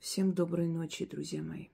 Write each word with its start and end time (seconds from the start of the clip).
Всем 0.00 0.32
доброй 0.32 0.66
ночи, 0.66 1.04
друзья 1.04 1.42
мои. 1.42 1.68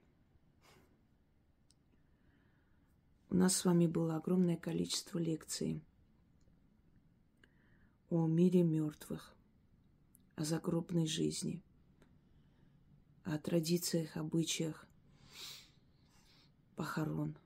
У 3.29 3.35
нас 3.35 3.55
с 3.55 3.63
вами 3.63 3.87
было 3.87 4.17
огромное 4.17 4.57
количество 4.57 5.17
лекций 5.17 5.81
о 8.09 8.27
мире 8.27 8.63
мертвых, 8.63 9.33
о 10.35 10.43
загробной 10.43 11.07
жизни, 11.07 11.63
о 13.23 13.37
традициях, 13.37 14.17
обычаях 14.17 14.85
похорон, 16.75 17.37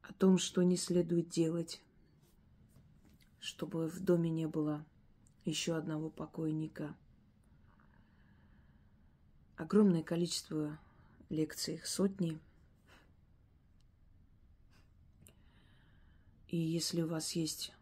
о 0.00 0.14
том, 0.14 0.38
что 0.38 0.62
не 0.62 0.78
следует 0.78 1.28
делать, 1.28 1.82
чтобы 3.40 3.88
в 3.88 4.00
доме 4.00 4.30
не 4.30 4.48
было 4.48 4.86
еще 5.48 5.76
одного 5.76 6.10
покойника. 6.10 6.94
Огромное 9.56 10.02
количество 10.02 10.78
лекций, 11.30 11.80
сотни. 11.84 12.38
И 16.48 16.56
если 16.56 17.02
у 17.02 17.08
вас 17.08 17.32
есть 17.32 17.72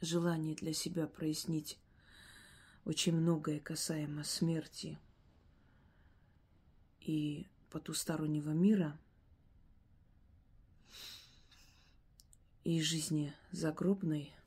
желание 0.00 0.54
для 0.54 0.72
себя 0.72 1.06
прояснить 1.06 1.78
очень 2.84 3.14
многое 3.14 3.58
касаемо 3.58 4.24
смерти 4.24 4.98
и 7.00 7.46
потустороннего 7.70 8.50
мира 8.50 8.98
и 12.64 12.80
жизни 12.82 13.34
загробной– 13.52 14.34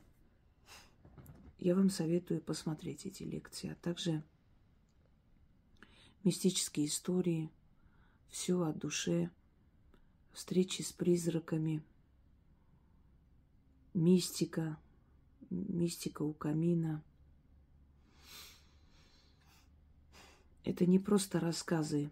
я 1.63 1.75
вам 1.75 1.89
советую 1.89 2.41
посмотреть 2.41 3.05
эти 3.05 3.23
лекции, 3.23 3.69
а 3.69 3.75
также 3.75 4.21
мистические 6.25 6.87
истории, 6.87 7.49
все 8.27 8.61
о 8.61 8.73
душе, 8.73 9.31
встречи 10.33 10.81
с 10.81 10.91
призраками, 10.91 11.81
мистика, 13.93 14.77
мистика 15.49 16.23
у 16.23 16.33
камина. 16.33 17.01
Это 20.65 20.85
не 20.85 20.99
просто 20.99 21.39
рассказы 21.39 22.11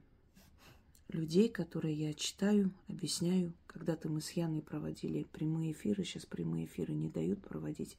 людей, 1.10 1.50
которые 1.50 1.94
я 1.94 2.14
читаю, 2.14 2.72
объясняю. 2.88 3.54
Когда-то 3.68 4.08
мы 4.08 4.22
с 4.22 4.32
Яной 4.32 4.62
проводили 4.62 5.24
прямые 5.24 5.74
эфиры, 5.74 6.06
сейчас 6.06 6.26
прямые 6.26 6.68
эфиры 6.68 6.94
не 6.94 7.10
дают 7.10 7.42
проводить 7.42 7.98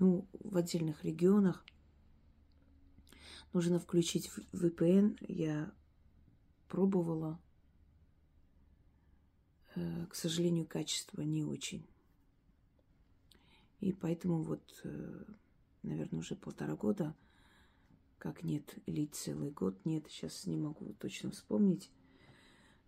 ну, 0.00 0.26
в 0.32 0.56
отдельных 0.56 1.04
регионах 1.04 1.64
нужно 3.52 3.78
включить 3.78 4.30
VPN. 4.52 5.16
Я 5.28 5.72
пробовала. 6.68 7.38
Э, 9.76 10.06
к 10.06 10.14
сожалению, 10.14 10.66
качество 10.66 11.20
не 11.20 11.44
очень. 11.44 11.86
И 13.80 13.92
поэтому 13.92 14.42
вот, 14.42 14.62
э, 14.84 15.24
наверное, 15.82 16.20
уже 16.20 16.34
полтора 16.34 16.76
года, 16.76 17.14
как 18.18 18.42
нет, 18.42 18.74
или 18.86 19.04
целый 19.04 19.50
год 19.50 19.84
нет, 19.84 20.06
сейчас 20.08 20.46
не 20.46 20.56
могу 20.56 20.94
точно 20.94 21.30
вспомнить. 21.30 21.90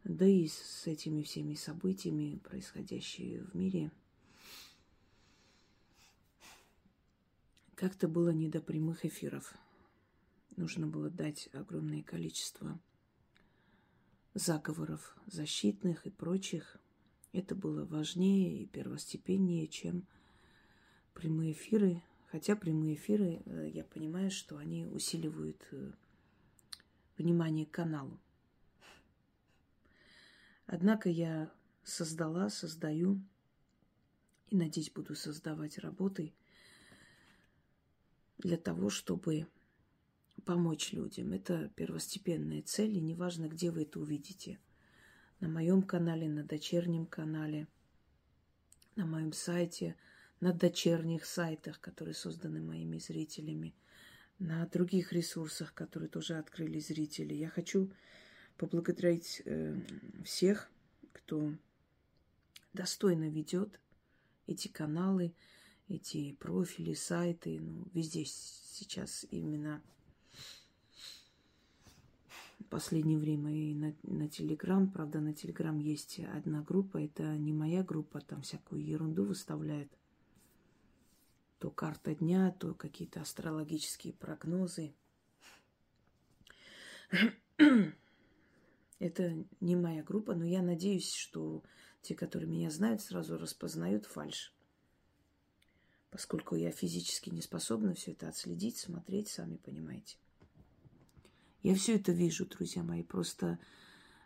Да 0.05 0.27
и 0.27 0.49
с 0.49 0.87
этими 0.87 1.23
всеми 1.23 1.55
событиями, 1.55 2.39
происходящими 2.39 3.37
в 3.39 3.55
мире– 3.55 3.93
Как-то 7.75 8.07
было 8.07 8.31
не 8.31 8.49
до 8.49 8.61
прямых 8.61 9.05
эфиров. 9.05 9.55
Нужно 10.57 10.87
было 10.87 11.09
дать 11.09 11.49
огромное 11.53 12.03
количество 12.03 12.79
заговоров 14.35 15.17
защитных 15.27 16.07
и 16.07 16.11
прочих. 16.11 16.77
Это 17.33 17.55
было 17.55 17.85
важнее 17.87 18.63
и 18.63 18.67
первостепеннее, 18.67 19.67
чем 19.69 20.07
прямые 21.15 21.53
эфиры. 21.53 22.03
Хотя 22.31 22.57
прямые 22.57 22.95
эфиры, 22.95 23.43
э, 23.45 23.71
я 23.73 23.85
понимаю, 23.85 24.31
что 24.31 24.59
они 24.59 24.87
усиливают 24.87 25.67
э, 25.71 25.93
внимание 27.17 27.67
к 27.67 27.71
каналу. 27.71 28.19
Однако 30.67 31.09
я 31.09 31.51
создала, 31.85 32.49
создаю 32.51 33.21
и, 34.51 34.57
надеюсь, 34.57 34.91
буду 34.91 35.15
создавать 35.15 35.79
работы– 35.79 36.35
для 38.43 38.57
того, 38.57 38.91
чтобы 38.91 39.47
помочь 40.45 40.93
людям. 40.93 41.33
Это 41.33 41.71
первостепенная 41.77 42.63
цель, 42.63 42.97
и 42.97 43.01
неважно, 43.01 43.49
где 43.49 43.71
вы 43.71 43.83
это 43.83 44.01
увидите. 44.01 44.59
На 45.41 45.49
моем 45.49 45.83
канале, 45.83 46.29
на 46.29 46.45
дочернем 46.45 47.07
канале, 47.07 47.69
на 48.97 49.07
моем 49.07 49.33
сайте, 49.33 49.97
на 50.41 50.53
дочерних 50.53 51.25
сайтах, 51.25 51.81
которые 51.81 52.15
созданы 52.15 52.61
моими 52.61 52.99
зрителями, 52.99 53.75
на 54.39 54.67
других 54.67 55.13
ресурсах, 55.13 55.73
которые 55.73 56.09
тоже 56.09 56.37
открыли 56.37 56.81
зрители. 56.81 57.35
Я 57.35 57.49
хочу 57.49 57.93
поблагодарить 58.57 59.43
э, 59.45 59.77
всех, 60.25 60.71
кто 61.13 61.55
достойно 62.73 63.29
ведет 63.29 63.81
эти 64.47 64.69
каналы, 64.69 65.35
эти 65.93 66.33
профили, 66.33 66.95
сайты, 66.95 67.61
ну, 67.61 67.87
везде 67.93 68.25
сейчас 68.25 69.27
именно 69.31 69.83
в 72.61 72.65
последнее 72.65 73.19
время 73.19 73.53
и 73.53 73.75
на, 73.75 73.95
на 74.03 74.29
Телеграм. 74.29 74.91
Правда, 74.91 75.21
на 75.21 75.35
Телеграм 75.35 75.79
есть 75.79 76.19
одна 76.21 76.63
группа, 76.63 76.97
это 77.03 77.37
не 77.37 77.53
моя 77.53 77.83
группа, 77.83 78.21
там 78.21 78.41
всякую 78.43 78.85
ерунду 78.85 79.25
выставляет. 79.25 79.93
То 81.59 81.71
карта 81.71 82.15
дня, 82.15 82.51
то 82.59 82.75
какие-то 82.75 83.21
астрологические 83.21 84.15
прогнозы. 84.15 84.95
Это 88.99 89.45
не 89.61 89.77
моя 89.77 90.03
группа, 90.03 90.35
но 90.35 90.45
я 90.45 90.63
надеюсь, 90.63 91.13
что 91.13 91.63
те, 92.01 92.15
которые 92.15 92.49
меня 92.49 92.71
знают, 92.71 93.03
сразу 93.03 93.37
распознают 93.37 94.07
фальш 94.07 94.53
поскольку 96.13 96.55
я 96.55 96.71
физически 96.71 97.31
не 97.31 97.41
способна 97.41 97.95
все 97.95 98.13
это 98.13 98.29
отследить, 98.29 98.77
смотреть, 98.77 99.29
сами 99.29 99.57
понимаете. 99.57 100.19
Я 101.63 101.75
все 101.75 101.97
это 101.97 102.13
вижу, 102.13 102.45
друзья 102.45 102.83
мои, 102.83 103.03
просто 103.03 103.59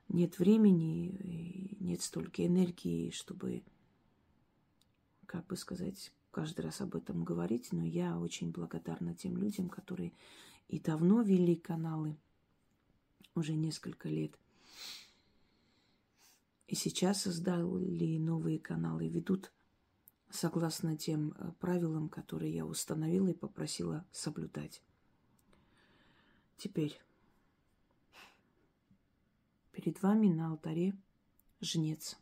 нет 0.08 0.40
времени, 0.40 1.76
нет 1.78 2.02
столько 2.02 2.44
энергии, 2.44 3.10
чтобы, 3.10 3.62
как 5.26 5.46
бы 5.46 5.56
сказать, 5.56 6.12
каждый 6.32 6.62
раз 6.62 6.80
об 6.80 6.96
этом 6.96 7.22
говорить, 7.22 7.72
но 7.72 7.84
я 7.84 8.18
очень 8.18 8.50
благодарна 8.50 9.14
тем 9.14 9.36
людям, 9.36 9.68
которые 9.68 10.12
и 10.66 10.80
давно 10.80 11.22
вели 11.22 11.54
каналы, 11.54 12.16
уже 13.36 13.54
несколько 13.54 14.08
лет, 14.08 14.36
и 16.66 16.74
сейчас 16.74 17.22
создали 17.22 18.18
новые 18.18 18.58
каналы, 18.58 19.08
ведут 19.08 19.52
согласно 20.36 20.96
тем 20.96 21.32
э, 21.32 21.52
правилам, 21.60 22.08
которые 22.08 22.54
я 22.54 22.66
установила 22.66 23.28
и 23.28 23.34
попросила 23.34 24.04
соблюдать. 24.12 24.82
Теперь 26.58 27.00
перед 29.72 30.00
вами 30.02 30.28
на 30.28 30.50
алтаре 30.50 30.94
жнец. 31.60 32.16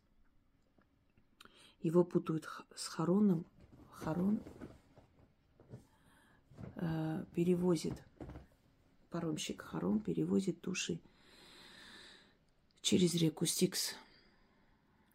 Его 1.81 2.05
путают 2.05 2.49
с 2.75 2.89
Хароном. 2.89 3.45
Харон 3.91 4.41
э, 6.77 7.25
перевозит, 7.35 7.95
паромщик 9.11 9.63
Харон 9.63 10.01
перевозит 10.01 10.61
души 10.61 11.01
через 12.83 13.15
реку 13.15 13.47
Стикс 13.47 13.95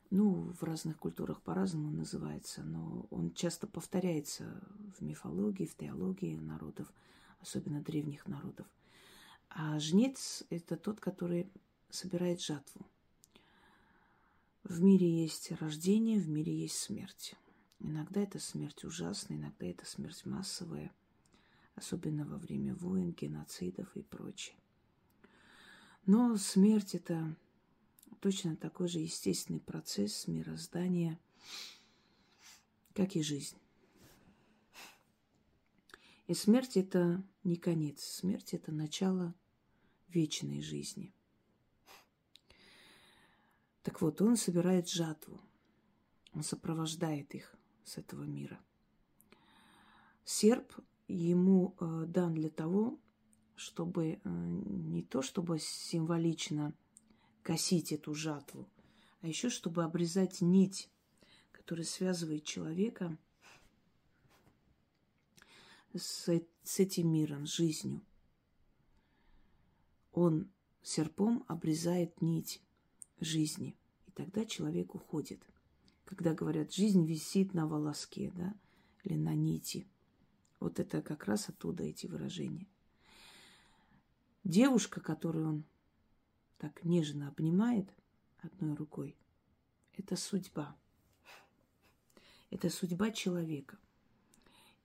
ну, 0.09 0.51
в 0.59 0.63
разных 0.63 0.97
культурах 0.97 1.41
по-разному 1.41 1.91
называется, 1.91 2.63
но 2.63 3.05
он 3.11 3.31
часто 3.33 3.67
повторяется 3.67 4.61
в 4.97 5.01
мифологии, 5.01 5.65
в 5.65 5.75
теологии 5.75 6.35
народов, 6.35 6.91
особенно 7.39 7.81
древних 7.81 8.27
народов. 8.27 8.67
А 9.49 9.79
жнец– 9.79 10.43
это 10.49 10.77
тот, 10.77 10.99
который 10.99 11.49
собирает 11.89 12.41
жатву. 12.41 12.85
В 14.63 14.81
мире 14.81 15.09
есть 15.09 15.51
рождение, 15.53 16.19
в 16.19 16.27
мире 16.27 16.53
есть 16.53 16.77
смерть. 16.77 17.35
Иногда 17.79 18.21
это 18.21 18.39
смерть 18.39 18.83
ужасная, 18.83 19.37
иногда 19.37 19.67
это 19.67 19.85
смерть 19.85 20.25
массовая, 20.25 20.91
особенно 21.75 22.25
во 22.25 22.37
время 22.37 22.75
войн, 22.75 23.11
геноцидов 23.11 23.95
и 23.95 24.01
прочее. 24.01 24.55
Но 26.05 26.35
смерть– 26.37 26.93
это 26.95 27.35
точно 28.19 28.55
такой 28.55 28.87
же 28.87 28.99
естественный 28.99 29.59
процесс 29.59 30.27
мироздания, 30.27 31.19
как 32.93 33.15
и 33.15 33.21
жизнь. 33.21 33.57
И 36.27 36.33
смерть 36.33 36.77
это 36.77 37.23
не 37.43 37.55
конец. 37.55 38.03
Смерть 38.03 38.53
это 38.53 38.71
начало 38.71 39.33
вечной 40.09 40.61
жизни. 40.61 41.13
Так 43.81 44.01
вот, 44.01 44.21
он 44.21 44.37
собирает 44.37 44.87
жатву. 44.87 45.41
Он 46.33 46.43
сопровождает 46.43 47.33
их 47.33 47.55
с 47.83 47.97
этого 47.97 48.23
мира. 48.23 48.59
Серп 50.23 50.73
ему 51.07 51.75
э, 51.79 52.05
дан 52.07 52.35
для 52.35 52.51
того, 52.51 52.99
чтобы 53.55 54.05
э, 54.11 54.19
не 54.23 55.01
то 55.01 55.23
чтобы 55.23 55.57
символично 55.57 56.75
косить 57.49 57.91
эту 57.91 58.13
жатву, 58.13 58.69
а 59.21 59.27
еще 59.27 59.49
чтобы 59.49 59.83
обрезать 59.83 60.39
нить, 60.39 60.87
которая 61.51 61.83
связывает 61.83 62.43
человека 62.43 63.17
с, 65.95 66.29
с 66.63 66.79
этим 66.79 67.11
миром, 67.11 67.47
с 67.47 67.55
жизнью. 67.55 68.03
Он 70.11 70.47
серпом 70.83 71.43
обрезает 71.47 72.21
нить 72.21 72.61
жизни, 73.19 73.75
и 74.05 74.11
тогда 74.11 74.45
человек 74.45 74.93
уходит. 74.93 75.41
Когда 76.05 76.35
говорят, 76.35 76.71
жизнь 76.71 77.03
висит 77.03 77.55
на 77.55 77.65
волоске, 77.65 78.31
да, 78.35 78.53
или 79.03 79.17
на 79.17 79.33
нити. 79.33 79.87
Вот 80.59 80.79
это 80.79 81.01
как 81.01 81.25
раз 81.25 81.49
оттуда 81.49 81.81
эти 81.81 82.05
выражения. 82.05 82.67
Девушка, 84.43 85.01
которую 85.01 85.47
он 85.49 85.63
так 86.59 86.83
нежно 86.83 87.29
обнимает 87.29 87.89
одной 88.37 88.75
рукой, 88.75 89.17
это 89.93 90.15
судьба. 90.15 90.75
Это 92.51 92.69
судьба 92.69 93.11
человека– 93.11 93.77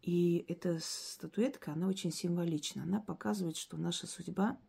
и 0.05 0.45
эта 0.49 0.81
статуэтка, 0.83 1.73
она 1.73 1.89
очень 1.89 2.13
символична. 2.13 2.83
Она 2.83 3.01
показывает, 3.01 3.57
что 3.57 3.79
наша 3.79 4.07
судьба 4.07 4.61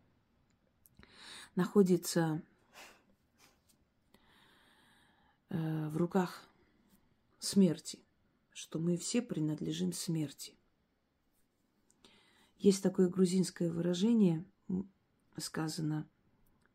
находится 1.56 2.42
э, 5.50 5.88
в 5.88 5.96
руках 5.98 6.42
смерти, 7.38 7.98
что 8.54 8.78
мы 8.78 8.96
все 8.96 9.20
принадлежим 9.20 9.92
смерти. 9.92 10.54
Есть 12.56 12.82
такое 12.82 13.10
грузинское 13.10 13.70
выражение, 13.70 14.42
сказано, 15.36 16.08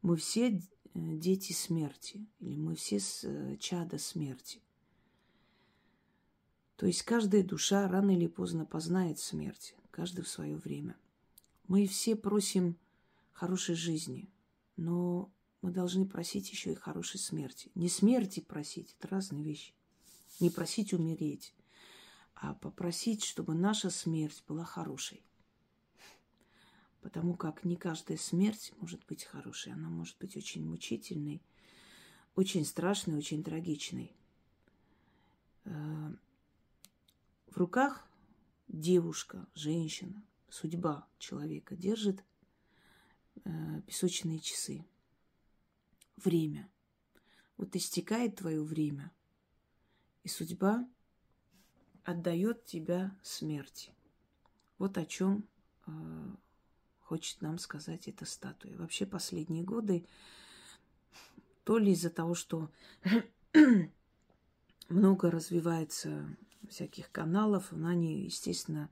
мы 0.02 0.16
все 0.16 0.50
э, 0.50 0.60
дети 0.94 1.54
смерти, 1.54 2.26
или 2.40 2.56
мы 2.56 2.76
все 2.76 3.00
э, 3.24 3.58
чада 3.58 3.98
смерти. 3.98 4.62
То 6.76 6.88
есть 6.88 7.04
каждая 7.04 7.44
душа 7.44 7.88
рано 7.88 8.12
или 8.12 8.28
поздно 8.28 8.66
познает 8.66 9.20
смерть, 9.20 9.76
каждый 9.92 10.24
в 10.24 10.30
свое 10.30 10.56
время. 10.56 10.98
Мы 11.68 11.86
все 11.86 12.16
просим 12.16 12.78
хорошей 13.32 13.76
жизни, 13.76 14.30
но 14.78 15.32
мы 15.62 15.72
должны 15.72 16.08
просить 16.08 16.50
еще 16.50 16.72
и 16.72 16.76
хорошей 16.76 17.20
смерти. 17.20 17.72
Не 17.76 17.88
смерти 17.88 18.40
просить, 18.40 18.96
это 18.98 19.08
разные 19.10 19.44
вещи. 19.44 19.74
Не 20.40 20.50
просить 20.50 20.92
умереть, 20.92 21.54
а 22.34 22.56
попросить, 22.56 23.24
чтобы 23.24 23.54
наша 23.54 23.92
смерть 23.92 24.44
была 24.48 24.64
хорошей. 24.64 25.24
Потому 27.02 27.36
как 27.36 27.64
не 27.66 27.76
каждая 27.76 28.18
смерть 28.18 28.74
может 28.78 29.04
быть 29.08 29.24
хорошей, 29.24 29.74
она 29.74 29.90
может 29.90 30.18
быть 30.20 30.38
очень 30.38 30.66
мучительной, 30.66 31.42
очень 32.36 32.64
страшной, 32.64 33.18
очень 33.18 33.44
трагичной. 33.44 34.16
Э, 35.66 36.12
в 37.48 37.58
руках 37.58 38.08
девушка, 38.68 39.48
женщина, 39.56 40.24
судьба 40.50 41.08
человека 41.18 41.76
держит 41.76 42.24
э, 43.44 43.82
песочные 43.88 44.40
часы. 44.40 44.86
Время. 46.18 46.70
Вот 47.58 47.76
истекает 47.76 48.36
твое 48.36 48.64
время, 48.64 49.12
и 50.24 50.30
судьба 50.30 50.88
отдает 52.04 52.66
тебя 52.66 53.18
смерти. 53.24 53.92
Вот 54.78 54.98
о 54.98 55.06
чем 55.06 55.48
э, 55.88 55.92
хочет 57.12 57.42
нам 57.42 57.58
сказать 57.58 58.08
эта 58.08 58.24
статуя. 58.24 58.74
Вообще 58.78 59.06
последние 59.06 59.64
годы, 59.64 60.06
то 61.66 61.78
ли 61.78 61.92
из-за 61.92 62.10
того, 62.10 62.36
что 62.36 62.70
много 64.88 65.30
развивается 65.30 66.26
всяких 66.70 67.12
каналов. 67.12 67.74
Они, 67.74 68.24
естественно, 68.24 68.90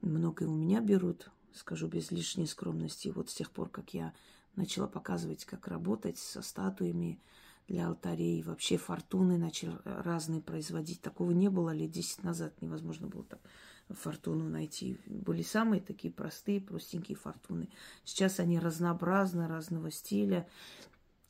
многое 0.00 0.48
у 0.48 0.54
меня 0.54 0.80
берут, 0.80 1.30
скажу 1.52 1.86
без 1.86 2.10
лишней 2.10 2.46
скромности. 2.46 3.08
Вот 3.08 3.28
с 3.28 3.34
тех 3.34 3.50
пор, 3.50 3.68
как 3.68 3.92
я 3.92 4.14
начала 4.56 4.86
показывать, 4.86 5.44
как 5.44 5.68
работать 5.68 6.16
со 6.16 6.40
статуями 6.40 7.20
для 7.68 7.88
алтарей, 7.88 8.42
вообще 8.42 8.78
фортуны 8.78 9.36
начали 9.36 9.76
разные 9.84 10.40
производить. 10.40 11.02
Такого 11.02 11.32
не 11.32 11.50
было 11.50 11.74
лет 11.74 11.90
10 11.90 12.24
назад, 12.24 12.54
невозможно 12.62 13.06
было 13.06 13.24
так 13.24 13.40
фортуну 13.94 14.48
найти. 14.48 14.98
Были 15.06 15.42
самые 15.42 15.80
такие 15.80 16.12
простые, 16.12 16.60
простенькие 16.60 17.16
фортуны. 17.16 17.68
Сейчас 18.04 18.40
они 18.40 18.58
разнообразны, 18.58 19.48
разного 19.48 19.90
стиля. 19.90 20.48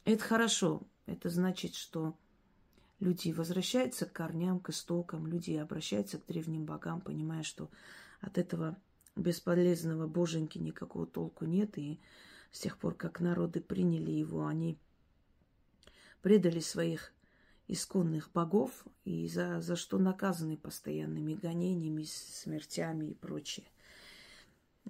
Это 0.04 0.22
хорошо. 0.22 0.82
Это 1.06 1.28
значит, 1.28 1.74
что 1.74 2.16
люди 3.00 3.32
возвращаются 3.32 4.06
к 4.06 4.12
корням, 4.12 4.60
к 4.60 4.70
истокам, 4.70 5.26
люди 5.26 5.52
обращаются 5.52 6.18
к 6.18 6.26
древним 6.26 6.64
богам, 6.64 7.00
понимая, 7.00 7.42
что 7.42 7.70
от 8.20 8.38
этого 8.38 8.76
бесполезного 9.16 10.06
боженьки 10.06 10.58
никакого 10.58 11.06
толку 11.06 11.46
нет, 11.46 11.76
и 11.78 11.98
с 12.52 12.60
тех 12.60 12.78
пор, 12.78 12.94
как 12.94 13.20
народы 13.20 13.60
приняли 13.60 14.10
его, 14.10 14.46
они 14.46 14.78
предали 16.22 16.60
своих 16.60 17.12
исконных 17.72 18.32
богов, 18.32 18.84
и 19.04 19.28
за, 19.28 19.60
за 19.60 19.76
что 19.76 19.98
наказаны 19.98 20.56
постоянными 20.56 21.34
гонениями, 21.34 22.02
смертями 22.02 23.06
и 23.06 23.14
прочее. 23.14 23.66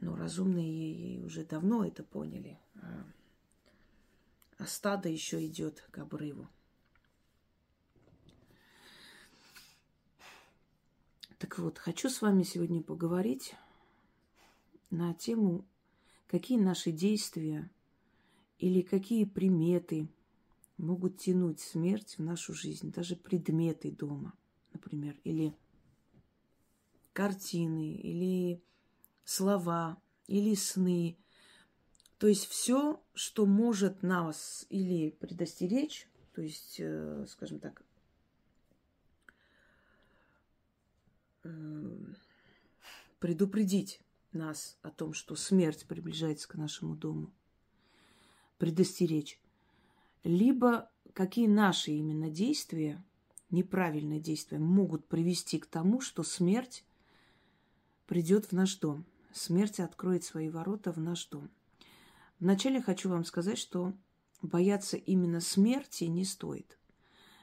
Но 0.01 0.17
разумные 0.17 1.23
уже 1.23 1.45
давно 1.45 1.85
это 1.85 2.03
поняли. 2.03 2.59
А, 2.77 3.05
а 4.59 4.67
стадо 4.67 5.09
еще 5.11 5.45
идет 5.47 5.87
к 5.91 5.99
обрыву. 5.99 6.49
Так 11.39 11.59
вот, 11.59 11.79
хочу 11.79 12.09
с 12.09 12.23
вами 12.23 12.45
сегодня 12.45 12.83
поговорить 12.83 13.55
на 14.91 15.13
тему, 15.13 15.67
какие 16.29 16.59
наши 16.59 16.93
действия 16.93 17.71
или 18.59 18.83
какие 18.83 19.25
приметы 19.25 20.09
могут 20.81 21.19
тянуть 21.19 21.61
смерть 21.61 22.17
в 22.19 22.23
нашу 22.23 22.55
жизнь, 22.55 22.93
даже 22.93 23.17
предметы 23.17 23.91
дома, 23.91 24.35
например, 24.73 25.17
или 25.25 25.55
картины, 27.13 27.95
или 27.95 28.63
слова, 29.25 30.01
или 30.27 30.55
сны. 30.55 31.17
То 32.19 32.27
есть 32.27 32.47
все, 32.47 33.03
что 33.15 33.47
может 33.47 34.03
нас 34.03 34.67
или 34.69 35.11
предостеречь, 35.11 36.09
то 36.35 36.43
есть, 36.43 36.77
э, 36.79 37.27
скажем 37.29 37.61
так, 37.61 37.83
Эм, 41.43 42.17
предупредить 43.19 44.01
нас 44.33 44.77
о 44.83 44.91
том, 44.91 45.15
что 45.15 45.37
смерть 45.37 45.87
приближается 45.87 46.49
к 46.49 46.55
нашему 46.55 46.95
дому, 46.95 47.33
предостеречь, 48.59 49.41
либо 50.25 50.91
какие 51.13 51.47
наши 51.47 51.93
именно 51.93 52.31
действия, 52.31 53.03
неправильные 53.51 54.21
действия, 54.21 54.59
могут 54.59 55.07
привести 55.07 55.59
к 55.59 55.67
тому, 55.67 56.01
что 56.01 56.23
смерть 56.23 56.85
придет 58.07 58.47
в 58.47 58.53
наш 58.53 58.77
дом. 58.77 59.05
Смерть 59.33 59.81
откроет 59.81 60.25
свои 60.25 60.49
ворота 60.49 60.93
в 60.93 60.99
наш 60.99 61.27
дом. 61.27 61.49
Вначале 62.41 62.81
хочу 62.81 63.09
вам 63.09 63.25
сказать, 63.25 63.59
что 63.59 63.93
бояться 64.43 64.97
именно 64.97 65.41
смерти 65.41 66.05
не 66.05 66.25
стоит. 66.25 66.79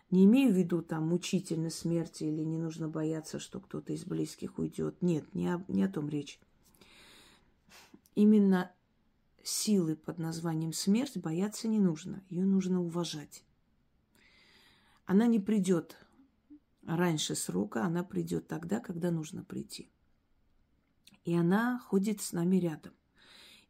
Не 0.10 0.26
имею 0.26 0.54
в 0.54 0.58
виду 0.58 0.82
там 0.82 1.08
мучительной 1.08 1.72
смерти 1.72 2.24
или 2.24 2.42
не 2.42 2.58
нужно 2.58 2.88
бояться, 2.88 3.40
что 3.40 3.60
кто-то 3.60 3.94
из 3.94 4.06
близких 4.06 4.58
уйдет. 4.58 5.02
Нет, 5.02 5.34
не 5.34 5.54
о, 5.54 5.64
не 5.68 5.84
о 5.84 5.90
том 5.90 6.10
речь. 6.10 6.40
Именно 8.16 8.72
силы 9.48 9.96
под 9.96 10.20
названием 10.20 10.74
смерть 10.74 11.18
бояться 11.18 11.68
не 11.68 11.80
нужно. 11.80 12.24
Ее 12.30 12.46
нужно 12.46 12.82
уважать. 12.82 13.44
Она 15.06 15.28
не 15.28 15.40
придет 15.40 15.98
раньше 16.86 17.36
срока, 17.36 17.84
она 17.84 18.04
придет 18.04 18.48
тогда, 18.48 18.80
когда 18.80 19.12
нужно 19.12 19.44
прийти. 19.44 19.90
И 21.24 21.34
она 21.34 21.80
ходит 21.80 22.22
с 22.22 22.34
нами 22.34 22.58
рядом. 22.58 22.94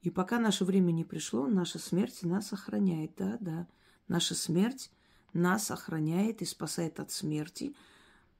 И 0.01 0.09
пока 0.09 0.39
наше 0.39 0.65
время 0.65 0.91
не 0.91 1.03
пришло, 1.03 1.47
наша 1.47 1.79
смерть 1.79 2.23
нас 2.23 2.53
охраняет. 2.53 3.13
Да, 3.17 3.37
да. 3.39 3.67
Наша 4.07 4.35
смерть 4.35 4.91
нас 5.33 5.69
охраняет 5.69 6.41
и 6.41 6.45
спасает 6.45 6.99
от 6.99 7.11
смерти 7.11 7.75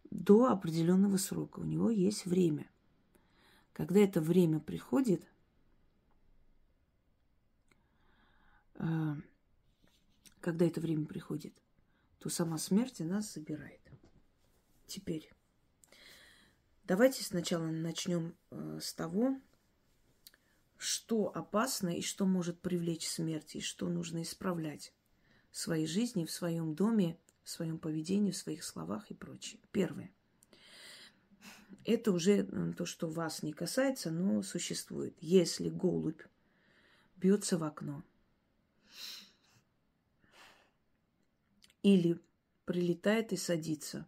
до 0.09 0.47
определенного 0.47 1.17
срока. 1.17 1.59
У 1.59 1.65
него 1.65 1.89
есть 1.89 2.25
время. 2.25 2.69
Когда 3.73 3.99
это 3.99 4.21
время 4.21 4.59
приходит, 4.59 5.23
э, 5.23 5.27
когда 8.77 10.65
это 10.65 10.79
время 10.79 11.05
приходит, 11.05 11.53
то 12.19 12.29
сама 12.29 12.57
смерть 12.57 12.99
нас 12.99 13.33
забирает. 13.33 13.81
Теперь 14.85 15.31
давайте 16.85 17.23
сначала 17.23 17.67
начнем 17.67 18.35
э, 18.49 18.79
с 18.81 18.93
того, 18.93 19.39
что 20.77 21.31
опасно 21.35 21.89
и 21.89 22.01
что 22.01 22.25
может 22.25 22.61
привлечь 22.61 23.07
смерть, 23.07 23.55
и 23.55 23.61
что 23.61 23.89
нужно 23.89 24.21
исправлять 24.21 24.93
в 25.51 25.57
своей 25.57 25.87
жизни, 25.87 26.25
в 26.25 26.31
своем 26.31 26.75
доме, 26.75 27.17
в 27.43 27.49
своем 27.49 27.79
поведении, 27.79 28.31
в 28.31 28.37
своих 28.37 28.63
словах 28.63 29.09
и 29.11 29.13
прочее. 29.13 29.59
Первое. 29.71 30.11
Это 31.83 32.11
уже 32.11 32.43
то, 32.73 32.85
что 32.85 33.09
вас 33.09 33.43
не 33.43 33.53
касается, 33.53 34.11
но 34.11 34.41
существует. 34.43 35.15
Если 35.19 35.69
голубь 35.69 36.21
бьется 37.15 37.57
в 37.57 37.63
окно 37.63 38.03
или 41.95 42.19
прилетает 42.65 43.33
и 43.33 43.37
садится, 43.37 44.07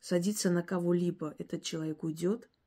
садится 0.00 0.50
на 0.50 0.62
кого-либо, 0.62 1.34
этот 1.38 1.62
человек 1.62 2.04
уйдет– 2.04 2.48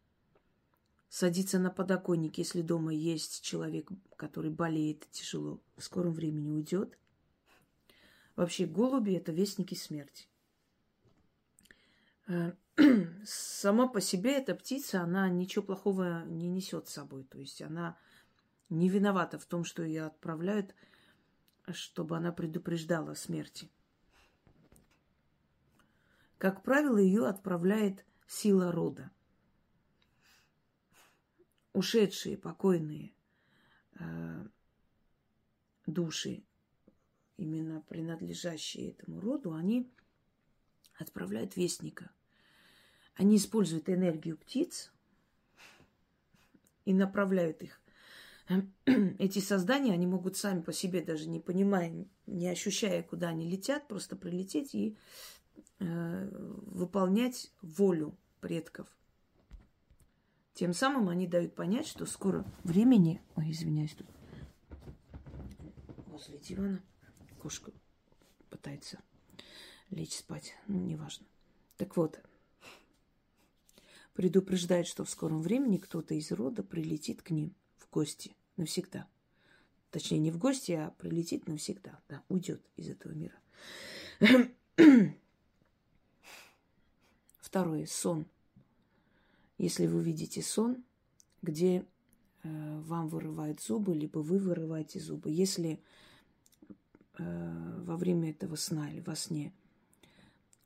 садиться 1.12 1.60
на 1.60 1.70
подоконник, 1.70 2.38
если 2.38 2.62
дома 2.62 2.94
есть 2.94 3.44
человек, 3.44 3.90
который 4.16 4.50
болеет 4.50 5.06
тяжело, 5.12 5.62
в 5.76 5.84
скором 5.84 6.14
времени 6.14 6.50
уйдет. 6.50 6.98
Вообще 8.38 8.66
голуби– 8.66 9.12
это 9.16 9.34
вестники 9.34 9.76
смерти. 9.76 10.30
Э, 12.28 12.54
сама 13.26 13.90
по 13.90 14.00
себе 14.00 14.38
эта 14.38 14.56
птица, 14.56 15.02
она 15.02 15.28
ничего 15.28 15.66
плохого 15.66 16.24
не 16.28 16.48
несет 16.48 16.88
с 16.88 16.94
собой. 16.94 17.26
То 17.26 17.40
есть 17.40 17.62
она 17.62 17.98
не 18.70 18.88
виновата 18.88 19.38
в 19.38 19.46
том, 19.46 19.66
что 19.66 19.84
ее 19.84 20.06
отправляют, 20.06 20.74
чтобы 21.74 22.16
она 22.16 22.32
предупреждала 22.32 23.12
о 23.12 23.16
смерти. 23.16 23.70
Как 26.42 26.64
правило, 26.64 26.98
ее 26.98 27.28
отправляет 27.28 28.04
сила 28.26 28.72
рода– 28.72 29.12
ушедшие, 31.74 32.36
покойные 32.36 33.14
э, 34.00 34.46
души, 35.86 36.42
именно 37.38 37.82
принадлежащие 37.82 38.90
этому 38.90 39.22
роду, 39.22 39.54
они 39.54 39.88
отправляют 40.98 41.56
вестника. 41.58 42.10
Они 43.14 43.38
используют 43.38 43.88
энергию 43.88 44.36
птиц 44.36 44.92
и 46.86 46.94
направляют 46.96 47.62
их. 47.62 47.80
Эти 49.20 49.38
создания, 49.38 49.94
они 49.94 50.08
могут 50.08 50.38
сами 50.38 50.62
по 50.62 50.74
себе, 50.74 51.04
даже 51.04 51.30
не 51.30 51.40
понимая, 51.40 52.08
не 52.26 52.48
ощущая, 52.50 53.04
куда 53.04 53.30
они 53.30 53.48
летят, 53.48 53.88
просто 53.88 54.16
прилететь 54.16 54.74
и 54.74 54.98
выполнять 55.80 57.52
волю 57.62 58.18
предков– 58.40 58.88
тем 60.54 60.74
самым 60.74 61.10
они 61.10 61.28
дают 61.28 61.56
понять, 61.56 61.88
что 61.88 62.06
скоро 62.06 62.46
времени... 62.64 63.22
Ой, 63.36 63.52
извиняюсь, 63.52 63.94
тут 63.94 64.08
возле 66.08 66.38
дивана 66.38 66.84
кошка 67.40 67.72
пытается 68.50 69.00
лечь 69.90 70.16
спать. 70.16 70.54
Ну, 70.68 70.80
неважно. 70.80 71.26
Так 71.78 71.96
вот, 71.96 72.22
предупреждает, 74.14 74.88
что 74.88 75.06
в 75.06 75.10
скором 75.10 75.42
времени 75.42 75.78
кто-то 75.78 76.14
из 76.14 76.32
рода 76.32 76.64
прилетит 76.64 77.22
к 77.22 77.32
ним 77.32 77.56
в 77.78 77.90
гости 77.90 78.36
навсегда. 78.58 79.08
Точнее, 79.90 80.20
не 80.20 80.32
в 80.32 80.38
гости, 80.38 80.74
а 80.74 80.92
прилетит 80.92 81.48
навсегда. 81.48 82.00
Да, 82.08 82.24
уйдет 82.30 82.62
из 82.76 82.90
этого 82.90 83.14
мира. 83.14 83.36
Второе. 87.52 87.86
Сон. 87.86 88.28
Если 89.58 89.86
вы 89.86 90.02
видите 90.02 90.42
сон, 90.42 90.86
где 91.42 91.84
э, 92.44 92.80
вам 92.86 93.10
вырывают 93.10 93.60
зубы, 93.60 93.94
либо 93.94 94.20
вы 94.20 94.38
вырываете 94.38 95.02
зубы, 95.02 95.32
если 95.32 95.82
э, 97.18 97.82
во 97.84 97.98
время 97.98 98.30
этого 98.30 98.56
сна 98.56 98.90
или 98.90 99.02
во 99.02 99.18
сне 99.18 99.52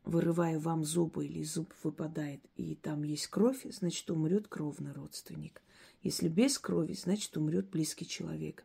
вырывая 0.03 0.59
вам 0.59 0.85
зубы 0.85 1.25
или 1.25 1.41
зуб 1.41 1.73
выпадает, 1.81 2.41
и 2.55 2.75
там 2.75 3.01
есть 3.01 3.29
кровь, 3.29 3.65
значит, 3.71 4.11
умрет 4.11 4.47
кровный 4.47 4.91
родственник. 4.91 5.63
Если 6.03 6.29
без 6.29 6.59
крови, 6.59 6.93
значит, 6.93 7.35
умрет 7.35 7.67
близкий 7.67 8.05
человек. 8.05 8.63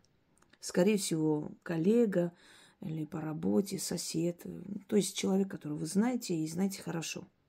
Скорее 0.61 0.99
всего, 0.99 1.53
коллега 1.63 2.35
или 2.83 3.07
по 3.07 3.23
работе, 3.23 3.79
сосед, 3.79 4.45
то 4.89 4.97
есть 4.97 5.17
человек, 5.17 5.51
которого 5.51 5.79
вы 5.79 5.87
знаете 5.87 6.37
и 6.37 6.47
знаете 6.47 6.83
хорошо– 6.83 7.27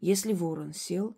если 0.00 0.32
ворон 0.32 0.72
сел 0.72 1.16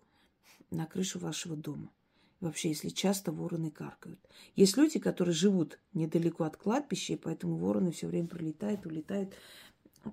на 0.71 0.85
крышу 0.85 1.19
вашего 1.19 1.55
дома, 1.55 1.91
вообще, 2.39 2.69
если 2.69 2.89
часто 2.89 3.31
вороны 3.31 3.71
каркают. 3.71 4.19
Есть 4.55 4.77
люди, 4.77 4.99
которые 4.99 5.33
живут 5.33 5.79
недалеко 5.93 6.43
от 6.43 6.57
кладбища, 6.57 7.13
и 7.13 7.17
поэтому 7.17 7.55
вороны 7.57 7.91
все 7.91 8.07
время 8.07 8.27
прилетают, 8.27 8.85
улетают. 8.85 9.33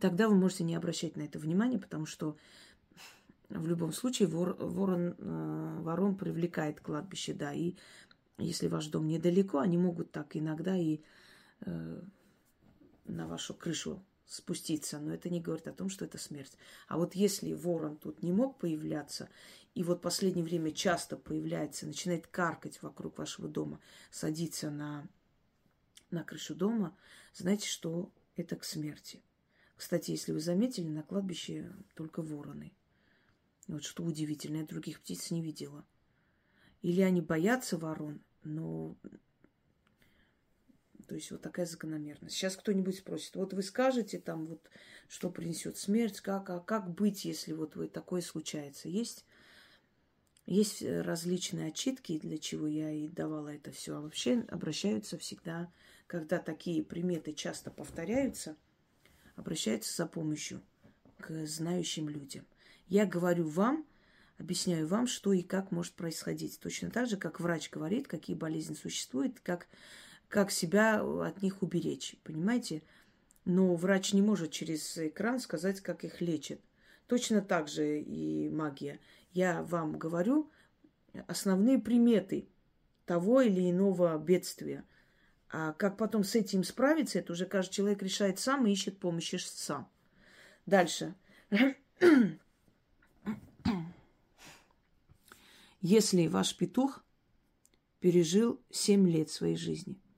Тогда 0.01 0.29
вы 0.29 0.37
можете 0.37 0.65
не 0.65 0.77
обращать 0.77 1.17
на 1.17 1.23
это 1.23 1.39
внимания, 1.39 1.79
потому 1.79 2.07
что 2.07 2.37
в 3.49 3.67
любом 3.67 3.93
случае 3.93 4.29
вор, 4.29 4.55
ворон, 4.61 5.17
э, 5.19 5.79
ворон 5.81 6.17
привлекает 6.17 6.81
кладбище, 6.81 7.35
да, 7.35 7.53
и 7.53 7.75
если 8.39 8.69
ваш 8.69 8.87
дом 8.87 9.09
недалеко, 9.09 9.59
они 9.59 9.77
могут 9.77 10.13
так 10.13 10.37
иногда 10.37 10.77
и 10.77 11.01
э, 11.63 12.03
на 13.07 13.27
вашу 13.27 13.55
крышу 13.55 14.03
спуститься, 14.31 15.01
но 15.01 15.13
это 15.13 15.29
не 15.29 15.41
говорит 15.41 15.67
о 15.67 15.73
том, 15.73 15.89
что 15.89 16.05
это 16.05 16.17
смерть. 16.17 16.53
А 16.87 16.97
вот 16.97 17.17
если 17.17 17.53
ворон 17.53 17.97
тут 17.97 18.23
не 18.23 18.31
мог 18.33 18.59
появляться, 18.59 19.29
и 19.75 19.83
вот 19.83 20.01
последнее 20.01 20.45
время 20.45 20.71
часто 20.71 21.17
появляется, 21.17 21.85
начинает 21.85 22.29
каркать 22.29 22.81
вокруг 22.81 23.19
вашего 23.19 23.49
дома, 23.49 23.81
садиться 24.13 24.71
на, 24.71 25.09
на 26.13 26.23
крышу 26.23 26.55
дома, 26.55 26.97
знаете, 27.35 27.67
что 27.67 28.13
это 28.37 28.55
к 28.55 28.63
смерти. 28.63 29.21
Кстати, 29.77 30.13
если 30.13 30.31
вы 30.31 30.39
заметили, 30.39 30.87
на 30.87 31.03
кладбище 31.03 31.73
только 31.97 32.23
вороны. 32.23 32.73
Вот 33.67 33.83
что 33.83 34.05
удивительно, 34.05 34.59
я 34.59 34.65
других 34.65 35.01
птиц 35.01 35.33
не 35.33 35.43
видела. 35.43 35.85
Или 36.83 37.01
они 37.01 37.21
боятся 37.21 37.79
ворон, 37.79 38.23
но 38.45 38.97
то 41.11 41.17
есть 41.17 41.33
вот 41.33 41.43
такая 41.43 41.67
закономерность. 41.67 42.37
Сейчас 42.37 42.57
кто-нибудь 42.57 42.99
спросит, 42.99 43.35
вот 43.35 43.53
вы 43.53 43.65
скажете 43.65 44.21
там 44.21 44.47
вот, 44.47 44.71
что 45.09 45.29
принесет 45.29 45.77
смерть, 45.77 46.21
как, 46.21 46.49
а 46.51 46.61
как 46.61 46.89
быть, 46.89 47.25
если 47.25 47.53
вот 47.53 47.75
вы 47.75 47.89
такое 47.89 48.21
случается? 48.21 48.89
Есть, 48.89 49.25
есть 50.47 50.85
различные 50.85 51.71
отчитки, 51.71 52.21
для 52.21 52.39
чего 52.39 52.69
я 52.69 52.93
и 52.93 53.09
давала 53.09 53.49
это 53.49 53.73
все. 53.73 53.97
А 53.97 54.01
вообще 54.01 54.45
обращаются 54.53 55.19
всегда, 55.19 55.69
когда 56.07 56.39
такие 56.39 56.85
приметы 56.85 57.33
часто 57.33 57.73
повторяются, 57.73 58.57
обращаются 59.35 59.93
за 59.97 60.07
помощью 60.07 60.63
к 61.19 61.45
знающим 61.45 62.09
людям. 62.09 62.47
Я 62.87 63.05
говорю 63.05 63.49
вам, 63.49 63.85
объясняю 64.39 64.87
вам, 64.87 65.09
что 65.09 65.33
и 65.33 65.43
как 65.43 65.73
может 65.73 65.95
происходить. 65.95 66.61
Точно 66.61 66.89
так 66.89 67.09
же, 67.09 67.17
как 67.17 67.41
врач 67.41 67.69
говорит, 67.69 68.07
какие 68.07 68.37
болезни 68.37 68.75
существуют, 68.75 69.41
как 69.41 69.67
как 70.31 70.51
себя 70.53 71.03
от 71.03 71.43
них 71.43 71.61
уберечь, 71.61 72.17
понимаете? 72.23 72.83
Но 73.45 73.75
врач 73.75 74.15
не 74.15 74.23
может 74.23 74.53
через 74.53 74.97
экран 74.97 75.41
сказать, 75.41 75.81
как 75.81 76.05
их 76.05 76.21
лечат. 76.21 76.61
Точно 77.09 77.43
так 77.43 77.69
же 77.69 78.01
и 78.01 78.49
магия. 78.49 79.01
Я 79.33 79.65
вам 79.65 79.99
говорю 79.99 80.49
основные 81.27 81.81
приметы 81.81 82.47
того 83.07 83.41
или 83.41 83.71
иного 83.71 84.17
бедствия. 84.19 84.85
А 85.49 85.73
как 85.73 85.97
потом 85.97 86.23
с 86.23 86.37
этим 86.37 86.63
справиться, 86.63 87.19
это 87.19 87.33
уже 87.33 87.45
каждый 87.45 87.73
человек 87.73 88.01
решает 88.01 88.39
сам 88.39 88.67
и 88.67 88.73
ищет 88.73 88.99
помощи 88.99 89.35
сам. 89.37 89.91
Дальше. 90.65 91.17
Если 95.81 96.29
ваш 96.29 96.57
петух 96.57 97.03
пережил 97.99 98.61
7 98.71 99.09
лет 99.09 99.29
своей 99.29 99.57
жизни– 99.57 99.99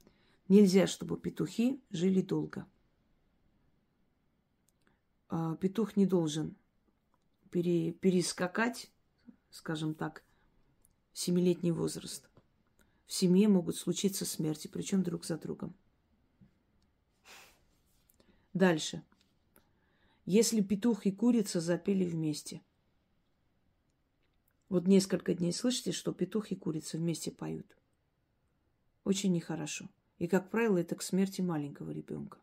Нельзя, 0.53 0.87
чтобы 0.87 1.19
петухи 1.19 1.83
жили 1.89 2.21
долго. 2.21 2.67
А, 5.31 5.57
петух 5.57 5.97
не 5.97 6.05
должен 6.05 6.57
пере, 7.51 7.93
перескакать, 7.93 8.91
скажем 9.49 9.95
так, 9.95 10.23
семилетний 11.15 11.71
возраст. 11.71 12.29
В 13.07 13.15
семье 13.15 13.49
могут 13.49 13.77
случиться 13.77 14.27
смерти, 14.27 14.69
причем 14.69 15.03
друг 15.03 15.25
за 15.25 15.39
другом. 15.39 15.75
Дальше. 18.53 19.03
Если 20.27 20.61
петух 20.61 21.07
и 21.07 21.13
курица 21.13 21.63
запели 21.63 22.05
вместе, 22.05 22.61
Вот 24.69 24.87
несколько 24.87 25.33
дней 25.33 25.55
слышите, 25.55 25.93
что 25.93 26.13
петух 26.13 26.51
и 26.51 26.57
курица 26.57 26.99
вместе 26.99 27.31
поют. 27.31 27.75
Очень 29.05 29.33
нехорошо. 29.33 29.89
И, 30.19 30.29
как 30.29 30.51
правило, 30.51 30.79
это 30.79 30.95
к 30.95 31.03
смерти 31.03 31.41
маленького 31.41 31.91
ребенка. 31.91 32.39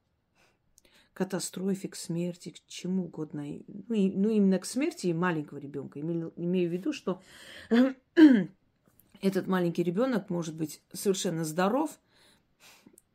Катастрофе, 1.13 1.87
к 1.87 1.95
смерти, 1.95 2.49
к 2.49 2.65
чему 2.67 3.05
угодно. 3.05 3.43
Ну, 3.67 3.95
и, 3.95 4.09
ну 4.11 4.29
именно 4.29 4.59
к 4.59 4.65
смерти 4.65 5.11
маленького 5.11 5.57
ребенка. 5.57 5.99
Имею, 5.99 6.33
имею 6.35 6.69
в 6.69 6.73
виду, 6.73 6.93
что 6.93 7.21
этот 9.21 9.47
маленький 9.47 9.83
ребенок 9.83 10.29
может 10.29 10.55
быть 10.55 10.81
совершенно 10.93 11.43
здоров 11.43 11.99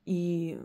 и, 0.06 0.60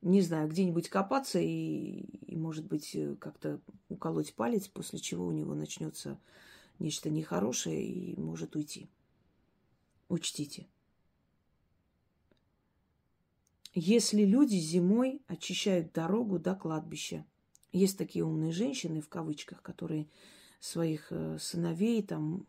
не 0.00 0.22
знаю, 0.22 0.48
где-нибудь 0.48 0.88
копаться 0.88 1.38
и, 1.38 2.00
и, 2.26 2.36
может 2.36 2.66
быть, 2.66 2.96
как-то 3.20 3.60
уколоть 3.88 4.34
палец, 4.34 4.68
после 4.68 4.98
чего 4.98 5.26
у 5.26 5.32
него 5.32 5.54
начнется 5.54 6.18
нечто 6.78 7.10
нехорошее 7.10 7.84
и 7.84 8.18
может 8.18 8.56
уйти. 8.56 8.88
Учтите. 10.08 10.66
Если 13.74 14.24
люди 14.24 14.56
зимой 14.56 15.22
очищают 15.28 15.92
дорогу 15.92 16.38
до 16.38 16.54
кладбища, 16.54 17.24
есть 17.72 17.96
такие 17.96 18.24
умные 18.24 18.52
женщины, 18.52 19.00
в 19.00 19.08
кавычках, 19.08 19.62
которые 19.62 20.08
своих 20.60 21.06
э, 21.10 21.38
сыновей, 21.38 22.02
там, 22.02 22.46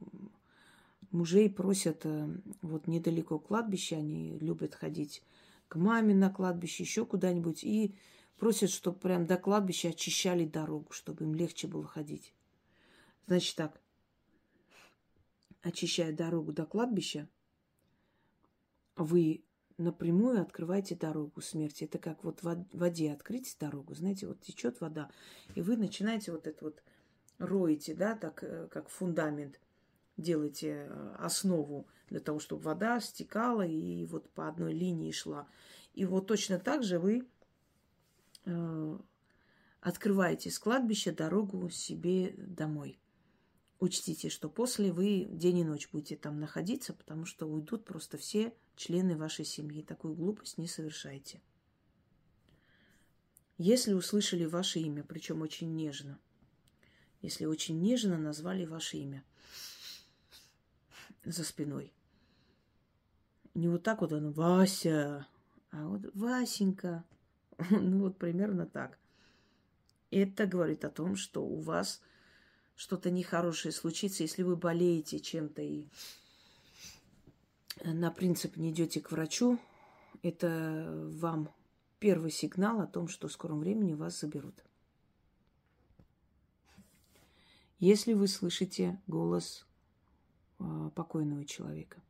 мужей 1.11 1.49
просят 1.49 2.01
э, 2.05 2.27
вот 2.61 2.87
недалеко 2.87 3.39
кладбища, 3.39 3.95
они 3.95 4.37
любят 4.39 4.75
ходить 4.75 5.23
к 5.69 5.77
маме 5.77 6.13
на 6.13 6.29
кладбище, 6.29 6.83
еще 6.83 7.05
куда-нибудь, 7.05 7.63
и 7.63 7.95
просят, 8.37 8.69
чтобы 8.69 8.99
прям 8.99 9.25
до 9.25 9.37
кладбища 9.37 9.89
очищали 9.89 10.45
дорогу, 10.45 10.91
чтобы 10.91 11.23
им 11.23 11.33
легче 11.33 11.67
было 11.67 11.85
ходить. 11.85 12.33
Значит 13.27 13.55
так, 13.55 13.81
очищая 15.61 16.11
дорогу 16.11 16.51
до 16.51 16.65
кладбища, 16.65 17.29
вы 18.97 19.45
напрямую 19.77 20.41
открываете 20.41 20.95
дорогу 20.95 21.41
смерти. 21.41 21.85
Это 21.85 21.97
как 21.99 22.23
вот 22.23 22.41
в 22.43 22.65
воде 22.73 23.11
открыть 23.11 23.55
дорогу. 23.59 23.95
Знаете, 23.95 24.27
вот 24.27 24.41
течет 24.41 24.81
вода, 24.81 25.09
и 25.55 25.61
вы 25.61 25.77
начинаете 25.77 26.31
вот 26.31 26.47
это 26.47 26.63
вот 26.63 26.83
роете, 27.39 27.93
да, 27.93 28.15
так 28.15 28.43
э, 28.43 28.67
как 28.71 28.89
фундамент, 28.89 29.59
делаете 30.17 30.87
э, 30.87 31.15
основу 31.19 31.87
для 32.09 32.19
того, 32.19 32.39
чтобы 32.39 32.61
вода 32.63 32.99
стекала 32.99 33.65
и 33.65 34.05
вот 34.05 34.29
по 34.31 34.47
одной 34.47 34.73
линии 34.73 35.11
шла. 35.11 35.47
И 35.93 36.05
вот 36.05 36.27
точно 36.27 36.59
так 36.59 36.83
же 36.83 36.99
вы 36.99 37.27
э, 38.45 38.99
открываете 39.81 40.51
с 40.51 40.59
кладбища 40.59 41.11
дорогу 41.11 41.69
себе 41.69 42.33
домой. 42.37 42.99
Учтите, 43.79 44.29
что 44.29 44.49
после 44.49 44.93
вы 44.93 45.27
день 45.29 45.59
и 45.59 45.63
ночь 45.63 45.89
будете 45.91 46.15
там 46.15 46.39
находиться, 46.39 46.93
потому 46.93 47.25
что 47.25 47.47
уйдут 47.47 47.83
просто 47.83 48.17
все 48.17 48.53
члены 48.75 49.17
вашей 49.17 49.45
семьи. 49.45 49.81
Такую 49.81 50.15
глупость 50.15 50.57
не 50.57 50.67
совершайте. 50.67 51.41
Если 53.57 53.93
услышали 53.93 54.45
ваше 54.45 54.79
имя, 54.79 55.03
причем 55.03 55.41
очень 55.41 55.75
нежно, 55.75 56.19
если 57.21 57.45
очень 57.45 57.79
нежно 57.81 58.17
назвали 58.17 58.65
ваше 58.65 58.97
имя 58.97 59.23
за 61.23 61.43
спиной, 61.43 61.93
не 63.53 63.67
вот 63.67 63.83
так 63.83 64.01
вот 64.01 64.11
он 64.11 64.31
Вася, 64.31 65.27
а 65.71 65.87
вот 65.87 66.01
Васенька, 66.15 67.03
ну 67.69 67.99
вот 67.99 68.17
примерно 68.17 68.65
так. 68.65 68.97
Это 70.09 70.45
говорит 70.45 70.83
о 70.85 70.89
том, 70.89 71.15
что 71.15 71.45
у 71.45 71.59
вас 71.59 72.01
что-то 72.75 73.11
нехорошее 73.11 73.71
случится, 73.71 74.23
если 74.23 74.43
вы 74.43 74.55
болеете 74.55 75.19
чем-то 75.19 75.61
и 75.61 75.85
на 77.83 78.11
принцип 78.11 78.55
не 78.57 78.71
идете 78.71 79.01
к 79.01 79.11
врачу, 79.11 79.59
это 80.21 81.09
вам 81.11 81.49
первый 81.99 82.31
сигнал 82.31 82.81
о 82.81 82.87
том, 82.87 83.07
что 83.07 83.27
в 83.27 83.31
скором 83.31 83.59
времени 83.59 83.93
вас 83.93 84.19
заберут. 84.19 84.63
Если 87.79 88.13
вы 88.13 88.27
слышите 88.29 89.01
голос 89.07 89.65
э, 90.59 90.89
покойного 90.95 91.43
человека, 91.45 92.01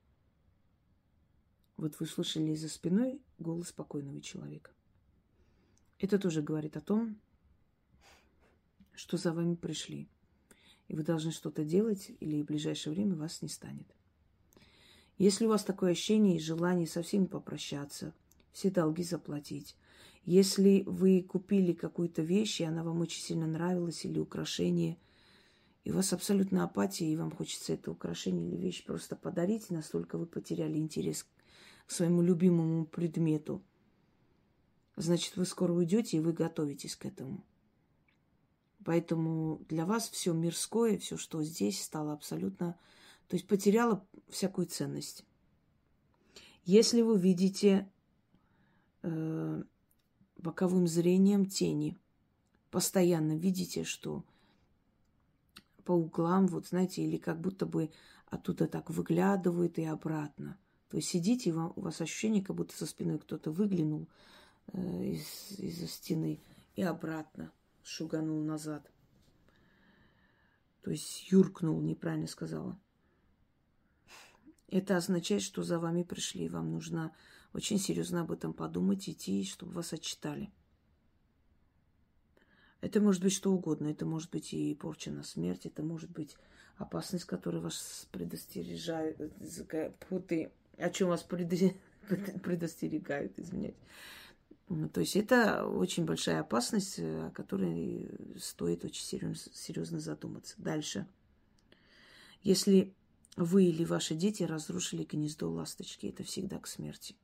вот 1.78 2.00
вы 2.00 2.06
слышали 2.06 2.54
за 2.54 2.70
спиной 2.70 3.20
голос 3.40 3.72
покойного 3.72 4.22
человека, 4.22 4.72
это 5.98 6.20
тоже 6.20 6.44
говорит 6.44 6.78
о 6.78 6.82
том, 6.82 7.20
что 8.94 9.18
за 9.18 9.34
вами 9.34 9.56
пришли, 9.56 10.08
и 10.88 10.96
вы 10.96 11.04
должны 11.04 11.32
что-то 11.32 11.64
делать, 11.64 12.12
или 12.20 12.44
в 12.44 12.46
ближайшее 12.46 12.94
время 12.94 13.16
вас 13.16 13.42
не 13.42 13.48
станет. 13.50 13.88
Если 15.24 15.46
у 15.46 15.50
вас 15.50 15.64
такое 15.64 15.94
ощущение 15.94 16.36
и 16.36 16.42
желание 16.42 16.86
со 16.86 17.02
всеми 17.02 17.28
попрощаться, 17.28 18.14
все 18.52 18.70
долги 18.70 19.04
заплатить, 19.04 19.78
если 20.26 20.84
вы 20.86 21.24
купили 21.24 21.72
какую-то 21.72 22.22
вещь, 22.22 22.60
и 22.60 22.66
она 22.66 22.84
вам 22.84 23.00
очень 23.00 23.22
сильно 23.22 23.48
нравилась, 23.48 24.04
или 24.04 24.20
украшение, 24.20 24.98
и 25.86 25.92
у 25.92 25.96
вас 25.96 26.12
абсолютно 26.12 26.66
апатия, 26.66 27.06
и 27.06 27.16
вам 27.16 27.32
хочется 27.32 27.72
это 27.72 27.90
украшение 27.90 28.50
или 28.50 28.58
вещь 28.58 28.84
просто 28.84 29.16
подарить, 29.16 29.70
настолько 29.70 30.18
вы 30.18 30.26
потеряли 30.26 30.78
интерес 30.78 31.26
к 31.88 31.92
своему 31.92 32.22
любимому 32.22 32.86
предмету, 32.86 33.64
значит, 34.98 35.38
вы 35.38 35.46
скоро 35.46 35.72
уйдете, 35.72 36.18
и 36.18 36.20
вы 36.20 36.34
готовитесь 36.34 36.98
к 36.98 37.06
этому. 37.06 37.46
Поэтому 38.84 39.62
для 39.70 39.86
вас 39.86 40.10
все 40.10 40.34
мирское, 40.34 40.98
все, 40.98 41.16
что 41.16 41.42
здесь, 41.44 41.82
стало 41.82 42.12
абсолютно 42.12 42.78
то 43.34 43.36
есть 43.36 43.48
потеряла 43.48 44.06
всякую 44.30 44.68
ценность. 44.68 45.26
Если 46.66 47.02
вы 47.02 47.20
видите 47.20 47.92
э, 49.02 49.64
боковым 50.38 50.86
зрением 50.86 51.48
тени, 51.48 51.98
постоянно 52.70 53.36
видите, 53.36 53.86
что 53.86 54.24
по 55.84 55.94
углам, 55.94 56.46
вот 56.46 56.68
знаете, 56.68 57.02
или 57.02 57.18
как 57.18 57.42
будто 57.42 57.66
бы 57.66 57.90
оттуда 58.28 58.68
так 58.68 58.92
выглядывают 58.92 59.80
и 59.80 59.84
обратно. 59.86 60.60
То 60.90 60.98
есть 60.98 61.10
сидите, 61.10 61.50
и 61.50 61.54
вам, 61.54 61.74
у 61.76 61.82
вас 61.82 62.02
ощущение, 62.02 62.44
как 62.44 62.56
будто 62.56 62.78
со 62.78 62.86
спиной 62.86 63.18
кто-то 63.18 63.50
выглянул 63.50 64.08
э, 64.74 65.06
из, 65.06 65.58
из-за 65.58 65.88
стены 65.88 66.40
и 66.76 66.84
обратно 66.84 67.52
шуганул 67.82 68.44
назад. 68.44 68.92
То 70.84 70.92
есть 70.92 71.32
юркнул, 71.32 71.82
неправильно 71.82 72.28
сказала. 72.28 72.80
Это 74.70 74.98
означает, 74.98 75.42
что 75.42 75.64
за 75.64 75.80
вами 75.80 76.04
пришли. 76.04 76.50
Вам 76.50 76.72
нужно 76.72 77.16
очень 77.54 77.80
серьезно 77.80 78.22
об 78.22 78.32
этом 78.32 78.54
подумать, 78.54 79.08
идти, 79.08 79.46
чтобы 79.46 79.74
вас 79.74 79.94
отчитали. 79.94 80.52
Это 82.82 83.00
может 83.00 83.22
быть 83.22 83.34
что 83.34 83.52
угодно. 83.52 83.88
Это 83.88 84.06
может 84.06 84.32
быть 84.32 84.54
и 84.54 84.76
порча 84.76 85.12
на 85.12 85.24
смерть, 85.24 85.66
это 85.66 85.84
может 85.84 86.12
быть 86.12 86.36
опасность, 86.78 87.26
которая 87.26 87.62
вас 87.62 88.08
предостережает, 88.12 89.20
о 90.78 90.90
чем 90.90 91.10
вас 91.10 91.24
предостерегают, 92.44 93.40
извиняюсь. 93.40 93.76
Ну, 94.70 94.90
то 94.90 95.02
есть 95.02 95.16
это 95.16 95.68
очень 95.68 96.06
большая 96.06 96.42
опасность, 96.42 97.00
о 97.00 97.32
которой 97.32 98.10
стоит 98.38 98.84
очень 98.84 99.36
серьезно 99.54 100.00
задуматься. 100.00 100.56
Дальше. 100.58 101.06
Если 102.42 102.94
вы 103.36 103.66
или 103.66 103.84
ваши 103.84 104.16
дети 104.16 104.44
разрушили 104.44 105.04
гнездо 105.04 105.50
ласточки. 105.50 106.08
Это 106.08 106.24
всегда 106.24 106.60
к 106.60 106.68
смерти. 106.68 107.16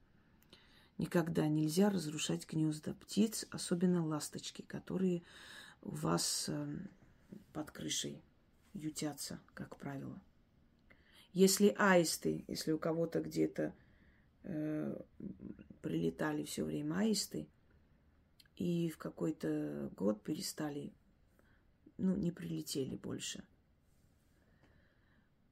Никогда 0.98 1.48
нельзя 1.48 1.90
разрушать 1.90 2.48
гнезда 2.48 2.94
птиц, 2.94 3.46
особенно 3.52 4.06
ласточки, 4.06 4.64
которые 4.64 5.24
у 5.82 5.92
вас 5.92 6.50
эм, 6.50 6.90
под 7.54 7.72
крышей 7.72 8.22
ютятся, 8.74 9.40
как 9.54 9.78
правило. 9.78 10.20
Если 11.32 11.74
аисты, 11.78 12.44
если 12.48 12.72
у 12.72 12.80
кого-то 12.80 13.22
где-то 13.22 13.74
э, 14.44 15.02
прилетали 15.82 16.44
все 16.44 16.66
время 16.66 16.96
аисты, 16.96 17.48
и 18.58 18.90
в 18.90 18.98
какой-то 18.98 19.90
год 19.96 20.22
перестали, 20.22 20.92
ну, 21.98 22.14
не 22.16 22.32
прилетели 22.32 22.98
больше– 22.98 23.44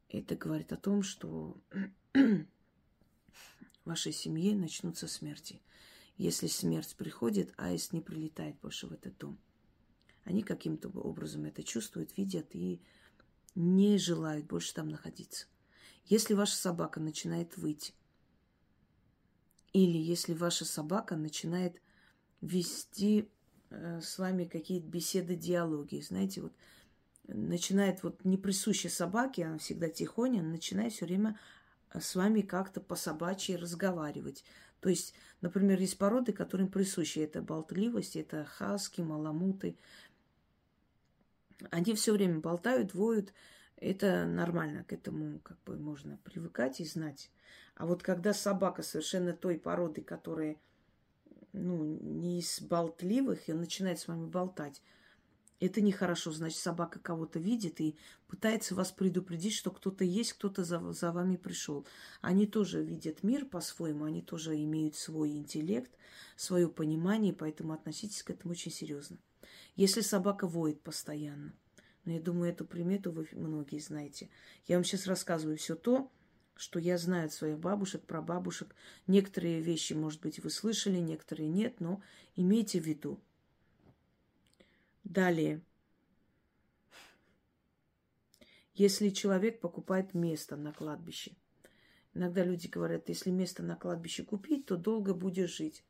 это 0.09 0.35
говорит 0.35 0.71
о 0.71 0.77
том, 0.77 1.03
что 1.03 1.57
в 2.13 2.45
вашей 3.85 4.11
семье 4.11 4.55
начнутся 4.55 5.07
смерти. 5.07 5.61
Если 6.17 6.47
смерть 6.47 6.95
приходит, 6.97 7.53
аист 7.57 7.93
не 7.93 8.01
прилетает 8.01 8.59
больше 8.59 8.87
в 8.87 8.91
этот 8.91 9.17
дом. 9.17 9.37
Они 10.23 10.41
каким-то 10.41 10.89
образом 10.89 11.45
это 11.45 11.63
чувствуют, 11.63 12.17
видят 12.17 12.53
и 12.53 12.81
не 13.55 13.97
желают 13.97 14.45
больше 14.45 14.73
там 14.73 14.89
находиться. 14.89 15.47
Если 16.05 16.33
ваша 16.33 16.55
собака 16.55 16.99
начинает 16.99 17.57
выйти, 17.57 17.93
или 19.73 19.97
если 19.97 20.33
ваша 20.33 20.65
собака 20.65 21.15
начинает 21.15 21.81
вести 22.41 23.29
э, 23.69 24.01
с 24.01 24.17
вами 24.17 24.45
какие-то 24.45 24.87
беседы, 24.87 25.35
диалоги, 25.35 25.99
знаете, 26.01 26.41
вот 26.41 26.53
начинает 27.27 28.03
вот 28.03 28.23
не 28.25 28.37
присуща 28.37 28.89
собаке, 28.89 29.45
она 29.45 29.57
всегда 29.57 29.89
тихоня, 29.89 30.41
начинает 30.41 30.93
все 30.93 31.05
время 31.05 31.39
с 31.93 32.15
вами 32.15 32.41
как-то 32.41 32.81
по 32.81 32.95
собачьи 32.95 33.55
разговаривать. 33.55 34.43
То 34.79 34.89
есть, 34.89 35.13
например, 35.41 35.79
есть 35.79 35.97
породы, 35.97 36.33
которым 36.33 36.69
присущи 36.69 37.19
это 37.19 37.41
болтливость, 37.41 38.15
это 38.15 38.45
хаски, 38.45 39.01
маламуты. 39.01 39.77
Они 41.71 41.93
все 41.95 42.13
время 42.13 42.39
болтают, 42.39 42.93
воют. 42.93 43.33
Это 43.77 44.25
нормально, 44.25 44.83
к 44.83 44.93
этому 44.93 45.39
как 45.39 45.61
бы 45.63 45.77
можно 45.77 46.17
привыкать 46.23 46.79
и 46.79 46.85
знать. 46.85 47.31
А 47.75 47.85
вот 47.85 48.01
когда 48.01 48.33
собака 48.33 48.81
совершенно 48.81 49.33
той 49.33 49.59
породы, 49.59 50.01
которая 50.01 50.57
ну, 51.53 51.83
не 51.83 52.39
из 52.39 52.59
болтливых, 52.61 53.49
и 53.49 53.53
начинает 53.53 53.99
с 53.99 54.07
вами 54.07 54.27
болтать, 54.27 54.81
это 55.59 55.81
нехорошо. 55.81 56.31
Значит, 56.31 56.59
собака 56.59 56.99
кого-то 56.99 57.39
видит 57.39 57.81
и 57.81 57.97
пытается 58.27 58.75
вас 58.75 58.91
предупредить, 58.91 59.53
что 59.53 59.71
кто-то 59.71 60.03
есть, 60.03 60.33
кто-то 60.33 60.63
за, 60.63 60.91
за 60.91 61.11
вами 61.11 61.35
пришел. 61.35 61.85
Они 62.21 62.45
тоже 62.45 62.83
видят 62.83 63.23
мир 63.23 63.45
по-своему, 63.45 64.05
они 64.05 64.21
тоже 64.21 64.55
имеют 64.63 64.95
свой 64.95 65.31
интеллект, 65.31 65.91
свое 66.35 66.69
понимание, 66.69 67.33
поэтому 67.33 67.73
относитесь 67.73 68.23
к 68.23 68.29
этому 68.29 68.51
очень 68.51 68.71
серьезно. 68.71 69.17
Если 69.75 70.01
собака 70.01 70.47
воет 70.47 70.81
постоянно, 70.81 71.53
но 72.05 72.13
я 72.13 72.21
думаю, 72.21 72.51
эту 72.51 72.65
примету 72.65 73.11
вы 73.11 73.27
многие 73.33 73.79
знаете. 73.79 74.29
Я 74.65 74.77
вам 74.77 74.85
сейчас 74.85 75.07
рассказываю 75.07 75.57
все 75.57 75.75
то, 75.75 76.11
что 76.55 76.79
я 76.79 76.97
знаю 76.97 77.25
от 77.25 77.33
своих 77.33 77.59
бабушек, 77.59 78.01
про 78.03 78.21
бабушек. 78.21 78.75
Некоторые 79.05 79.61
вещи, 79.61 79.93
может 79.93 80.21
быть, 80.21 80.39
вы 80.39 80.49
слышали, 80.49 80.97
некоторые 80.97 81.49
нет, 81.49 81.79
но 81.79 82.01
имейте 82.35 82.79
в 82.79 82.85
виду– 82.85 83.19
Далее. 85.07 85.61
Если 88.73 89.09
человек 89.09 89.61
покупает 89.61 90.13
место 90.13 90.57
на 90.57 90.73
кладбище. 90.73 91.31
Иногда 92.13 92.43
люди 92.43 92.67
говорят, 92.67 93.07
если 93.07 93.29
место 93.29 93.63
на 93.63 93.77
кладбище 93.77 94.23
купить, 94.23 94.65
то 94.65 94.75
долго 94.75 95.13
будешь 95.13 95.55
жить. 95.55 95.85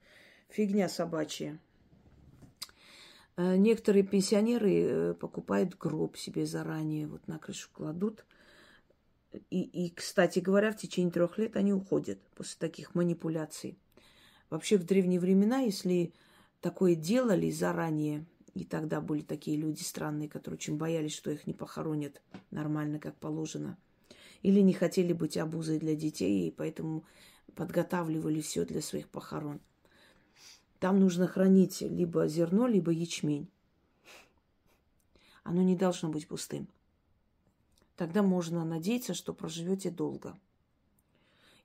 Фигня 0.50 0.88
собачья. 0.88 1.60
Э, 3.38 3.56
некоторые 3.56 4.04
пенсионеры 4.04 4.84
э, 4.84 5.14
покупают 5.16 5.76
гроб 5.76 6.16
себе 6.16 6.46
заранее, 6.46 7.08
вот 7.08 7.28
на 7.28 7.40
крышу 7.40 7.70
кладут. 7.74 8.24
И, 9.50 9.64
и, 9.64 9.90
кстати 9.90 10.38
говоря, 10.40 10.72
в 10.72 10.78
течение 10.78 11.12
трех 11.12 11.40
лет 11.40 11.56
они 11.58 11.74
уходят 11.74 12.22
после 12.36 12.60
таких 12.60 12.94
манипуляций. 12.94 13.80
Вообще 14.52 14.78
в 14.78 14.86
древние 14.86 15.20
времена, 15.20 15.58
если 15.62 16.14
такое 16.62 16.94
делали 16.94 17.50
заранее, 17.50 18.28
и 18.58 18.64
тогда 18.64 19.02
были 19.02 19.22
такие 19.22 19.56
люди 19.56 19.84
странные, 19.84 20.28
которые 20.28 20.58
очень 20.58 20.78
боялись, 20.78 21.14
что 21.14 21.30
их 21.30 21.46
не 21.46 21.54
похоронят 21.54 22.24
нормально, 22.50 23.00
как 23.00 23.16
положено. 23.18 23.78
Или 24.42 24.62
не 24.62 24.74
хотели 24.74 25.14
быть 25.14 25.38
обузой 25.38 25.78
для 25.78 25.96
детей, 25.96 26.48
и 26.48 26.52
поэтому 26.52 27.06
подготавливали 27.54 28.42
все 28.42 28.66
для 28.66 28.82
своих 28.82 29.10
похорон. 29.10 29.60
Там 30.80 31.00
нужно 31.00 31.28
хранить 31.28 31.82
либо 31.82 32.28
зерно, 32.28 32.66
либо 32.66 32.92
ячмень. 32.92 33.48
Оно 35.44 35.62
не 35.62 35.76
должно 35.76 36.10
быть 36.10 36.28
пустым. 36.28 36.68
Тогда 37.96 38.24
можно 38.24 38.66
надеяться, 38.66 39.14
что 39.14 39.36
проживете 39.36 39.92
долго. 39.92 40.36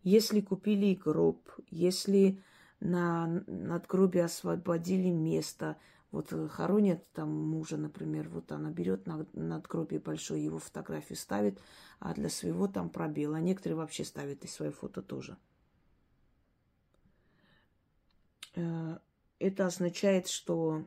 Если 0.02 0.42
купили 0.42 0.94
гроб, 0.94 1.48
если 1.70 2.42
на 2.80 3.42
надгробие 3.46 4.24
освободили 4.24 5.08
место, 5.08 5.78
вот 6.12 6.30
э, 6.32 6.46
хоронят 6.48 7.10
там 7.12 7.30
мужа, 7.30 7.78
например, 7.78 8.28
вот 8.28 8.52
она 8.52 8.70
берет 8.70 9.06
на 9.06 9.26
надгробие 9.32 9.98
большое, 9.98 10.44
его 10.44 10.58
фотографию 10.58 11.16
ставит, 11.16 11.58
а 11.98 12.12
для 12.12 12.28
своего 12.28 12.68
там 12.68 12.90
пробел. 12.90 13.34
А 13.34 13.40
некоторые 13.40 13.78
вообще 13.78 14.04
ставят 14.04 14.44
и 14.44 14.46
свои 14.46 14.70
фото 14.70 15.00
тоже. 15.00 15.38
Э, 18.54 18.98
это 19.38 19.66
означает, 19.66 20.28
что 20.28 20.84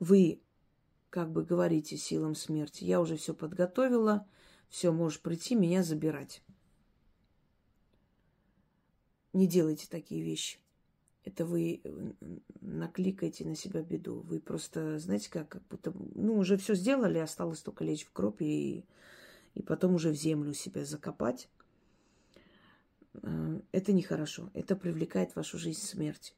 вы 0.00 0.42
как 1.10 1.30
бы 1.30 1.44
говорите 1.44 1.96
силам 1.96 2.34
смерти, 2.34 2.82
я 2.82 3.00
уже 3.00 3.16
все 3.16 3.34
подготовила, 3.34 4.26
все, 4.68 4.90
можешь 4.90 5.20
прийти 5.20 5.54
меня 5.54 5.84
забирать. 5.84 6.42
Не 9.32 9.46
делайте 9.46 9.86
такие 9.88 10.24
вещи 10.24 10.58
это 11.24 11.44
вы 11.44 11.80
накликаете 12.60 13.44
на 13.44 13.56
себя 13.56 13.82
беду. 13.82 14.20
Вы 14.20 14.40
просто, 14.40 14.98
знаете, 14.98 15.30
как, 15.30 15.48
как 15.48 15.62
будто, 15.68 15.92
ну, 16.14 16.36
уже 16.36 16.56
все 16.56 16.74
сделали, 16.74 17.18
осталось 17.18 17.60
только 17.60 17.84
лечь 17.84 18.06
в 18.06 18.12
гроб 18.12 18.36
и, 18.40 18.84
и 19.54 19.62
потом 19.62 19.94
уже 19.94 20.10
в 20.10 20.16
землю 20.16 20.52
себя 20.52 20.84
закопать. 20.84 21.48
Э, 23.22 23.60
это 23.72 23.92
нехорошо. 23.92 24.50
Это 24.54 24.76
привлекает 24.76 25.32
в 25.32 25.36
вашу 25.36 25.58
жизнь 25.58 25.80
смерть. 25.80 26.34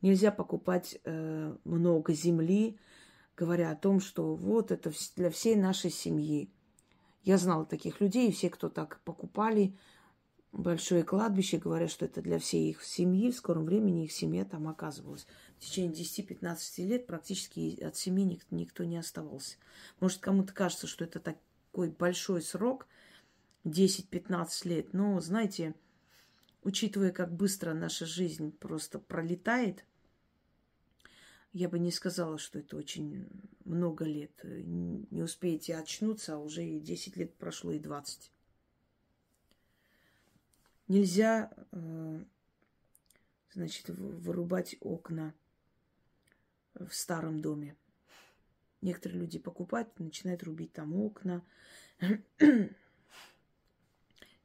Нельзя 0.00 0.32
покупать 0.32 0.98
э, 1.04 1.54
много 1.64 2.14
земли, 2.14 2.78
говоря 3.36 3.70
о 3.70 3.76
том, 3.76 4.00
что 4.00 4.34
вот 4.34 4.70
это 4.70 4.90
для 5.16 5.30
всей 5.30 5.56
нашей 5.56 5.90
семьи. 5.90 6.50
Я 7.22 7.36
знала 7.36 7.66
таких 7.66 8.00
людей, 8.00 8.28
и 8.28 8.32
все, 8.32 8.48
кто 8.48 8.70
так 8.70 9.00
покупали, 9.04 9.76
большое 10.52 11.04
кладбище, 11.04 11.58
говорят, 11.58 11.90
что 11.90 12.04
это 12.04 12.22
для 12.22 12.38
всей 12.38 12.70
их 12.70 12.82
семьи. 12.82 13.30
В 13.30 13.36
скором 13.36 13.64
времени 13.64 14.04
их 14.04 14.12
семья 14.12 14.44
там 14.44 14.68
оказывалась. 14.68 15.26
В 15.58 15.64
течение 15.64 15.92
10-15 15.92 16.84
лет 16.86 17.06
практически 17.06 17.80
от 17.82 17.96
семьи 17.96 18.40
никто, 18.50 18.84
не 18.84 18.96
оставался. 18.96 19.56
Может, 20.00 20.18
кому-то 20.18 20.52
кажется, 20.52 20.86
что 20.86 21.04
это 21.04 21.20
такой 21.20 21.90
большой 21.90 22.42
срок, 22.42 22.86
10-15 23.64 24.68
лет. 24.68 24.92
Но, 24.92 25.20
знаете, 25.20 25.74
учитывая, 26.62 27.12
как 27.12 27.32
быстро 27.32 27.74
наша 27.74 28.06
жизнь 28.06 28.52
просто 28.52 28.98
пролетает, 28.98 29.84
я 31.52 31.68
бы 31.68 31.78
не 31.78 31.90
сказала, 31.90 32.38
что 32.38 32.60
это 32.60 32.76
очень 32.76 33.28
много 33.64 34.04
лет. 34.04 34.32
Не 34.44 35.22
успеете 35.22 35.76
очнуться, 35.76 36.34
а 36.34 36.38
уже 36.38 36.64
и 36.64 36.80
10 36.80 37.16
лет 37.16 37.34
прошло, 37.34 37.72
и 37.72 37.78
20. 37.78 38.30
Нельзя, 40.90 41.52
э, 41.70 42.24
значит, 43.52 43.90
вырубать 43.90 44.76
окна 44.80 45.32
в 46.74 46.92
старом 46.92 47.40
доме. 47.40 47.76
Некоторые 48.80 49.20
люди 49.20 49.38
покупают, 49.38 49.96
начинают 50.00 50.42
рубить 50.42 50.72
там 50.72 50.96
окна, 50.96 51.44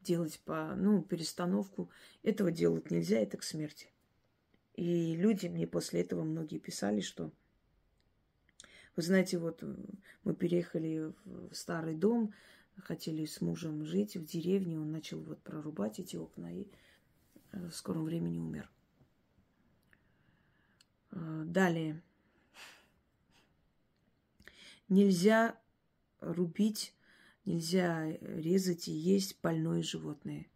делать 0.00 0.38
по, 0.44 0.76
ну, 0.76 1.02
перестановку. 1.02 1.90
Этого 2.22 2.52
делать 2.52 2.92
нельзя, 2.92 3.18
это 3.18 3.38
к 3.38 3.42
смерти. 3.42 3.88
И 4.74 5.16
люди 5.16 5.48
мне 5.48 5.66
после 5.66 6.02
этого 6.02 6.22
многие 6.22 6.58
писали, 6.58 7.00
что 7.00 7.32
вы 8.94 9.02
знаете, 9.02 9.38
вот 9.38 9.64
мы 10.22 10.32
переехали 10.32 11.12
в 11.24 11.52
старый 11.52 11.96
дом, 11.96 12.32
хотели 12.82 13.24
с 13.24 13.40
мужем 13.40 13.84
жить 13.84 14.16
в 14.16 14.24
деревне, 14.24 14.78
он 14.78 14.92
начал 14.92 15.20
вот 15.20 15.40
прорубать 15.42 15.98
эти 15.98 16.16
окна 16.16 16.52
и 16.52 16.66
э, 17.52 17.68
в 17.68 17.74
скором 17.74 18.04
времени 18.04 18.38
умер. 18.38 18.70
Э, 21.10 21.44
далее. 21.46 22.02
Нельзя 24.88 25.58
рубить, 26.20 26.94
нельзя 27.44 28.12
резать 28.20 28.88
и 28.88 28.92
есть 28.92 29.40
больное 29.42 29.82
животное. 29.82 30.46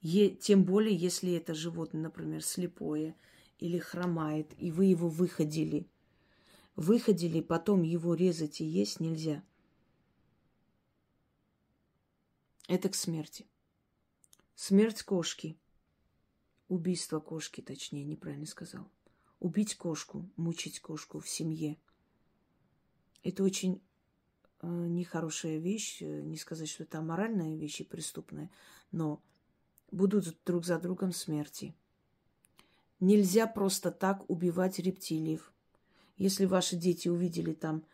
Е, 0.00 0.30
тем 0.30 0.64
более, 0.64 0.94
если 0.94 1.32
это 1.32 1.54
животное, 1.54 2.02
например, 2.02 2.42
слепое 2.42 3.16
или 3.58 3.78
хромает, 3.78 4.52
и 4.58 4.70
вы 4.70 4.86
его 4.86 5.08
выходили. 5.08 5.88
Выходили, 6.76 7.40
потом 7.40 7.82
его 7.82 8.14
резать 8.14 8.60
и 8.60 8.64
есть 8.64 9.00
нельзя– 9.00 9.42
Это 12.68 12.88
к 12.88 12.94
смерти. 12.94 13.46
Смерть 14.54 15.02
кошки. 15.02 15.58
Убийство 16.68 17.20
кошки, 17.20 17.60
точнее, 17.60 18.04
неправильно 18.04 18.46
сказал. 18.46 18.90
Убить 19.38 19.76
кошку, 19.76 20.28
мучить 20.36 20.80
кошку 20.80 21.20
в 21.20 21.28
семье. 21.28 21.76
Это 23.22 23.42
очень 23.42 23.82
э, 24.62 24.66
нехорошая 24.66 25.58
вещь. 25.58 26.00
Э, 26.00 26.22
не 26.22 26.38
сказать, 26.38 26.68
что 26.68 26.84
это 26.84 26.98
аморальная 26.98 27.56
вещь 27.56 27.80
и 27.80 27.84
преступная, 27.84 28.50
но 28.92 29.22
будут 29.90 30.38
друг 30.46 30.64
за 30.64 30.78
другом 30.78 31.12
смерти. 31.12 31.74
Нельзя 33.00 33.46
просто 33.46 33.90
так 33.90 34.28
убивать 34.30 34.78
рептилиев. 34.78 35.52
Если 36.16 36.46
ваши 36.46 36.76
дети 36.76 37.08
увидели 37.08 37.52
там, 37.52 37.84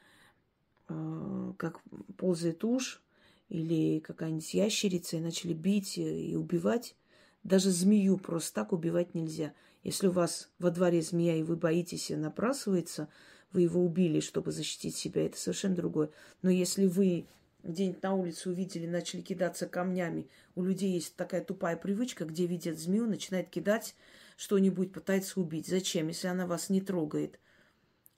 э, 0.89 1.55
как 1.57 1.83
ползает 2.17 2.63
уж, 2.65 3.03
или 3.51 3.99
какая-нибудь 3.99 4.55
ящерица, 4.55 5.17
и 5.17 5.21
начали 5.21 5.53
бить 5.53 5.99
и 5.99 6.35
убивать. 6.37 6.97
Даже 7.43 7.71
змею 7.71 8.17
просто 8.17 8.55
так 8.55 8.73
убивать 8.73 9.15
нельзя. 9.15 9.53
Если 9.83 10.07
у 10.07 10.13
вас 10.13 10.51
во 10.59 10.71
дворе 10.71 11.03
змея, 11.03 11.37
и 11.37 11.43
вы 11.43 11.57
боитесь, 11.57 12.11
и 12.11 12.17
набрасывается, 12.17 13.09
вы 13.53 13.63
его 13.63 13.85
убили, 13.85 14.21
чтобы 14.21 14.53
защитить 14.53 14.95
себя, 14.97 15.27
это 15.27 15.37
совершенно 15.37 15.75
другое. 15.75 16.11
Но 16.43 16.51
если 16.51 16.87
вы 16.87 17.27
где-нибудь 17.65 18.03
на 18.03 18.15
улице 18.15 18.51
увидели, 18.51 18.87
начали 18.87 19.21
кидаться 19.21 19.67
камнями, 19.67 20.29
у 20.55 20.63
людей 20.63 20.93
есть 20.93 21.17
такая 21.17 21.43
тупая 21.43 21.77
привычка, 21.77 22.25
где 22.25 22.47
видят 22.47 22.79
змею, 22.79 23.07
начинает 23.07 23.51
кидать 23.51 23.95
что-нибудь, 24.37 24.93
пытается 24.93 25.41
убить. 25.41 25.67
Зачем, 25.67 26.09
если 26.09 26.29
она 26.29 26.47
вас 26.47 26.71
не 26.71 26.81
трогает? 26.81 27.41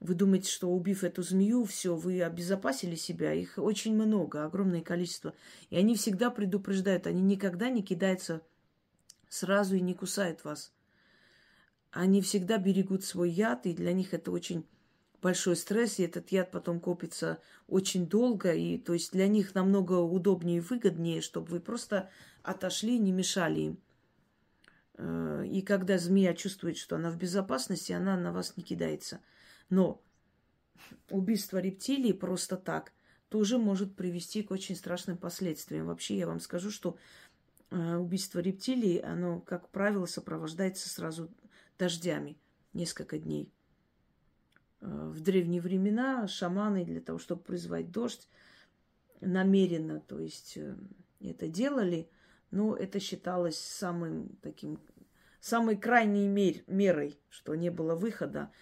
Вы 0.03 0.15
думаете, 0.15 0.51
что 0.51 0.69
убив 0.69 1.05
эту 1.05 1.23
змею, 1.23 1.65
все, 1.65 1.95
вы 1.95 2.25
обезопасили 2.25 2.97
себя? 2.97 3.33
Их 3.33 3.57
очень 3.57 3.95
много, 3.95 4.45
огромное 4.45 4.81
количество. 4.81 5.33
И 5.71 5.77
они 5.77 5.95
всегда 5.95 6.29
предупреждают, 6.31 7.07
они 7.07 7.23
никогда 7.23 7.71
не 7.71 7.85
кидаются 7.85 8.43
сразу 9.29 9.77
и 9.77 9.81
не 9.81 9.95
кусают 9.95 10.43
вас. 10.43 10.73
Они 11.93 12.21
всегда 12.21 12.59
берегут 12.59 13.05
свой 13.05 13.31
яд, 13.31 13.65
и 13.65 13.75
для 13.75 13.93
них 13.93 14.13
это 14.13 14.33
очень 14.33 14.67
большой 15.21 15.55
стресс, 15.55 16.01
и 16.01 16.03
этот 16.03 16.33
яд 16.33 16.51
потом 16.51 16.81
копится 16.81 17.39
очень 17.69 18.09
долго, 18.09 18.53
и 18.53 18.79
то 18.79 18.95
есть 18.95 19.13
для 19.13 19.29
них 19.29 19.55
намного 19.55 20.01
удобнее 20.01 20.57
и 20.57 20.61
выгоднее, 20.61 21.21
чтобы 21.21 21.47
вы 21.47 21.61
просто 21.61 22.11
отошли, 22.43 22.99
не 22.99 23.13
мешали 23.13 23.61
им. 23.61 23.79
Э, 24.95 25.45
и 25.47 25.63
когда 25.63 25.97
змея 25.97 26.35
чувствует, 26.35 26.77
что 26.77 26.97
она 26.97 27.13
в 27.13 27.17
безопасности, 27.17 27.93
она 27.93 28.17
на 28.17 28.33
вас 28.33 28.57
не 28.57 28.65
кидается. 28.65 29.21
Но 29.73 30.03
убийство 31.09 31.57
рептилии 31.57 32.13
просто 32.13 32.59
так 32.59 32.93
тоже 33.31 33.57
может 33.57 33.97
привести 33.97 34.43
к 34.43 34.51
очень 34.51 34.77
страшным 34.77 35.17
последствиям. 35.17 35.87
Вообще 35.87 36.19
я 36.19 36.27
вам 36.27 36.41
скажу, 36.41 36.71
что 36.71 36.99
э, 37.71 37.97
убийство 37.97 38.41
рептилии, 38.41 39.01
оно, 39.01 39.41
как 39.41 39.71
правило, 39.71 40.05
сопровождается 40.05 40.91
сразу 40.91 41.31
дождями 41.79 42.37
несколько 42.75 43.19
дней. 43.19 43.51
Э, 44.83 45.11
в 45.11 45.23
древние 45.23 45.63
времена 45.63 46.29
шаманы 46.29 46.85
для 46.85 47.01
того, 47.01 47.19
чтобы 47.19 47.41
призвать 47.41 47.91
дождь, 47.91 48.29
намеренно, 49.23 50.01
то 50.01 50.19
есть 50.19 50.59
э, 50.59 50.77
это 51.21 51.49
делали, 51.49 52.11
но 52.51 52.77
это 52.77 53.01
считалось 53.01 53.59
самым 53.59 54.37
таким, 54.43 54.79
самой 55.41 55.79
крайней 55.79 56.29
мер, 56.29 56.57
мерой, 56.67 57.19
что 57.31 57.55
не 57.55 57.71
было 57.71 57.95
выхода 57.95 58.53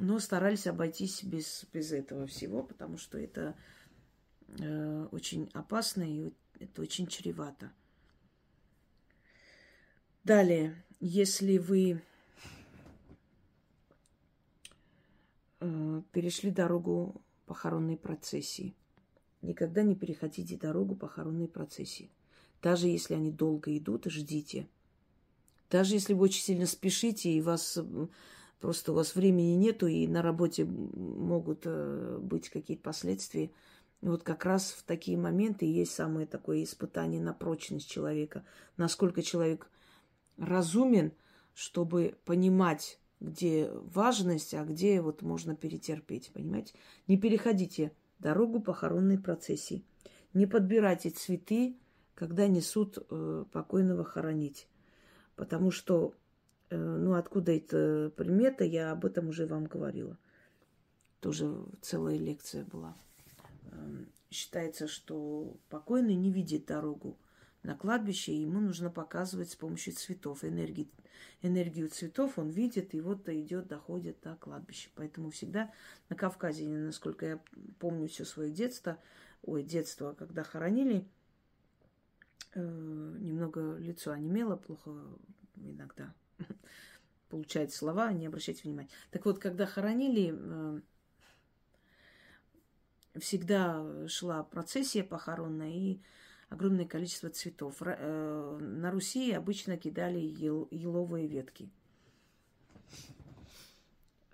но 0.00 0.18
старались 0.18 0.66
обойтись 0.66 1.22
без, 1.22 1.64
без 1.72 1.92
этого 1.92 2.26
всего, 2.26 2.62
потому 2.62 2.96
что 2.96 3.18
это 3.18 3.54
э, 4.58 5.06
очень 5.12 5.50
опасно 5.52 6.02
и 6.02 6.32
это 6.58 6.82
очень 6.82 7.06
чревато. 7.06 7.70
Далее, 10.24 10.82
если 11.00 11.58
вы 11.58 12.02
э, 15.60 16.02
перешли 16.12 16.50
дорогу 16.50 17.20
похоронной 17.46 17.96
процессии, 17.96 18.74
никогда 19.42 19.82
не 19.82 19.94
переходите 19.94 20.56
дорогу 20.56 20.94
похоронной 20.94 21.48
процессии. 21.48 22.10
Даже 22.62 22.88
если 22.88 23.14
они 23.14 23.30
долго 23.30 23.76
идут, 23.76 24.06
ждите. 24.06 24.68
Даже 25.70 25.94
если 25.94 26.14
вы 26.14 26.24
очень 26.24 26.42
сильно 26.42 26.66
спешите 26.66 27.32
и 27.32 27.40
вас 27.40 27.78
Просто 28.60 28.92
у 28.92 28.94
вас 28.94 29.14
времени 29.14 29.54
нету, 29.54 29.86
и 29.86 30.06
на 30.06 30.20
работе 30.22 30.64
могут 30.64 31.62
э, 31.64 32.18
быть 32.20 32.50
какие-то 32.50 32.82
последствия. 32.82 33.50
И 34.02 34.06
вот 34.06 34.22
как 34.22 34.44
раз 34.44 34.72
в 34.72 34.82
такие 34.82 35.16
моменты 35.16 35.64
есть 35.64 35.92
самое 35.92 36.26
такое 36.26 36.62
испытание 36.62 37.22
на 37.22 37.32
прочность 37.32 37.90
человека. 37.90 38.44
Насколько 38.76 39.22
человек 39.22 39.70
разумен, 40.36 41.12
чтобы 41.54 42.16
понимать, 42.24 42.98
где 43.20 43.70
важность, 43.72 44.54
а 44.54 44.64
где 44.64 45.00
вот 45.00 45.22
можно 45.22 45.54
перетерпеть, 45.54 46.30
понимаете? 46.32 46.74
Не 47.06 47.18
переходите 47.18 47.92
дорогу 48.18 48.60
похоронной 48.60 49.18
процессии. 49.18 49.84
Не 50.32 50.46
подбирайте 50.46 51.10
цветы, 51.10 51.76
когда 52.14 52.46
несут 52.46 52.98
э, 52.98 53.44
покойного 53.52 54.04
хоронить. 54.04 54.68
Потому 55.36 55.70
что 55.70 56.14
ну, 56.76 57.14
откуда 57.14 57.52
эта 57.52 58.12
примета, 58.16 58.64
я 58.64 58.92
об 58.92 59.04
этом 59.04 59.28
уже 59.28 59.46
вам 59.46 59.66
говорила. 59.66 60.18
Тоже 61.20 61.52
целая 61.82 62.16
лекция 62.16 62.64
была. 62.64 62.96
Эм, 63.72 64.08
считается, 64.30 64.86
что 64.86 65.56
покойный 65.68 66.14
не 66.14 66.30
видит 66.30 66.66
дорогу 66.66 67.18
на 67.62 67.76
кладбище, 67.76 68.32
и 68.32 68.42
ему 68.42 68.60
нужно 68.60 68.88
показывать 68.88 69.50
с 69.50 69.56
помощью 69.56 69.94
цветов. 69.94 70.44
Энергии, 70.44 70.88
энергию 71.42 71.88
цветов 71.88 72.38
он 72.38 72.50
видит, 72.50 72.94
и 72.94 73.00
вот 73.00 73.28
идет, 73.28 73.66
доходит 73.66 74.20
до 74.22 74.36
кладбища. 74.36 74.90
Поэтому 74.94 75.30
всегда 75.30 75.72
на 76.08 76.16
Кавказе, 76.16 76.68
насколько 76.68 77.26
я 77.26 77.42
помню 77.80 78.08
все 78.08 78.24
свое 78.24 78.50
детство, 78.50 78.98
ой, 79.42 79.64
детство, 79.64 80.12
когда 80.12 80.44
хоронили, 80.44 81.06
э, 82.54 82.60
немного 82.60 83.76
лицо 83.76 84.12
онемело, 84.12 84.56
плохо 84.56 84.92
иногда 85.56 86.14
получать 87.30 87.72
слова, 87.72 88.12
не 88.12 88.26
обращайте 88.26 88.62
внимания. 88.64 88.90
Так 89.10 89.24
вот, 89.24 89.38
когда 89.38 89.64
хоронили, 89.64 90.34
э, 90.36 90.80
всегда 93.18 94.06
шла 94.08 94.42
процессия 94.42 95.04
похоронная 95.04 95.70
и 95.70 96.00
огромное 96.48 96.86
количество 96.86 97.30
цветов. 97.30 97.76
Э, 97.80 98.58
на 98.60 98.90
Руси 98.90 99.32
обычно 99.32 99.76
кидали 99.76 100.18
ел, 100.18 100.68
еловые 100.70 101.28
ветки. 101.28 101.70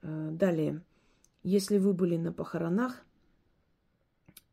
Э, 0.03 0.31
далее, 0.33 0.81
если 1.43 1.79
вы 1.79 1.93
были 1.93 2.17
на 2.17 2.33
похоронах 2.33 3.05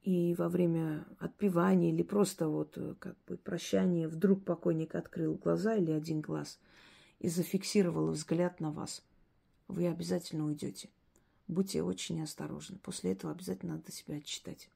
и 0.04 0.36
во 0.36 0.50
время 0.50 1.06
отпевания 1.18 1.94
или 1.94 2.04
просто 2.04 2.50
вот 2.50 2.78
как 3.00 3.16
бы 3.26 3.38
прощания 3.38 4.10
вдруг 4.10 4.44
покойник 4.44 4.96
открыл 4.96 5.36
глаза 5.36 5.76
или 5.76 5.92
один 5.92 6.20
глаз– 6.20 6.60
и 7.24 7.30
зафиксировала 7.30 8.12
взгляд 8.12 8.60
на 8.60 8.70
вас, 8.70 9.02
вы 9.70 9.88
обязательно 9.88 10.46
уйдете. 10.46 10.90
Будьте 11.48 11.82
очень 11.82 12.22
осторожны. 12.22 12.78
После 12.80 13.14
этого 13.14 13.32
обязательно 13.32 13.78
надо 13.78 13.92
себя 13.94 14.18
отчитать. 14.18 14.70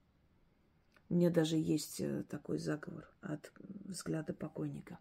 У 1.09 1.15
меня 1.15 1.29
даже 1.29 1.57
есть 1.57 1.99
э, 1.99 2.23
такой 2.23 2.57
заговор 2.57 3.09
от 3.21 3.51
взгляда 3.85 4.33
покойника. 4.33 4.97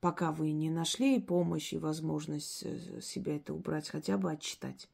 Пока 0.00 0.32
вы 0.32 0.50
не 0.50 0.68
нашли 0.68 1.20
помощь 1.20 1.72
и 1.72 1.78
возможность 1.78 2.64
э, 2.64 3.00
себя 3.00 3.36
это 3.36 3.54
убрать, 3.54 3.88
хотя 3.88 4.18
бы 4.18 4.32
отчитать. 4.32 4.88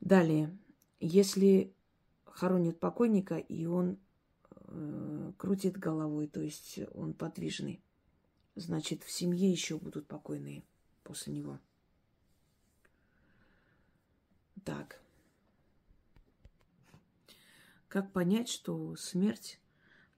Далее, 0.00 0.56
если 1.00 1.72
хоронят 2.24 2.78
покойника, 2.78 3.38
и 3.38 3.66
он 3.66 3.98
э, 4.68 5.32
крутит 5.36 5.76
головой, 5.78 6.28
то 6.28 6.40
есть 6.40 6.78
он 6.94 7.12
подвижный, 7.12 7.80
значит, 8.54 9.02
в 9.02 9.10
семье 9.10 9.50
еще 9.50 9.78
будут 9.78 10.06
покойные 10.06 10.64
после 11.02 11.32
него. 11.32 11.58
Так. 14.64 15.00
Как 17.88 18.12
понять, 18.12 18.48
что 18.48 18.94
смерть 18.96 19.58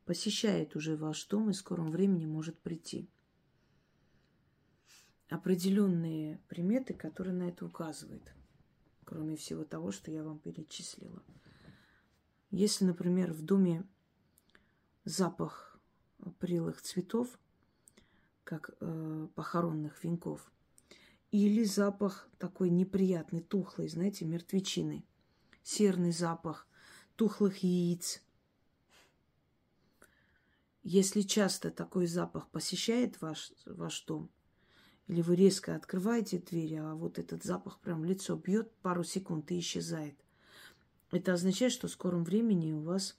посещает 0.05 0.77
уже 0.77 0.97
ваш 0.97 1.25
дом 1.27 1.51
и 1.51 1.53
в 1.53 1.57
скором 1.57 1.91
времени 1.91 2.27
может 2.27 2.59
прийти? 2.59 3.09
Определенные 5.29 6.39
приметы, 6.49 6.93
которые 6.93 7.35
на 7.35 7.45
это 7.45 7.65
указывают, 7.65 8.35
кроме 9.05 9.37
всего 9.37 9.65
того, 9.65 9.91
что 9.91 10.11
я 10.11 10.23
вам 10.23 10.39
перечислила. 10.39 11.23
Если, 12.51 12.85
например, 12.85 13.33
в 13.33 13.43
доме 13.43 13.89
запах 15.05 15.81
прелых 16.39 16.83
цветов, 16.83 17.39
как 18.45 18.71
э, 18.81 19.29
похоронных 19.35 20.03
венков. 20.03 20.51
Или 21.31 21.65
запах 21.65 22.29
такой 22.39 22.71
неприятный, 22.71 23.41
тухлый, 23.41 23.89
знаете, 23.89 24.25
мертвечины. 24.25 25.05
Серный 25.63 26.13
запах 26.13 26.67
тухлых 27.17 27.59
яиц. 27.63 28.21
Если 30.83 31.23
часто 31.23 31.71
такой 31.71 32.07
запах 32.07 32.49
посещает 32.49 33.21
ваш, 33.23 33.53
ваш 33.67 34.05
дом, 34.05 34.29
или 35.07 35.23
вы 35.23 35.37
резко 35.37 35.77
открываете 35.77 36.39
дверь, 36.39 36.79
а 36.79 36.97
вот 36.97 37.21
этот 37.21 37.45
запах 37.45 37.79
прям 37.79 38.05
лицо 38.05 38.35
бьет 38.35 38.73
пару 38.83 39.05
секунд 39.05 39.53
и 39.53 39.61
исчезает, 39.61 40.17
это 41.13 41.35
означает, 41.35 41.73
что 41.73 41.87
в 41.87 41.93
скором 41.93 42.25
времени 42.25 42.73
у 42.73 42.81
вас 42.81 43.17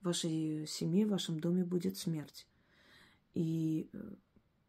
в 0.00 0.06
вашей 0.06 0.66
семье, 0.66 1.06
в 1.06 1.10
вашем 1.10 1.38
доме 1.38 1.64
будет 1.64 1.96
смерть. 1.96 2.47
И 3.34 3.88
э, 3.92 3.98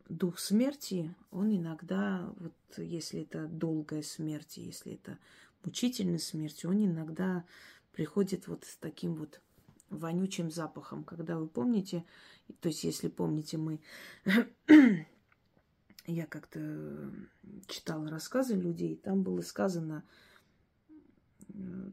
дух 0.09 0.39
смерти, 0.39 1.15
он 1.31 1.55
иногда, 1.55 2.33
вот 2.37 2.53
если 2.77 3.21
это 3.21 3.47
долгая 3.47 4.01
смерть, 4.01 4.57
если 4.57 4.93
это 4.93 5.17
мучительная 5.63 6.19
смерть, 6.19 6.65
он 6.65 6.85
иногда 6.85 7.45
приходит 7.93 8.47
вот 8.47 8.65
с 8.65 8.77
таким 8.77 9.15
вот 9.15 9.41
вонючим 9.89 10.51
запахом. 10.51 11.03
Когда 11.03 11.37
вы 11.37 11.47
помните, 11.47 12.05
то 12.59 12.69
есть 12.69 12.83
если 12.83 13.07
помните, 13.07 13.57
мы 13.57 13.79
я 16.05 16.25
как-то 16.25 17.11
читала 17.67 18.09
рассказы 18.09 18.55
людей, 18.55 18.95
там 18.95 19.23
было 19.23 19.41
сказано, 19.41 20.03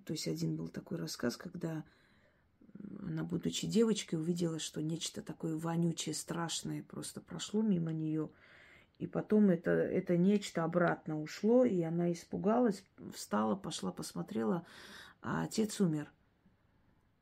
то 0.04 0.12
есть 0.12 0.28
один 0.28 0.56
был 0.56 0.68
такой 0.68 0.98
рассказ, 0.98 1.36
когда 1.36 1.84
она, 3.00 3.24
будучи 3.24 3.66
девочкой, 3.66 4.18
увидела, 4.18 4.58
что 4.58 4.82
нечто 4.82 5.22
такое 5.22 5.56
вонючее, 5.56 6.14
страшное 6.14 6.82
просто 6.82 7.20
прошло 7.20 7.62
мимо 7.62 7.92
нее. 7.92 8.30
И 8.98 9.06
потом 9.06 9.50
это, 9.50 9.70
это 9.70 10.16
нечто 10.16 10.64
обратно 10.64 11.20
ушло, 11.20 11.64
и 11.64 11.82
она 11.82 12.12
испугалась, 12.12 12.82
встала, 13.14 13.54
пошла, 13.54 13.92
посмотрела, 13.92 14.66
а 15.20 15.44
отец 15.44 15.80
умер. 15.80 16.10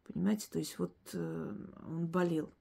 Понимаете, 0.06 0.48
то 0.50 0.58
есть 0.58 0.78
вот 0.78 0.96
э, 1.14 1.56
он 1.86 2.06
болел. 2.06 2.52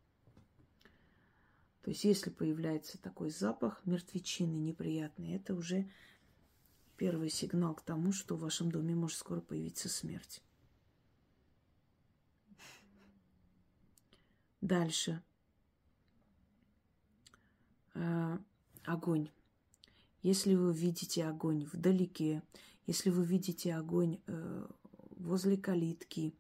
То 1.84 1.92
есть 1.92 2.06
если 2.06 2.30
появляется 2.30 2.98
такой 2.98 3.30
запах 3.30 3.86
мертвечины 3.86 4.56
неприятный, 4.56 5.36
это 5.36 5.54
уже 5.54 5.92
первый 6.98 7.30
сигнал 7.30 7.76
к 7.76 7.82
тому, 7.82 8.14
что 8.14 8.36
в 8.36 8.40
вашем 8.40 8.72
доме 8.72 8.96
может 8.96 9.18
скоро 9.18 9.42
появиться 9.42 9.90
смерть. 9.90 10.42
Дальше. 14.64 15.22
Э, 17.96 18.38
огонь. 18.86 19.30
Если 20.22 20.56
вы 20.56 20.74
видите 20.74 21.26
огонь 21.26 21.66
вдалеке, 21.66 22.42
если 22.88 23.10
вы 23.10 23.26
видите 23.26 23.76
огонь 23.76 24.22
э, 24.26 24.66
возле 25.18 25.58
калитки, 25.58 26.34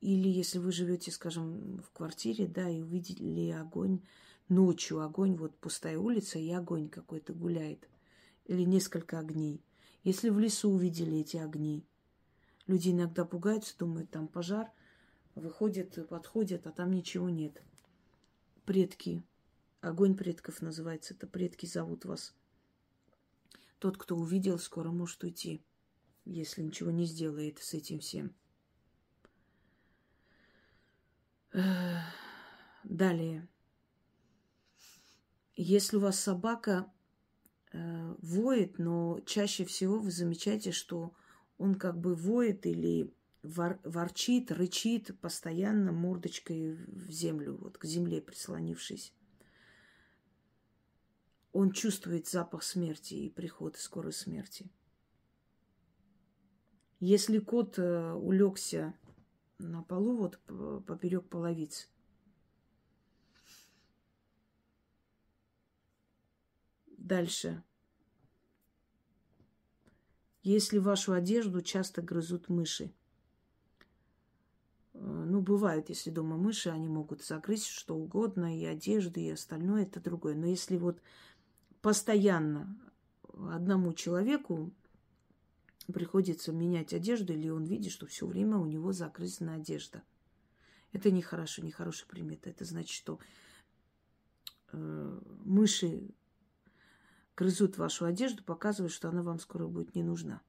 или 0.00 0.28
если 0.28 0.58
вы 0.58 0.72
живете, 0.72 1.12
скажем, 1.12 1.80
в 1.82 1.92
квартире, 1.92 2.48
да, 2.48 2.68
и 2.68 2.80
увидели 2.80 3.50
огонь 3.50 4.00
ночью, 4.48 5.00
огонь, 5.00 5.36
вот 5.36 5.56
пустая 5.56 5.98
улица, 5.98 6.40
и 6.40 6.50
огонь 6.50 6.88
какой-то 6.88 7.32
гуляет, 7.32 7.88
или 8.46 8.62
несколько 8.62 9.20
огней. 9.20 9.62
Если 10.02 10.30
в 10.30 10.40
лесу 10.40 10.70
увидели 10.70 11.18
эти 11.18 11.36
огни, 11.36 11.86
люди 12.66 12.90
иногда 12.90 13.24
пугаются, 13.24 13.78
думают, 13.78 14.10
там 14.10 14.26
пожар, 14.26 14.72
выходят, 15.38 16.08
подходят, 16.08 16.66
а 16.66 16.72
там 16.72 16.92
ничего 16.92 17.28
нет. 17.28 17.62
Предки, 18.64 19.22
огонь 19.80 20.16
предков 20.16 20.60
называется, 20.62 21.14
это 21.14 21.26
предки 21.26 21.66
зовут 21.66 22.04
вас. 22.04 22.34
Тот, 23.78 23.96
кто 23.96 24.16
увидел, 24.16 24.58
скоро 24.58 24.90
может 24.90 25.22
уйти, 25.22 25.62
если 26.24 26.62
ничего 26.62 26.90
не 26.90 27.04
сделает 27.06 27.58
с 27.58 27.74
этим 27.74 28.00
всем. 28.00 28.34
Далее. 32.84 33.48
Если 35.56 35.96
у 35.96 36.00
вас 36.00 36.20
собака 36.20 36.92
э, 37.72 38.14
воет, 38.22 38.78
но 38.78 39.20
чаще 39.26 39.64
всего 39.64 39.98
вы 39.98 40.10
замечаете, 40.10 40.70
что 40.72 41.14
он 41.58 41.74
как 41.74 41.98
бы 41.98 42.14
воет 42.14 42.64
или 42.64 43.12
вор, 43.48 43.80
ворчит, 43.84 44.50
рычит 44.52 45.18
постоянно 45.20 45.92
мордочкой 45.92 46.74
в 46.74 47.10
землю, 47.10 47.56
вот 47.56 47.78
к 47.78 47.84
земле 47.84 48.20
прислонившись. 48.20 49.14
Он 51.52 51.72
чувствует 51.72 52.28
запах 52.28 52.62
смерти 52.62 53.14
и 53.14 53.30
приход 53.30 53.76
скорой 53.76 54.12
смерти. 54.12 54.70
Если 57.00 57.38
кот 57.38 57.78
э, 57.78 58.12
улегся 58.12 58.94
на 59.58 59.82
полу, 59.82 60.16
вот 60.16 60.38
поперек 60.86 61.28
половиц. 61.28 61.88
Дальше. 66.86 67.62
Если 70.42 70.78
вашу 70.78 71.12
одежду 71.12 71.62
часто 71.62 72.02
грызут 72.02 72.48
мыши. 72.48 72.92
Э, 74.98 75.24
ну, 75.26 75.40
бывает, 75.40 75.88
если 75.88 76.10
дома 76.10 76.36
мыши, 76.36 76.70
они 76.70 76.88
могут 76.88 77.24
загрызть 77.24 77.66
что 77.66 77.96
угодно, 77.96 78.58
и 78.58 78.64
одежду, 78.64 79.20
и 79.20 79.30
остальное, 79.30 79.82
это 79.82 80.00
другое. 80.00 80.34
Но 80.34 80.46
если 80.46 80.76
вот 80.76 81.00
постоянно 81.80 82.76
одному 83.50 83.92
человеку 83.92 84.72
приходится 85.92 86.52
менять 86.52 86.92
одежду, 86.92 87.32
или 87.32 87.48
он 87.48 87.64
видит, 87.64 87.92
что 87.92 88.06
все 88.06 88.26
время 88.26 88.58
у 88.58 88.66
него 88.66 88.92
загрызена 88.92 89.54
одежда. 89.54 90.02
Это 90.92 91.10
нехорошо, 91.10 91.62
нехорошая 91.62 92.08
примета. 92.08 92.50
Это 92.50 92.64
значит, 92.64 92.94
что 92.94 93.20
э, 94.72 95.20
мыши 95.44 96.10
грызут 97.36 97.78
вашу 97.78 98.04
одежду, 98.04 98.42
показывают, 98.42 98.92
что 98.92 99.08
она 99.08 99.22
вам 99.22 99.38
скоро 99.38 99.66
будет 99.68 99.94
не 99.94 100.02
нужна. 100.02 100.42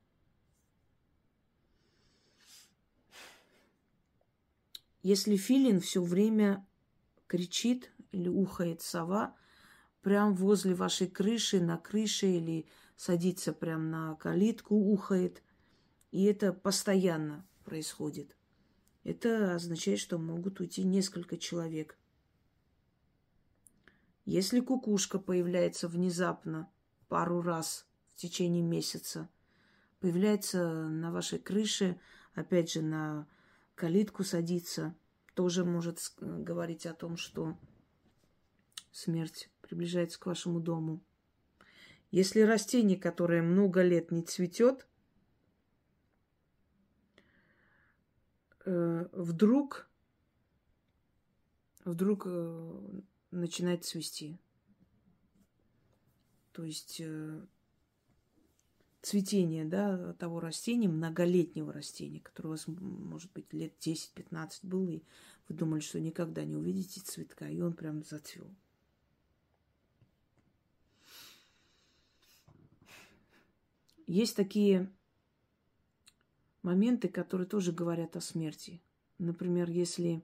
Если 5.02 5.38
филин 5.38 5.80
все 5.80 6.02
время 6.02 6.68
кричит 7.28 7.92
или 8.12 8.28
ухает 8.28 8.82
сова, 8.82 9.36
прям 10.02 10.36
возле 10.36 10.76
вашей 10.76 11.08
крыши, 11.08 11.62
на 11.62 11.78
крыше 11.78 12.28
или 12.28 12.68
садится 12.96 13.54
прям 13.54 13.90
на 13.90 14.16
калитку, 14.16 14.76
ухает. 14.76 15.42
И 16.12 16.24
это 16.26 16.52
постоянно 16.52 17.48
происходит. 17.64 18.36
Это 19.04 19.56
означает, 19.56 20.00
что 20.00 20.18
могут 20.18 20.60
уйти 20.60 20.84
несколько 20.84 21.38
человек. 21.38 21.98
Если 24.26 24.60
кукушка 24.60 25.18
появляется 25.18 25.88
внезапно 25.88 26.70
пару 27.08 27.42
раз 27.42 27.88
в 28.10 28.16
течение 28.16 28.62
месяца, 28.62 29.30
появляется 30.00 30.88
на 30.88 31.12
вашей 31.12 31.40
крыше, 31.40 32.00
опять 32.34 32.72
же, 32.72 32.82
на 32.82 33.28
калитку 33.80 34.26
садится, 34.26 34.94
тоже 35.36 35.64
может 35.64 36.00
говорить 36.20 36.86
о 36.86 36.94
том, 36.94 37.16
что 37.16 37.58
смерть 38.92 39.50
приближается 39.62 40.20
к 40.20 40.26
вашему 40.26 40.60
дому. 40.60 41.02
Если 42.12 42.42
растение, 42.42 43.00
которое 43.00 43.42
много 43.42 43.82
лет 43.82 44.12
не 44.12 44.22
цветет, 44.22 44.86
э, 48.66 49.08
вдруг, 49.14 49.90
вдруг 51.86 52.24
э, 52.26 53.02
начинает 53.32 53.86
цвести. 53.86 54.38
То 56.52 56.66
есть 56.66 57.02
цветение 59.02 59.66
да, 59.66 60.14
того 60.14 60.40
растения, 60.40 60.88
многолетнего 60.88 61.72
растения, 61.72 62.20
которое 62.20 62.50
у 62.50 62.52
вас, 62.52 62.66
может 62.68 63.32
быть, 63.34 63.52
лет 63.54 63.74
10-15 63.80 64.50
было, 64.64 64.90
и 64.90 65.04
вы 65.48 65.56
думали, 65.56 65.80
что 65.80 66.00
никогда 66.00 66.44
не 66.44 66.56
увидите 66.56 67.02
цветка, 67.02 67.48
и 67.48 67.62
он 67.62 67.74
прям 67.74 68.04
зацвел. 68.04 68.50
Есть 74.06 74.36
такие 74.36 74.92
моменты, 76.64 77.10
которые 77.10 77.48
тоже 77.48 77.72
говорят 77.72 78.16
о 78.16 78.22
смерти. 78.22 78.82
Например, 79.20 79.70
если 79.70 80.24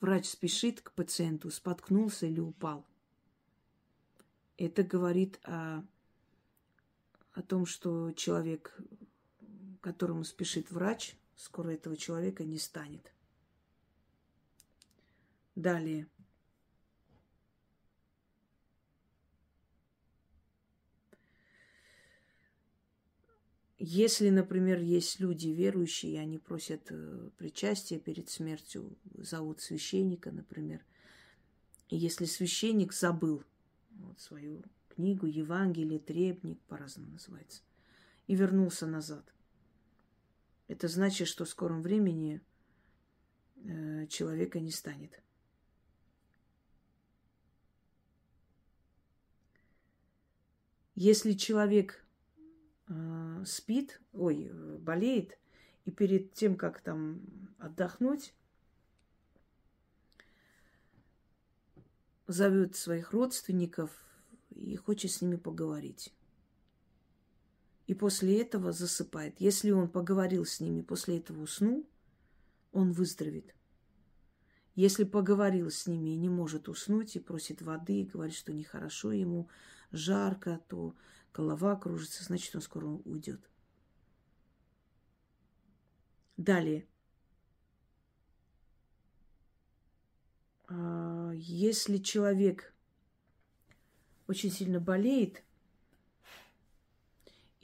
врач 0.00 0.26
спешит 0.26 0.80
к 0.80 0.92
пациенту, 0.92 1.50
споткнулся 1.50 2.26
или 2.26 2.40
упал. 2.40 2.86
Это 4.56 4.82
говорит 4.82 5.38
о, 5.44 5.84
о 7.34 7.42
том, 7.42 7.66
что 7.66 8.12
человек, 8.12 8.76
которому 9.80 10.24
спешит 10.24 10.70
врач, 10.70 11.16
скоро 11.36 11.70
этого 11.70 11.96
человека 11.96 12.44
не 12.44 12.58
станет. 12.58 13.12
Далее. 15.54 16.08
Если, 23.78 24.30
например, 24.30 24.80
есть 24.80 25.20
люди 25.20 25.48
верующие, 25.48 26.12
и 26.14 26.16
они 26.16 26.38
просят 26.38 26.86
э, 26.90 27.30
причастия 27.36 27.98
перед 27.98 28.30
смертью, 28.30 28.96
зовут 29.12 29.60
священника, 29.60 30.30
например, 30.30 30.82
если 31.90 32.24
священник 32.24 32.94
забыл 32.94 33.44
вот, 33.90 34.18
свою 34.20 34.62
книгу, 34.94 35.26
Евангелие, 35.26 35.98
требник, 35.98 36.60
по-разному 36.62 37.12
называется, 37.12 37.62
и 38.26 38.34
вернулся 38.34 38.86
назад, 38.86 39.34
это 40.68 40.88
значит, 40.88 41.28
что 41.28 41.44
в 41.44 41.48
скором 41.48 41.82
времени 41.82 42.40
э, 43.56 44.06
человека 44.06 44.60
не 44.60 44.70
станет. 44.70 45.22
Если 50.94 51.32
человек 51.32 52.04
э, 52.88 53.44
спит, 53.44 54.00
ой, 54.12 54.50
болеет, 54.78 55.38
и 55.84 55.90
перед 55.90 56.32
тем, 56.32 56.56
как 56.56 56.80
там 56.80 57.20
отдохнуть, 57.58 58.32
зовет 62.26 62.76
своих 62.76 63.12
родственников, 63.12 63.90
и 64.54 64.76
хочет 64.76 65.10
с 65.10 65.20
ними 65.20 65.36
поговорить. 65.36 66.12
И 67.86 67.94
после 67.94 68.40
этого 68.40 68.72
засыпает. 68.72 69.40
Если 69.40 69.70
он 69.70 69.88
поговорил 69.88 70.44
с 70.44 70.60
ними, 70.60 70.80
после 70.80 71.18
этого 71.18 71.42
уснул, 71.42 71.86
он 72.72 72.92
выздоровеет. 72.92 73.54
Если 74.74 75.04
поговорил 75.04 75.70
с 75.70 75.86
ними 75.86 76.10
и 76.10 76.16
не 76.16 76.28
может 76.28 76.68
уснуть, 76.68 77.14
и 77.14 77.20
просит 77.20 77.62
воды, 77.62 78.00
и 78.00 78.06
говорит, 78.06 78.34
что 78.34 78.52
нехорошо 78.52 79.12
ему, 79.12 79.48
жарко, 79.92 80.60
то 80.68 80.96
голова 81.32 81.76
кружится, 81.76 82.24
значит, 82.24 82.54
он 82.54 82.62
скоро 82.62 82.86
уйдет. 82.86 83.40
Далее. 86.36 86.88
А, 90.66 91.30
если 91.34 91.98
человек 91.98 92.73
очень 94.26 94.50
сильно 94.50 94.80
болеет 94.80 95.42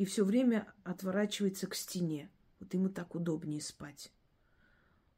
и 0.01 0.07
все 0.07 0.25
время 0.25 0.67
отворачивается 0.83 1.67
к 1.67 1.75
стене, 1.75 2.31
вот 2.59 2.73
ему 2.73 2.89
так 2.89 3.15
удобнее 3.15 3.61
спать. 3.61 4.11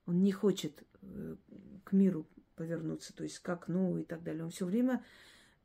Он 0.06 0.24
не 0.24 0.32
хочет 0.32 0.82
э, 1.02 1.36
к 1.84 1.92
миру 1.92 2.26
повернуться, 2.56 3.14
то 3.14 3.22
есть 3.22 3.38
к 3.38 3.48
окну 3.48 3.96
и 3.98 4.02
так 4.02 4.24
далее. 4.24 4.42
Он 4.44 4.50
все 4.50 4.66
время 4.66 5.04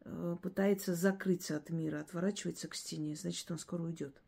э, 0.01 0.37
пытается 0.41 0.93
закрыться 0.93 1.57
от 1.57 1.71
мира, 1.71 1.99
отворачивается 1.99 2.67
к 2.67 2.75
стене, 2.75 3.15
значит, 3.15 3.49
он 3.49 3.57
скоро 3.57 3.81
уйдет. 3.81 4.21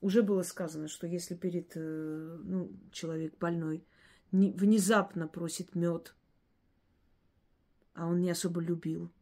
Уже 0.00 0.22
было 0.22 0.42
сказано, 0.42 0.88
что 0.88 1.06
если 1.06 1.34
перед 1.34 1.72
э, 1.74 2.38
ну, 2.42 2.72
человек 2.90 3.36
больной 3.36 3.84
внезапно 4.30 5.28
просит 5.28 5.74
мед, 5.74 6.14
а 7.92 8.06
он 8.06 8.22
не 8.22 8.30
особо 8.30 8.62
любил, 8.62 9.12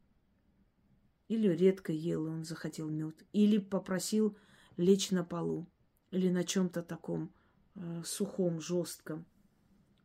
или 1.31 1.47
редко 1.47 1.93
ел, 1.93 2.27
и 2.27 2.31
он 2.31 2.45
захотел 2.45 2.91
мед, 2.91 3.25
или 3.33 3.59
попросил 3.59 4.37
лечь 4.77 5.13
на 5.13 5.23
полу, 5.23 5.71
или 6.11 6.29
на 6.29 6.43
чем-то 6.43 6.83
таком 6.83 7.33
э, 7.77 8.03
сухом, 8.05 8.61
жестком, 8.61 9.25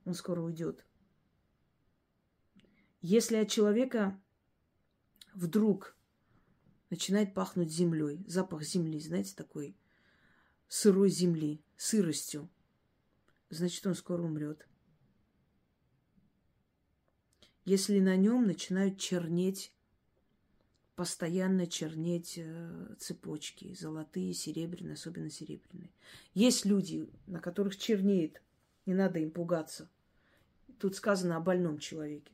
он 0.05 0.13
скоро 0.13 0.41
уйдет. 0.41 0.85
Если 3.01 3.37
от 3.37 3.49
человека 3.49 4.21
вдруг 5.33 5.97
начинает 6.91 7.33
пахнуть 7.33 7.71
землей, 7.71 8.23
запах 8.27 8.61
земли, 8.61 8.99
знаете, 8.99 9.33
такой 9.35 9.75
сырой 10.67 11.09
земли, 11.09 11.59
сыростью, 11.75 12.51
значит, 13.49 13.83
он 13.87 13.95
скоро 13.95 14.21
умрет. 14.21 14.67
Если 17.63 17.99
на 17.99 18.15
нем 18.15 18.45
начинают 18.45 18.99
чернеть, 18.99 19.73
постоянно 20.95 21.67
чернеть 21.67 22.35
э, 22.37 22.95
цепочки, 22.97 23.73
золотые, 23.73 24.33
серебряные, 24.33 24.93
особенно 24.93 25.29
серебряные. 25.29 25.89
Есть 26.33 26.65
люди, 26.65 27.09
на 27.27 27.39
которых 27.39 27.77
чернеет, 27.77 28.41
не 28.85 28.93
надо 28.93 29.19
им 29.19 29.31
пугаться. 29.31 29.89
Тут 30.79 30.95
сказано 30.95 31.35
о 31.35 31.41
больном 31.41 31.79
человеке, 31.79 32.31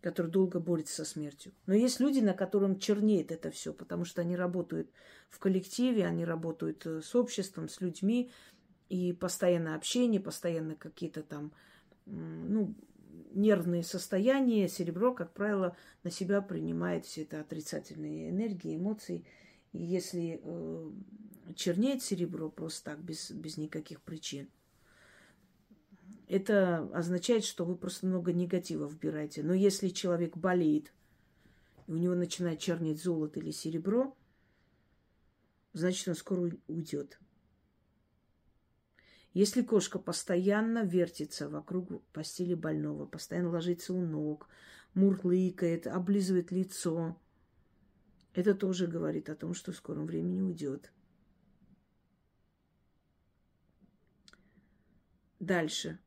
который 0.00 0.30
долго 0.30 0.60
борется 0.60 0.94
со 0.96 1.04
смертью. 1.04 1.52
Но 1.66 1.74
есть 1.74 2.00
люди, 2.00 2.20
на 2.20 2.34
котором 2.34 2.78
чернеет 2.78 3.32
это 3.32 3.50
все, 3.50 3.72
потому 3.72 4.04
что 4.04 4.20
они 4.20 4.36
работают 4.36 4.90
в 5.30 5.38
коллективе, 5.38 6.06
они 6.06 6.24
работают 6.24 6.84
э, 6.86 7.00
с 7.00 7.14
обществом, 7.14 7.68
с 7.68 7.80
людьми, 7.80 8.30
и 8.90 9.14
постоянно 9.14 9.74
общение, 9.74 10.20
постоянно 10.20 10.74
какие-то 10.74 11.22
там, 11.22 11.52
ну, 12.04 12.74
нервные 13.34 13.82
состояния. 13.82 14.68
Серебро, 14.68 15.12
как 15.12 15.32
правило, 15.32 15.76
на 16.02 16.10
себя 16.10 16.40
принимает 16.40 17.06
все 17.06 17.22
это 17.22 17.40
отрицательные 17.40 18.30
энергии, 18.30 18.76
эмоции. 18.76 19.24
И 19.72 19.82
если 19.82 20.40
э, 20.42 20.90
чернеет 21.54 22.02
серебро 22.02 22.48
просто 22.48 22.92
так, 22.92 23.00
без, 23.02 23.30
без 23.30 23.56
никаких 23.56 24.00
причин– 24.00 24.48
это 26.28 26.88
означает, 26.94 27.44
что 27.44 27.64
вы 27.64 27.76
просто 27.76 28.06
много 28.06 28.32
негатива 28.32 28.86
вбираете. 28.86 29.42
Но 29.42 29.52
если 29.52 29.88
человек 29.88 30.36
болеет, 30.36 30.92
и 31.86 31.92
у 31.92 31.96
него 31.96 32.14
начинает 32.14 32.60
чернеть 32.60 33.02
золото 33.02 33.40
или 33.40 33.50
серебро, 33.50 34.16
значит, 35.74 36.08
он 36.08 36.14
скоро 36.14 36.50
уйдет. 36.66 37.18
Если 39.34 39.62
кошка 39.62 39.98
постоянно 39.98 40.84
вертится 40.84 41.48
вокруг 41.48 42.04
постели 42.12 42.54
больного, 42.54 43.04
постоянно 43.04 43.50
ложится 43.50 43.92
у 43.92 44.00
ног, 44.00 44.48
мурлыкает, 44.94 45.88
облизывает 45.88 46.52
лицо, 46.52 47.20
это 48.32 48.54
тоже 48.54 48.86
говорит 48.86 49.28
о 49.28 49.34
том, 49.34 49.52
что 49.52 49.72
в 49.72 49.76
скором 49.76 50.06
времени 50.06 50.40
уйдет. 50.40 50.92
Дальше 55.40 55.98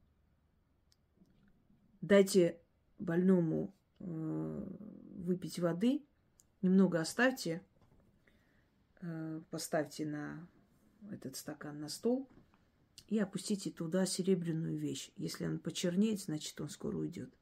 дайте 1.99 2.61
больному 2.97 3.75
э, 3.99 4.67
выпить 5.17 5.59
воды, 5.59 6.01
немного 6.61 7.01
оставьте, 7.01 7.61
э, 9.01 9.41
поставьте 9.49 10.05
на 10.05 10.47
этот 11.11 11.35
стакан 11.35 11.81
на 11.81 11.89
стол 11.89 12.29
и 13.07 13.19
опустите 13.19 13.71
туда 13.71 14.05
серебряную 14.05 14.77
вещь. 14.77 15.11
Если 15.15 15.45
он 15.45 15.59
почернеет, 15.59 16.21
значит 16.21 16.59
он 16.59 16.69
скоро 16.69 16.97
уйдет. 16.97 17.33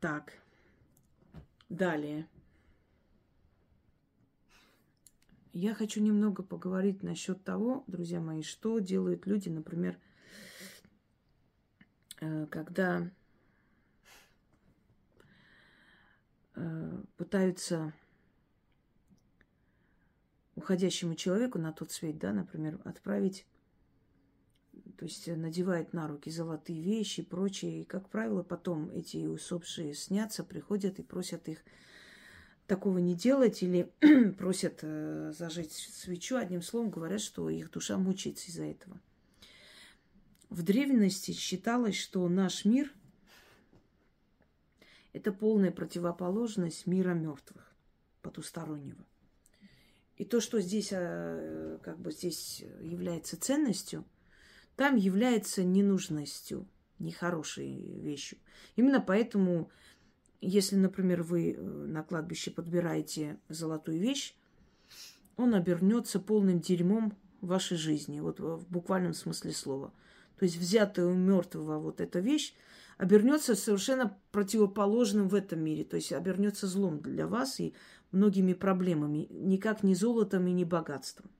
Так, 0.00 0.32
далее. 1.68 2.28
Я 5.52 5.74
хочу 5.74 6.02
немного 6.02 6.42
поговорить 6.42 7.02
насчет 7.02 7.44
того, 7.44 7.84
друзья 7.86 8.20
мои, 8.20 8.42
что 8.42 8.80
делают 8.80 9.26
люди, 9.26 9.48
например, 9.48 10.00
э, 12.20 12.46
когда 12.46 13.10
э, 16.56 17.04
пытаются 17.16 17.92
уходящему 20.62 21.14
человеку 21.14 21.58
на 21.58 21.72
тот 21.72 21.90
свет, 21.90 22.18
да, 22.18 22.32
например, 22.32 22.80
отправить, 22.84 23.44
то 24.96 25.04
есть 25.04 25.26
надевает 25.26 25.92
на 25.92 26.06
руки 26.06 26.30
золотые 26.30 26.80
вещи 26.80 27.20
и 27.20 27.24
прочее. 27.24 27.82
И, 27.82 27.84
как 27.84 28.08
правило, 28.08 28.42
потом 28.42 28.90
эти 28.90 29.26
усопшие 29.26 29.94
снятся, 29.94 30.44
приходят 30.44 30.98
и 30.98 31.02
просят 31.02 31.48
их 31.48 31.58
такого 32.66 32.98
не 32.98 33.14
делать 33.14 33.62
или 33.62 33.92
просят 34.38 34.78
э, 34.82 35.32
зажечь 35.36 35.72
свечу, 35.72 36.36
одним 36.36 36.62
словом 36.62 36.90
говорят, 36.90 37.20
что 37.20 37.50
их 37.50 37.70
душа 37.70 37.98
мучается 37.98 38.48
из-за 38.50 38.64
этого. 38.64 39.00
В 40.48 40.62
древности 40.62 41.32
считалось, 41.32 41.96
что 41.96 42.28
наш 42.28 42.64
мир– 42.64 42.92
это 45.12 45.32
полная 45.32 45.72
противоположность 45.72 46.86
мира 46.86 47.14
мертвых, 47.14 47.74
потустороннего. 48.20 49.04
И 50.22 50.24
то, 50.24 50.40
что 50.40 50.60
здесь, 50.60 50.90
э, 50.92 51.78
как 51.82 51.98
бы 51.98 52.12
здесь 52.12 52.64
является 52.80 53.36
ценностью, 53.36 54.04
там 54.76 54.94
является 54.94 55.64
ненужностью, 55.64 56.68
нехорошей 57.00 57.98
вещью. 57.98 58.38
Именно 58.76 59.00
поэтому 59.00 59.68
если, 60.40 60.76
например, 60.76 61.24
вы 61.24 61.54
э, 61.54 61.60
на 61.60 62.04
кладбище 62.04 62.52
подбираете 62.52 63.40
золотую 63.48 63.98
вещь, 63.98 64.36
он 65.36 65.56
обернется 65.56 66.20
полным 66.20 66.60
дерьмом 66.60 67.18
вашей 67.40 67.76
жизни, 67.76 68.20
вот 68.20 68.38
в 68.38 68.64
буквальном 68.70 69.14
смысле 69.14 69.50
слова. 69.52 69.92
То 70.38 70.44
есть 70.44 70.56
взятая 70.56 71.06
у 71.06 71.14
мертвого 71.14 71.80
вот 71.80 72.00
эта 72.00 72.20
вещь 72.20 72.54
обернется 72.96 73.56
совершенно 73.56 74.16
противоположным 74.30 75.28
в 75.28 75.34
этом 75.34 75.58
мире, 75.64 75.82
то 75.82 75.96
есть 75.96 76.12
обернется 76.12 76.68
злом 76.68 77.00
для 77.00 77.26
вас 77.26 77.58
и 77.58 77.74
многими 78.12 78.52
проблемами, 78.52 79.26
никак 79.30 79.82
не 79.82 79.94
золотом 79.94 80.46
и 80.46 80.52
не 80.52 80.64
богатством. 80.64 81.30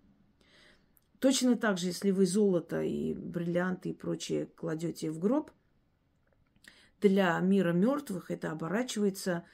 Точно 1.21 1.57
так 1.57 1.79
же, 1.79 1.87
если 1.87 2.11
вы 2.11 2.27
золото 2.27 2.83
и 2.83 3.15
бриллианты 3.15 3.91
и 3.91 3.95
прочее 3.95 4.47
кладете 4.57 5.11
в 5.11 5.19
гроб– 5.19 5.51
для 7.03 7.39
мира 7.41 7.73
мертвых 7.73 8.31
это 8.31 8.53
оборачивается 8.53 9.45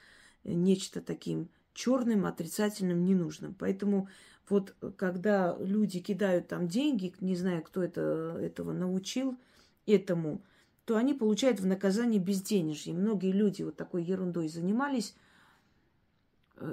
нечто 0.43 1.01
таким 1.01 1.49
черным, 1.73 2.25
отрицательным, 2.25 3.03
ненужным. 3.03 3.55
Поэтому 3.57 4.07
вот 4.47 4.75
когда 4.97 5.57
люди 5.59 5.99
кидают 5.99 6.47
там 6.47 6.67
деньги, 6.67 7.13
не 7.19 7.35
знаю, 7.35 7.63
кто 7.63 7.83
это, 7.83 8.37
этого 8.39 8.71
научил 8.71 9.37
этому, 9.85 10.43
то 10.85 10.95
они 10.95 11.13
получают 11.13 11.59
в 11.59 11.65
наказание 11.65 12.21
безденежье. 12.21 12.93
Многие 12.93 13.31
люди 13.31 13.63
вот 13.63 13.75
такой 13.75 14.03
ерундой 14.03 14.47
занимались, 14.47 15.15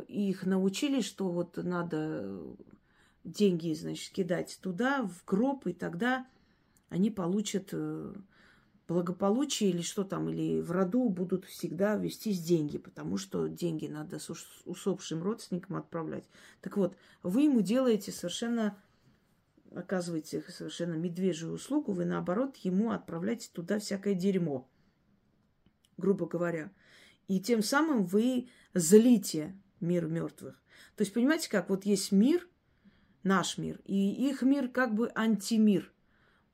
и 0.08 0.30
их 0.30 0.46
научили, 0.46 1.00
что 1.00 1.28
вот 1.28 1.56
надо 1.56 2.42
деньги, 3.24 3.74
значит, 3.74 4.12
кидать 4.12 4.58
туда, 4.62 5.02
в 5.02 5.24
гроб, 5.24 5.66
и 5.66 5.72
тогда 5.72 6.26
они 6.88 7.10
получат 7.10 7.70
э, 7.72 8.14
благополучие 8.88 9.70
или 9.70 9.82
что 9.82 10.04
там, 10.04 10.28
или 10.28 10.60
в 10.60 10.70
роду 10.70 11.08
будут 11.08 11.44
всегда 11.44 11.96
вестись 11.96 12.42
деньги, 12.42 12.78
потому 12.78 13.16
что 13.18 13.48
деньги 13.48 13.86
надо 13.86 14.18
с 14.18 14.30
усопшим 14.64 15.22
родственникам 15.22 15.76
отправлять. 15.76 16.28
Так 16.60 16.76
вот, 16.76 16.96
вы 17.22 17.42
ему 17.42 17.60
делаете 17.60 18.12
совершенно, 18.12 18.78
оказываете 19.74 20.42
совершенно 20.48 20.94
медвежью 20.94 21.52
услугу, 21.52 21.92
вы 21.92 22.04
наоборот 22.04 22.56
ему 22.58 22.92
отправляете 22.92 23.50
туда 23.52 23.78
всякое 23.80 24.14
дерьмо, 24.14 24.68
грубо 25.96 26.26
говоря. 26.26 26.70
И 27.26 27.40
тем 27.40 27.62
самым 27.62 28.04
вы 28.04 28.48
злите 28.72 29.56
мир 29.80 30.06
мертвых. 30.06 30.54
То 30.96 31.02
есть, 31.02 31.12
понимаете, 31.12 31.50
как 31.50 31.70
вот 31.70 31.84
есть 31.84 32.12
мир, 32.12 32.48
наш 33.22 33.58
мир, 33.58 33.80
и 33.84 34.28
их 34.28 34.42
мир 34.42 34.68
как 34.68 34.94
бы 34.94 35.10
антимир– 35.14 35.92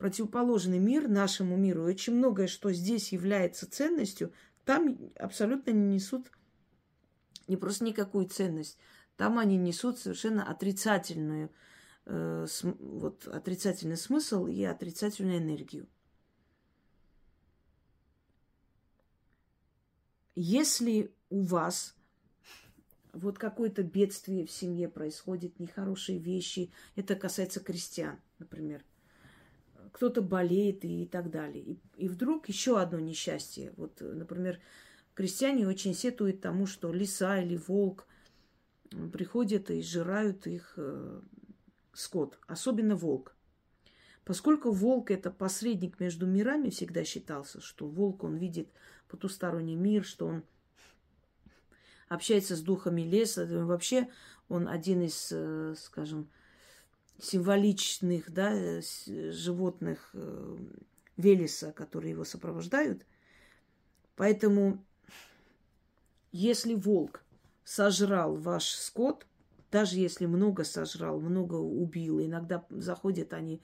противоположный 0.02 0.80
мир 0.80 1.06
нашему 1.06 1.56
миру. 1.56 1.86
И 1.86 1.92
очень 1.92 2.14
многое, 2.14 2.48
что 2.48 2.72
здесь 2.72 3.12
является 3.12 3.70
ценностью, 3.70 4.32
там 4.64 4.98
абсолютно 5.14 5.70
не 5.70 5.94
несут 5.94 6.28
не 7.46 7.56
просто 7.56 7.84
никакую 7.84 8.28
ценность. 8.28 8.78
Там 9.16 9.38
они 9.38 9.56
несут 9.56 10.00
совершенно 10.00 10.44
отрицательную, 10.44 11.52
э, 12.06 12.46
вот, 12.80 13.28
отрицательный 13.28 13.96
смысл 13.96 14.46
и 14.46 14.64
отрицательную 14.64 15.38
энергию. 15.38 15.86
Если 20.34 21.14
у 21.30 21.42
вас 21.44 21.94
вот 23.12 23.38
какое-то 23.38 23.82
бедствие 23.82 24.46
в 24.46 24.50
семье 24.50 24.88
происходит, 24.88 25.58
нехорошие 25.58 26.18
вещи, 26.18 26.70
это 26.96 27.14
касается 27.14 27.60
крестьян, 27.60 28.18
например, 28.38 28.84
кто-то 29.92 30.22
болеет 30.22 30.84
и 30.84 31.06
так 31.06 31.30
далее. 31.30 31.62
И, 31.62 31.78
и 31.96 32.08
вдруг 32.08 32.48
еще 32.48 32.80
одно 32.80 32.98
несчастье. 32.98 33.72
Вот, 33.76 34.00
например, 34.00 34.58
крестьяне 35.14 35.68
очень 35.68 35.94
сетуют 35.94 36.40
тому, 36.40 36.66
что 36.66 36.92
лиса 36.92 37.40
или 37.40 37.56
волк 37.56 38.06
приходят 39.12 39.70
и 39.70 39.82
сжирают 39.82 40.46
их 40.46 40.74
э, 40.76 41.20
скот, 41.92 42.38
особенно 42.46 42.96
волк. 42.96 43.34
Поскольку 44.24 44.70
волк 44.70 45.10
это 45.10 45.30
посредник 45.30 45.98
между 45.98 46.26
мирами, 46.26 46.70
всегда 46.70 47.04
считался, 47.04 47.60
что 47.60 47.88
волк, 47.88 48.22
он 48.24 48.36
видит 48.36 48.68
потусторонний 49.08 49.74
мир, 49.74 50.04
что 50.04 50.26
он 50.26 50.44
общается 52.12 52.56
с 52.56 52.60
духами 52.60 53.02
леса, 53.02 53.46
вообще 53.64 54.08
он 54.48 54.68
один 54.68 55.02
из, 55.02 55.28
э, 55.32 55.74
скажем, 55.78 56.28
символичных 57.18 58.32
да, 58.32 58.52
э, 58.52 58.82
животных 59.30 60.10
э, 60.14 60.56
Велеса, 61.16 61.72
которые 61.72 62.10
его 62.10 62.24
сопровождают. 62.24 63.06
Поэтому, 64.16 64.84
если 66.32 66.74
волк 66.74 67.24
сожрал 67.64 68.34
ваш 68.36 68.68
скот, 68.68 69.26
даже 69.70 69.98
если 69.98 70.26
много 70.26 70.64
сожрал, 70.64 71.20
много 71.20 71.54
убил, 71.54 72.20
иногда 72.20 72.66
заходят 72.68 73.32
они, 73.32 73.62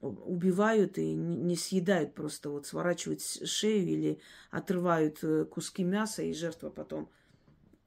убивают 0.00 0.98
и 0.98 1.14
не 1.14 1.56
съедают 1.56 2.14
просто, 2.14 2.50
вот 2.50 2.66
сворачивают 2.66 3.20
шею 3.22 3.86
или 3.86 4.20
отрывают 4.50 5.18
э, 5.22 5.44
куски 5.44 5.84
мяса, 5.84 6.22
и 6.22 6.32
жертва 6.32 6.70
потом 6.70 7.10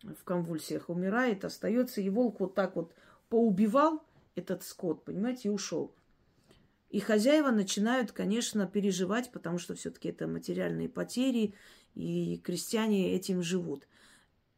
в 0.04 0.24
конвульсиях 0.24 0.90
умирает, 0.90 1.46
остается, 1.46 2.02
и 2.02 2.10
волк 2.10 2.40
вот 2.40 2.56
так 2.56 2.76
вот 2.76 2.94
поубивал, 3.30 4.04
этот 4.36 4.64
скот, 4.64 5.04
понимаете, 5.04 5.50
и 5.50 5.52
ушел. 5.52 5.94
И 6.90 7.00
хозяева 7.00 7.52
начинают, 7.52 8.12
конечно, 8.12 8.66
переживать, 8.66 9.32
потому 9.32 9.60
что 9.60 9.76
все-таки 9.76 10.10
это 10.10 10.28
материальные 10.28 10.90
потери, 10.90 11.54
и 11.94 12.42
крестьяне 12.44 13.14
этим 13.14 13.44
живут. 13.44 13.88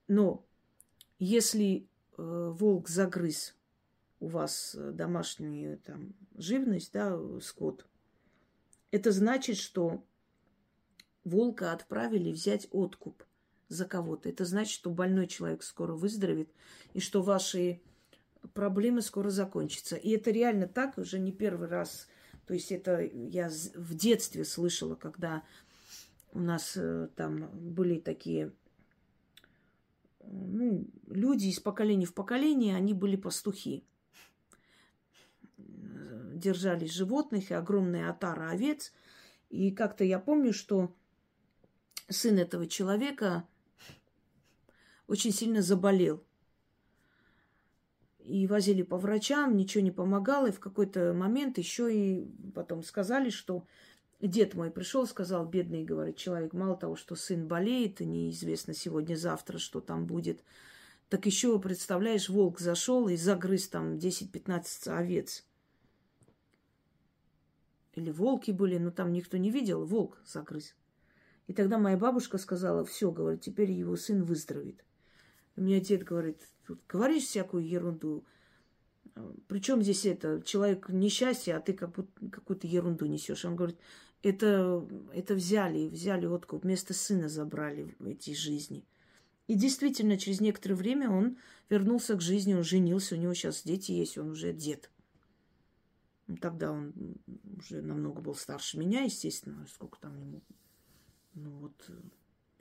Но 0.08 0.46
если 1.20 1.88
э, 2.18 2.52
волк 2.54 2.88
загрыз 2.88 3.56
у 4.20 4.28
вас 4.28 4.76
домашнюю 4.78 5.80
там 5.80 6.14
живность, 6.36 6.94
да, 6.94 7.18
скот, 7.42 7.86
это 8.92 9.12
значит, 9.12 9.58
что 9.58 10.04
волка 11.24 11.72
отправили 11.72 12.32
взять 12.32 12.68
откуп 12.72 13.24
за 13.72 13.86
кого-то. 13.86 14.30
Это 14.30 14.45
значит, 14.45 14.74
что 14.74 14.89
больной 14.89 15.28
человек 15.28 15.63
скоро 15.63 15.93
выздоровеет, 15.93 16.49
и 16.93 16.99
что 16.99 17.22
ваши 17.22 17.82
проблемы 18.53 19.01
скоро 19.01 19.30
закончатся. 19.30 19.95
И 19.95 20.09
это 20.09 20.32
реально 20.32 20.67
так, 20.67 20.97
уже 20.97 21.19
не 21.19 21.32
первый 21.32 21.69
раз. 21.69 22.07
То 22.45 22.53
есть 22.53 22.72
это 22.72 22.99
я 23.01 23.49
в 23.76 23.95
детстве 23.95 24.43
слышала, 24.43 24.95
когда 24.95 25.43
у 26.34 26.39
нас 26.39 26.74
э, 26.76 27.07
там 27.15 27.49
были 27.53 27.99
такие 27.99 28.51
ну, 30.24 30.86
люди 31.07 31.47
из 31.47 31.59
поколения 31.59 32.05
в 32.05 32.13
поколение, 32.13 32.76
они 32.76 32.93
были 32.93 33.15
пастухи. 33.15 33.86
Держали 35.57 36.86
животных 36.86 37.51
и 37.51 37.53
огромная 37.53 38.09
отара 38.09 38.49
овец. 38.49 38.91
И 39.49 39.72
как-то 39.72 40.03
я 40.03 40.19
помню, 40.19 40.53
что 40.53 40.93
сын 42.09 42.38
этого 42.38 42.67
человека 42.67 43.47
очень 45.12 45.34
сильно 45.34 45.62
заболел 45.62 46.24
и 48.20 48.47
возили 48.47 48.82
по 48.82 48.95
врачам, 48.95 49.57
ничего 49.57 49.84
не 49.84 49.91
помогало. 49.91 50.47
И 50.47 50.53
в 50.53 50.62
какой-то 50.62 51.12
момент 51.14 51.57
еще 51.57 51.93
и 51.93 52.32
потом 52.55 52.82
сказали, 52.82 53.30
что 53.30 53.68
дед 54.22 54.53
мой 54.53 54.72
пришел, 54.72 55.05
сказал, 55.05 55.45
бедный, 55.45 55.84
говорит, 55.84 56.16
человек, 56.16 56.53
мало 56.53 56.78
того, 56.78 56.95
что 56.95 57.16
сын 57.16 57.45
болеет, 57.45 57.99
неизвестно 57.99 58.74
сегодня-завтра, 58.74 59.57
что 59.57 59.82
там 59.82 60.05
будет, 60.05 60.45
так 61.09 61.26
еще, 61.26 61.59
представляешь, 61.59 62.30
волк 62.30 62.62
зашел 62.62 63.09
и 63.09 63.18
загрыз 63.18 63.68
там 63.68 63.97
10-15 63.97 64.95
овец. 64.97 65.45
Или 67.95 68.12
волки 68.12 68.51
были, 68.51 68.78
но 68.78 68.91
там 68.91 69.12
никто 69.12 69.36
не 69.36 69.51
видел, 69.51 69.84
волк 69.84 70.22
загрыз. 70.26 70.74
И 71.47 71.53
тогда 71.53 71.78
моя 71.78 71.97
бабушка 71.97 72.38
сказала, 72.38 72.86
все, 72.86 73.12
говорит, 73.12 73.41
теперь 73.41 73.72
его 73.72 73.97
сын 73.97 74.24
выздоровеет. 74.24 74.86
У 75.62 75.64
меня 75.64 75.80
дед 75.80 76.03
говорит, 76.03 76.39
говоришь 76.89 77.26
всякую 77.26 77.68
ерунду. 77.68 78.26
Причем 79.47 79.84
здесь 79.84 80.07
это, 80.07 80.41
человек 80.41 80.89
несчастье, 80.89 81.55
а 81.55 81.59
ты 81.59 81.74
как 81.74 81.93
будто 81.93 82.30
какую-то 82.32 82.66
ерунду 82.66 83.05
несешь. 83.05 83.45
Он 83.45 83.55
говорит, 83.55 83.78
это, 84.24 84.84
это 85.14 85.36
взяли, 85.36 85.88
взяли 85.88 86.26
откуп, 86.26 86.64
вместо 86.64 86.95
сына 86.95 87.30
забрали 87.30 87.95
эти 88.03 88.34
жизни. 88.34 88.84
И 89.45 89.53
действительно, 89.53 90.18
через 90.18 90.41
некоторое 90.41 90.74
время 90.74 91.12
он 91.12 91.38
вернулся 91.70 92.16
к 92.16 92.22
жизни, 92.22 92.55
он 92.55 92.64
женился, 92.64 93.14
у 93.14 93.20
него 93.20 93.36
сейчас 93.36 93.62
дети 93.62 93.91
есть, 93.91 94.18
он 94.18 94.32
уже 94.32 94.53
дед. 94.53 94.89
Тогда 96.41 96.72
он 96.72 96.91
уже 97.59 97.84
намного 97.84 98.20
был 98.20 98.34
старше 98.34 98.80
меня, 98.80 99.03
естественно, 99.03 99.68
сколько 99.72 99.99
там 99.99 100.18
ему, 100.18 100.41
ну 101.36 101.51
вот, 101.59 101.91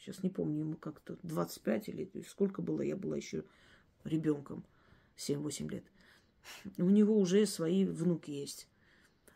Сейчас 0.01 0.22
не 0.22 0.30
помню, 0.30 0.61
ему 0.61 0.76
как-то 0.76 1.18
25 1.22 1.88
или 1.90 2.11
сколько 2.26 2.62
было, 2.62 2.80
я 2.80 2.96
была 2.96 3.16
еще 3.16 3.44
ребенком, 4.05 4.64
7-8 5.18 5.68
лет. 5.68 5.84
У 6.78 6.88
него 6.88 7.18
уже 7.18 7.44
свои 7.44 7.84
внуки 7.84 8.30
есть. 8.30 8.66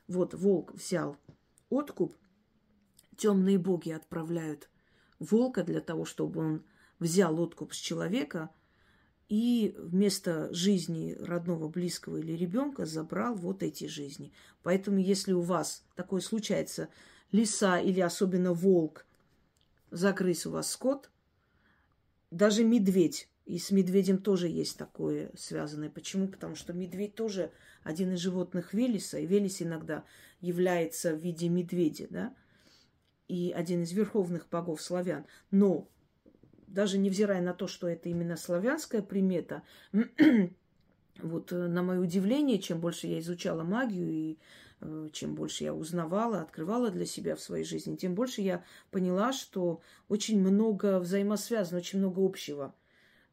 Вот 0.08 0.32
волк 0.32 0.72
взял 0.72 1.18
откуп, 1.68 2.14
темные 3.18 3.58
боги 3.58 3.90
отправляют 3.90 4.70
волка 5.18 5.64
для 5.64 5.80
того, 5.80 6.06
чтобы 6.06 6.40
он 6.40 6.64
взял 6.98 7.38
откуп 7.40 7.74
с 7.74 7.76
человека 7.76 8.48
и 9.28 9.74
вместо 9.78 10.52
жизни 10.54 11.14
родного, 11.20 11.68
близкого 11.68 12.16
или 12.16 12.32
ребенка 12.32 12.86
забрал 12.86 13.34
вот 13.34 13.62
эти 13.62 13.84
жизни. 13.84 14.32
Поэтому, 14.62 14.96
если 14.96 15.34
у 15.34 15.42
вас 15.42 15.84
такое 15.94 16.22
случается, 16.22 16.88
лиса 17.32 17.78
или 17.78 18.00
особенно 18.00 18.54
волк– 18.54 19.04
загрыз 19.94 20.46
у 20.46 20.50
вас 20.50 20.70
скот, 20.70 21.10
даже 22.30 22.64
медведь. 22.64 23.28
И 23.46 23.58
с 23.58 23.70
медведем 23.70 24.18
тоже 24.18 24.48
есть 24.48 24.78
такое 24.78 25.30
связанное. 25.36 25.90
Почему? 25.90 26.28
Потому 26.28 26.56
что 26.56 26.72
медведь 26.72 27.14
тоже 27.14 27.52
один 27.82 28.14
из 28.14 28.20
животных 28.20 28.72
Велеса, 28.72 29.18
и 29.18 29.26
Велес 29.26 29.60
иногда 29.60 30.04
является 30.40 31.14
в 31.14 31.18
виде 31.18 31.48
медведя, 31.48 32.06
да, 32.08 32.34
и 33.28 33.52
один 33.54 33.82
из 33.82 33.92
верховных 33.92 34.48
богов 34.48 34.80
славян. 34.80 35.26
Но 35.50 35.88
даже 36.66 36.98
невзирая 36.98 37.42
на 37.42 37.52
то, 37.52 37.66
что 37.66 37.86
это 37.86 38.08
именно 38.08 38.36
славянская 38.36 39.02
примета, 39.02 39.62
вот 41.22 41.52
э, 41.52 41.66
на 41.68 41.82
мое 41.82 42.00
удивление, 42.00 42.58
чем 42.58 42.80
больше 42.80 43.06
я 43.06 43.18
изучала 43.20 43.62
магию 43.62 44.10
и 44.10 44.38
чем 45.12 45.34
больше 45.34 45.64
я 45.64 45.74
узнавала, 45.74 46.40
открывала 46.40 46.90
для 46.90 47.06
себя 47.06 47.36
в 47.36 47.40
своей 47.40 47.64
жизни, 47.64 47.96
тем 47.96 48.14
больше 48.14 48.40
я 48.40 48.64
поняла, 48.90 49.32
что 49.32 49.80
очень 50.08 50.40
много 50.40 50.98
взаимосвязано, 50.98 51.78
очень 51.78 51.98
много 51.98 52.24
общего. 52.24 52.74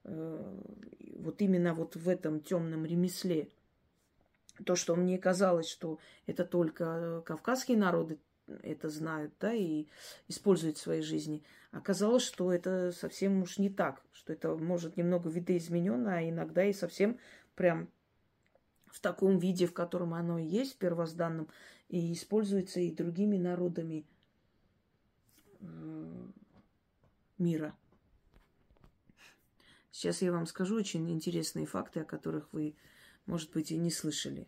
Э, 0.03 0.59
вот 1.17 1.41
именно 1.41 1.73
вот 1.73 1.95
в 1.95 2.07
этом 2.07 2.39
темном 2.39 2.85
ремесле. 2.85 3.49
То, 4.65 4.75
что 4.75 4.95
мне 4.95 5.17
казалось, 5.17 5.67
что 5.67 5.99
это 6.25 6.45
только 6.45 7.23
кавказские 7.25 7.77
народы 7.77 8.19
это 8.63 8.89
знают, 8.89 9.33
да, 9.39 9.53
и 9.53 9.87
используют 10.27 10.77
в 10.77 10.81
своей 10.81 11.01
жизни. 11.01 11.43
Оказалось, 11.71 12.23
что 12.23 12.51
это 12.51 12.91
совсем 12.91 13.41
уж 13.41 13.57
не 13.57 13.69
так, 13.69 14.03
что 14.11 14.33
это 14.33 14.55
может 14.55 14.97
немного 14.97 15.29
видоизмененно, 15.29 16.17
а 16.17 16.29
иногда 16.29 16.65
и 16.65 16.73
совсем 16.73 17.17
прям 17.55 17.89
в 18.91 18.99
таком 18.99 19.39
виде, 19.39 19.65
в 19.65 19.73
котором 19.73 20.13
оно 20.13 20.37
и 20.37 20.45
есть, 20.45 20.77
первозданном, 20.77 21.47
и 21.89 22.13
используется 22.13 22.79
и 22.79 22.93
другими 22.93 23.37
народами 23.37 24.05
э, 25.59 26.27
мира. 27.37 27.75
Сейчас 29.91 30.21
я 30.21 30.31
вам 30.31 30.45
скажу 30.45 30.75
очень 30.75 31.09
интересные 31.11 31.65
факты, 31.65 32.01
о 32.01 32.05
которых 32.05 32.51
вы, 32.53 32.75
может 33.25 33.51
быть, 33.51 33.71
и 33.71 33.77
не 33.77 33.91
слышали. 33.91 34.47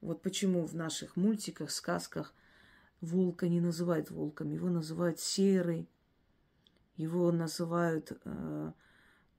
Вот 0.00 0.22
почему 0.22 0.64
в 0.66 0.74
наших 0.74 1.16
мультиках, 1.16 1.70
сказках 1.70 2.34
волка 3.00 3.48
не 3.48 3.60
называют 3.60 4.10
волком, 4.10 4.50
его 4.50 4.68
называют 4.68 5.18
серый, 5.18 5.88
его 6.96 7.32
называют 7.32 8.12
э, 8.24 8.72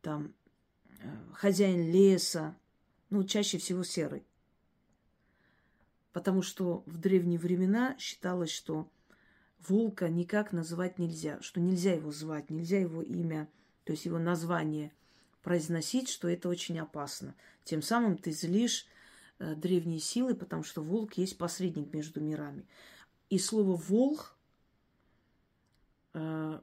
там 0.01 0.33
э, 0.99 1.17
хозяин 1.33 1.91
леса, 1.91 2.55
ну, 3.11 3.23
чаще 3.23 3.59
всего 3.59 3.83
серый. 3.83 4.25
Потому 6.13 6.41
что 6.41 6.83
в 6.87 6.97
древние 6.97 7.37
времена 7.37 7.95
считалось, 7.99 8.49
что 8.49 8.89
волка 9.67 10.09
никак 10.09 10.51
называть 10.51 10.97
нельзя, 10.97 11.39
что 11.41 11.59
нельзя 11.59 11.93
его 11.93 12.11
звать, 12.11 12.49
нельзя 12.49 12.79
его 12.79 13.03
имя, 13.03 13.47
то 13.83 13.91
есть 13.91 14.05
его 14.05 14.17
название 14.17 14.91
произносить, 15.43 16.09
что 16.09 16.27
это 16.27 16.49
очень 16.49 16.79
опасно. 16.79 17.35
Тем 17.63 17.81
самым 17.81 18.17
ты 18.17 18.31
злишь 18.31 18.87
э, 19.39 19.55
древние 19.55 19.99
силы, 19.99 20.33
потому 20.33 20.63
что 20.63 20.81
волк 20.81 21.13
есть 21.13 21.37
посредник 21.37 21.93
между 21.93 22.21
мирами. 22.21 22.65
И 23.29 23.39
слово 23.39 23.75
волк 23.75 24.35
э, 26.13 26.59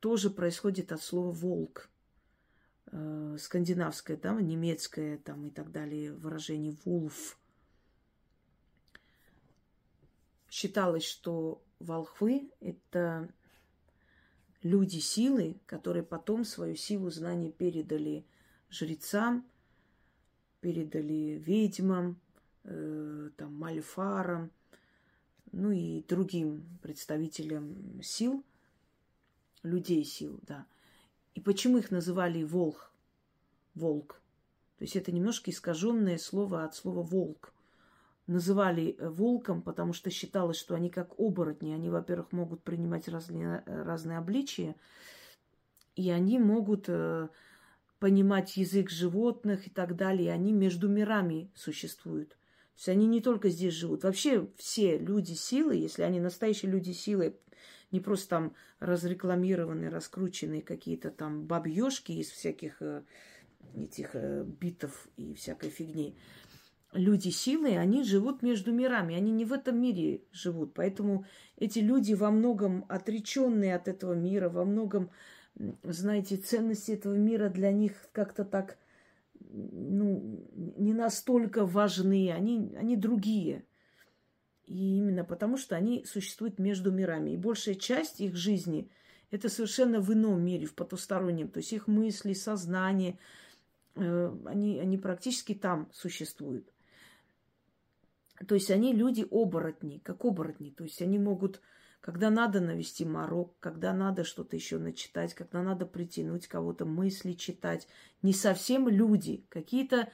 тоже 0.00 0.30
происходит 0.30 0.92
от 0.92 1.02
слова 1.02 1.30
волк. 1.30 1.89
Э, 2.92 3.36
скандинавское, 3.38 4.16
да, 4.16 4.32
немецкое 4.40 5.18
там 5.18 5.46
и 5.46 5.50
так 5.50 5.70
далее 5.70 6.12
выражение 6.12 6.76
вулф. 6.84 7.38
Считалось, 10.48 11.04
что 11.04 11.62
волхвы– 11.78 12.50
это 12.60 13.32
люди 14.62 14.98
силы, 14.98 15.60
которые 15.66 16.02
потом 16.02 16.44
свою 16.44 16.74
силу 16.74 17.10
знаний 17.10 17.52
передали 17.52 18.26
жрецам, 18.70 19.48
передали 20.60 21.38
ведьмам, 21.38 22.20
э, 22.64 23.30
там, 23.36 23.54
мальфарам, 23.54 24.50
ну 25.52 25.70
и 25.70 26.02
другим 26.02 26.78
представителям 26.82 28.02
сил, 28.02 28.44
людей 29.62 30.02
сил, 30.04 30.40
да. 30.42 30.66
И 31.34 31.40
почему 31.40 31.78
их 31.78 31.90
называли 31.90 32.42
волх, 32.42 32.92
волк? 33.74 34.20
То 34.80 34.84
есть 34.84 34.96
это 34.96 35.12
немножко 35.12 35.50
искаженное 35.50 36.16
слово 36.16 36.64
от 36.64 36.74
слова 36.74 37.02
волк. 37.02 37.52
Называли 38.26 38.96
э, 38.98 39.08
волком, 39.10 39.60
потому 39.60 39.92
что 39.92 40.08
считалось, 40.08 40.56
что 40.56 40.74
они 40.74 40.88
как 40.88 41.18
оборотни. 41.18 41.72
Они, 41.72 41.90
во-первых, 41.90 42.32
могут 42.32 42.62
принимать 42.62 43.06
разные, 43.06 43.62
э, 43.66 43.82
разные 43.82 44.16
обличия, 44.16 44.74
и 45.96 46.10
они 46.10 46.38
могут 46.38 46.86
э, 46.88 47.28
понимать 47.98 48.56
язык 48.56 48.88
животных 48.88 49.66
и 49.66 49.70
так 49.70 49.96
далее. 49.96 50.28
И 50.28 50.30
они 50.30 50.52
между 50.52 50.88
мирами 50.88 51.50
существуют. 51.54 52.30
То 52.30 52.36
есть 52.76 52.88
они 52.88 53.06
не 53.06 53.20
только 53.20 53.50
здесь 53.50 53.74
живут. 53.74 54.04
Вообще 54.04 54.48
все 54.56 54.96
люди 54.96 55.34
силы, 55.34 55.76
если 55.76 56.02
они 56.02 56.20
настоящие 56.20 56.72
люди 56.72 56.92
силы, 56.92 57.36
не 57.92 58.00
просто 58.00 58.28
там 58.28 58.54
разрекламированные, 58.78 59.90
раскрученные 59.90 60.62
какие-то 60.62 61.10
там 61.10 61.46
бабьёшки 61.46 62.12
из 62.12 62.30
всяких 62.30 62.80
э, 62.80 63.02
этих 63.74 64.10
э, 64.14 64.44
битов 64.44 65.08
и 65.16 65.34
всякой 65.34 65.70
фигни. 65.70 66.16
Люди 66.92 67.28
силы, 67.28 67.76
они 67.76 68.02
живут 68.02 68.42
между 68.42 68.72
мирами, 68.72 69.14
они 69.14 69.30
не 69.30 69.44
в 69.44 69.52
этом 69.52 69.80
мире 69.80 70.22
живут. 70.32 70.74
Поэтому 70.74 71.24
эти 71.56 71.78
люди 71.78 72.14
во 72.14 72.30
многом 72.30 72.84
отреченные 72.88 73.76
от 73.76 73.86
этого 73.86 74.14
мира, 74.14 74.48
во 74.48 74.64
многом, 74.64 75.10
знаете, 75.84 76.36
ценности 76.36 76.92
этого 76.92 77.14
мира 77.14 77.48
для 77.48 77.70
них 77.70 77.92
как-то 78.12 78.44
так 78.44 78.76
ну, 79.52 80.46
не 80.76 80.92
настолько 80.92 81.64
важны, 81.64 82.32
они, 82.32 82.74
они 82.76 82.96
другие. 82.96 83.64
И 84.70 84.98
именно 84.98 85.24
потому, 85.24 85.56
что 85.56 85.74
они 85.74 86.04
существуют 86.04 86.60
между 86.60 86.92
мирами. 86.92 87.30
И 87.30 87.36
большая 87.36 87.74
часть 87.74 88.20
их 88.20 88.36
жизни– 88.36 88.88
это 89.32 89.48
совершенно 89.48 90.00
в 90.00 90.12
ином 90.12 90.40
мире, 90.44 90.66
в 90.66 90.74
потустороннем. 90.74 91.48
То 91.48 91.58
есть 91.58 91.72
их 91.72 91.88
мысли, 91.88 92.34
сознание, 92.34 93.18
э, 93.96 94.32
они, 94.46 94.78
они 94.78 94.96
практически 94.96 95.56
там 95.56 95.90
существуют. 95.92 96.72
То 98.46 98.54
есть 98.54 98.70
они 98.70 98.92
люди 98.92 99.26
оборотни, 99.28 99.98
как 99.98 100.24
оборотни. 100.24 100.70
То 100.70 100.84
есть 100.84 101.02
они 101.02 101.18
могут, 101.18 101.60
когда 102.00 102.30
надо 102.30 102.60
навести 102.60 103.04
морок, 103.04 103.58
когда 103.58 103.92
надо 103.92 104.22
что-то 104.22 104.54
еще 104.54 104.78
начитать, 104.78 105.34
когда 105.34 105.64
надо 105.64 105.84
притянуть 105.84 106.46
кого-то, 106.46 106.84
мысли 106.84 107.32
читать. 107.32 107.88
Не 108.22 108.32
совсем 108.32 108.88
люди, 108.88 109.44
какие-то 109.48 110.12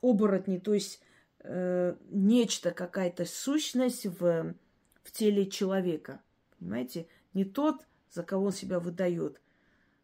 оборотни. 0.00 0.58
То 0.58 0.74
есть 0.74 1.00
э, 1.42 1.96
нечто, 2.10 2.70
какая-то 2.70 3.24
сущность 3.24 4.06
в, 4.06 4.54
в 5.02 5.12
теле 5.12 5.46
человека. 5.46 6.20
Понимаете? 6.58 7.06
Не 7.34 7.44
тот, 7.44 7.86
за 8.10 8.22
кого 8.22 8.46
он 8.46 8.52
себя 8.52 8.78
выдает, 8.78 9.40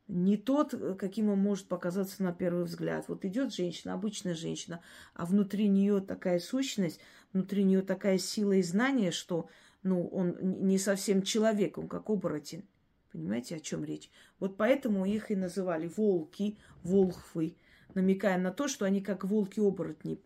не 0.08 0.38
тот, 0.38 0.74
каким 0.98 1.28
он 1.28 1.38
может 1.38 1.66
показаться 1.66 2.22
на 2.22 2.32
первый 2.32 2.64
взгляд. 2.64 3.04
Вот 3.08 3.24
идет 3.24 3.52
женщина, 3.52 3.92
обычная 3.92 4.34
женщина, 4.34 4.80
а 5.14 5.26
внутри 5.26 5.68
нее 5.68 6.00
такая 6.00 6.40
сущность, 6.40 6.98
внутри 7.32 7.62
нее 7.62 7.82
такая 7.82 8.16
сила 8.18 8.52
и 8.52 8.62
знание, 8.62 9.10
что 9.10 9.48
ну, 9.82 10.06
он 10.08 10.36
не 10.40 10.78
совсем 10.78 11.22
человек, 11.22 11.76
он 11.76 11.88
как 11.88 12.08
оборотень. 12.08 12.66
Понимаете, 13.12 13.56
о 13.56 13.60
чем 13.60 13.84
речь? 13.84 14.10
Вот 14.38 14.56
поэтому 14.56 15.04
их 15.04 15.30
и 15.30 15.36
называли 15.36 15.86
волки, 15.86 16.58
волхвы, 16.82 17.56
намекая 17.94 18.38
на 18.38 18.50
то, 18.50 18.68
что 18.68 18.84
они 18.86 19.00
как 19.00 19.24
волки-оборотни 19.24 20.20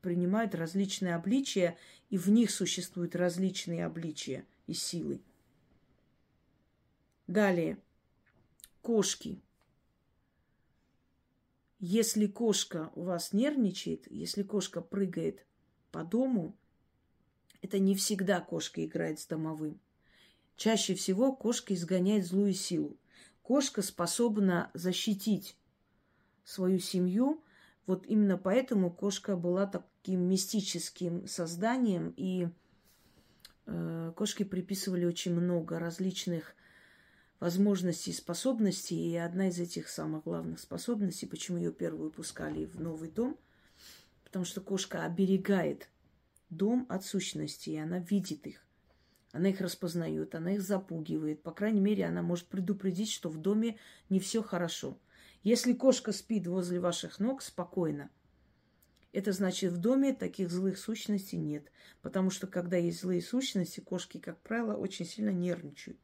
принимают 0.00 0.54
различные 0.54 1.14
обличия, 1.14 1.76
и 2.08 2.18
в 2.18 2.28
них 2.28 2.50
существуют 2.50 3.14
различные 3.14 3.84
обличия 3.84 4.44
и 4.66 4.72
силы. 4.72 5.20
Далее. 7.26 7.78
Кошки. 8.82 9.40
Если 11.78 12.26
кошка 12.26 12.90
у 12.94 13.04
вас 13.04 13.32
нервничает, 13.32 14.10
если 14.10 14.42
кошка 14.42 14.80
прыгает 14.80 15.46
по 15.92 16.04
дому, 16.04 16.56
это 17.62 17.78
не 17.78 17.94
всегда 17.94 18.40
кошка 18.40 18.84
играет 18.84 19.20
с 19.20 19.26
домовым. 19.26 19.80
Чаще 20.56 20.94
всего 20.94 21.34
кошка 21.34 21.72
изгоняет 21.74 22.26
злую 22.26 22.52
силу. 22.52 22.96
Кошка 23.42 23.82
способна 23.82 24.70
защитить 24.74 25.56
свою 26.44 26.78
семью 26.78 27.42
вот 27.90 28.06
именно 28.06 28.38
поэтому 28.38 28.88
кошка 28.88 29.36
была 29.36 29.66
таким 29.66 30.20
мистическим 30.20 31.26
созданием, 31.26 32.14
и 32.16 32.48
э, 33.66 34.12
кошке 34.14 34.44
приписывали 34.44 35.04
очень 35.04 35.34
много 35.34 35.80
различных 35.80 36.54
возможностей 37.40 38.12
и 38.12 38.14
способностей. 38.14 39.10
И 39.10 39.16
одна 39.16 39.48
из 39.48 39.58
этих 39.58 39.88
самых 39.88 40.22
главных 40.22 40.60
способностей, 40.60 41.26
почему 41.26 41.58
ее 41.58 41.72
первую 41.72 42.12
пускали 42.12 42.64
в 42.64 42.80
новый 42.80 43.10
дом, 43.10 43.36
потому 44.22 44.44
что 44.44 44.60
кошка 44.60 45.04
оберегает 45.04 45.88
дом 46.48 46.86
от 46.88 47.04
сущностей, 47.04 47.72
и 47.72 47.78
она 47.78 47.98
видит 47.98 48.46
их. 48.46 48.64
Она 49.32 49.48
их 49.48 49.60
распознает, 49.60 50.36
она 50.36 50.52
их 50.52 50.62
запугивает. 50.62 51.42
По 51.42 51.50
крайней 51.50 51.80
мере, 51.80 52.06
она 52.06 52.22
может 52.22 52.46
предупредить, 52.46 53.10
что 53.10 53.28
в 53.28 53.38
доме 53.38 53.78
не 54.10 54.20
все 54.20 54.44
хорошо– 54.44 54.96
если 55.42 55.72
кошка 55.72 56.12
спит 56.12 56.46
возле 56.46 56.80
ваших 56.80 57.18
ног 57.18 57.42
спокойно, 57.42 58.10
это 59.12 59.32
значит, 59.32 59.72
в 59.72 59.78
доме 59.78 60.14
таких 60.14 60.50
злых 60.50 60.78
сущностей 60.78 61.38
нет. 61.38 61.70
Потому 62.02 62.30
что, 62.30 62.46
когда 62.46 62.76
есть 62.76 63.00
злые 63.00 63.22
сущности, 63.22 63.80
кошки, 63.80 64.18
как 64.18 64.40
правило, 64.40 64.74
очень 64.74 65.04
сильно 65.04 65.30
нервничают. 65.30 65.98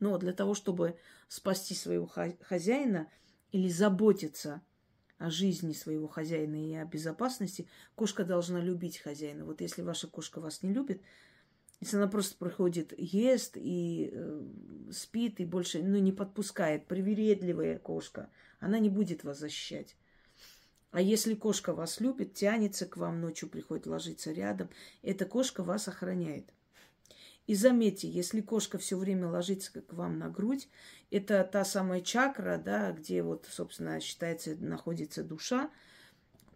Но 0.00 0.16
для 0.16 0.32
того, 0.32 0.54
чтобы 0.54 0.98
спасти 1.28 1.74
своего 1.74 2.06
хозяина 2.06 3.10
или 3.50 3.68
заботиться 3.68 4.62
о 5.18 5.30
жизни 5.30 5.72
своего 5.72 6.06
хозяина 6.06 6.54
и 6.54 6.74
о 6.74 6.84
безопасности, 6.84 7.68
кошка 7.96 8.24
должна 8.24 8.60
любить 8.60 8.98
хозяина. 8.98 9.44
Вот 9.44 9.60
если 9.60 9.82
ваша 9.82 10.06
кошка 10.06 10.40
вас 10.40 10.62
не 10.62 10.72
любит, 10.72 11.02
если 11.80 11.96
она 11.96 12.08
просто 12.08 12.36
проходит, 12.36 12.92
ест 12.98 13.56
и 13.56 14.10
э, 14.12 14.42
спит, 14.92 15.38
и 15.40 15.44
больше 15.44 15.82
ну, 15.82 15.98
не 15.98 16.12
подпускает, 16.12 16.86
привередливая 16.86 17.78
кошка, 17.78 18.30
она 18.58 18.78
не 18.78 18.88
будет 18.88 19.22
вас 19.22 19.38
защищать. 19.38 19.96
А 20.90 21.00
если 21.00 21.34
кошка 21.34 21.74
вас 21.74 22.00
любит, 22.00 22.34
тянется 22.34 22.86
к 22.86 22.96
вам 22.96 23.20
ночью, 23.20 23.48
приходит 23.48 23.86
ложиться 23.86 24.32
рядом, 24.32 24.70
эта 25.02 25.24
кошка 25.26 25.62
вас 25.62 25.86
охраняет. 25.86 26.52
И 27.46 27.54
заметьте, 27.54 28.08
если 28.08 28.40
кошка 28.40 28.78
все 28.78 28.98
время 28.98 29.28
ложится 29.28 29.80
к 29.80 29.92
вам 29.92 30.18
на 30.18 30.28
грудь, 30.28 30.68
это 31.10 31.42
та 31.44 31.64
самая 31.64 32.00
чакра, 32.00 32.58
да, 32.58 32.92
где 32.92 33.22
вот, 33.22 33.46
собственно, 33.48 34.00
считается, 34.00 34.56
находится 34.56 35.22
душа, 35.22 35.70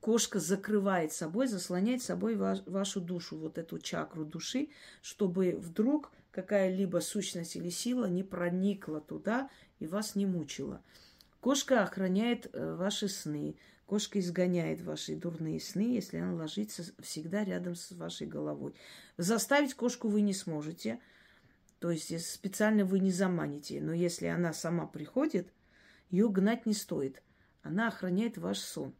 кошка 0.02 0.40
закрывает 0.40 1.12
собой, 1.12 1.46
заслоняет 1.46 2.02
собой 2.02 2.34
ваш, 2.34 2.58
вашу 2.66 3.00
душу, 3.00 3.38
вот 3.38 3.56
эту 3.56 3.78
чакру 3.78 4.24
души, 4.24 4.68
чтобы 5.00 5.52
вдруг 5.52 6.10
какая-либо 6.32 6.98
сущность 6.98 7.54
или 7.54 7.70
сила 7.70 8.06
не 8.06 8.24
проникла 8.24 9.00
туда 9.00 9.48
и 9.78 9.86
вас 9.86 10.16
не 10.16 10.26
мучила. 10.26 10.82
Кошка 11.40 11.84
охраняет 11.84 12.50
э, 12.52 12.74
ваши 12.74 13.06
сны, 13.06 13.54
кошка 13.86 14.18
изгоняет 14.18 14.80
ваши 14.82 15.14
дурные 15.14 15.60
сны, 15.60 15.82
если 15.82 16.16
она 16.16 16.34
ложится 16.34 16.82
всегда 16.98 17.44
рядом 17.44 17.76
с 17.76 17.92
вашей 17.92 18.26
головой. 18.26 18.74
Заставить 19.18 19.74
кошку 19.74 20.08
вы 20.08 20.22
не 20.22 20.34
сможете, 20.34 20.98
то 21.78 21.92
есть 21.92 22.26
специально 22.28 22.84
вы 22.84 22.98
не 22.98 23.12
заманите, 23.12 23.80
но 23.80 23.92
если 23.92 24.26
она 24.26 24.52
сама 24.52 24.86
приходит, 24.86 25.52
ее 26.10 26.28
гнать 26.28 26.66
не 26.66 26.74
стоит. 26.74 27.22
Она 27.62 27.86
охраняет 27.86 28.36
ваш 28.36 28.58
сон. 28.58 28.94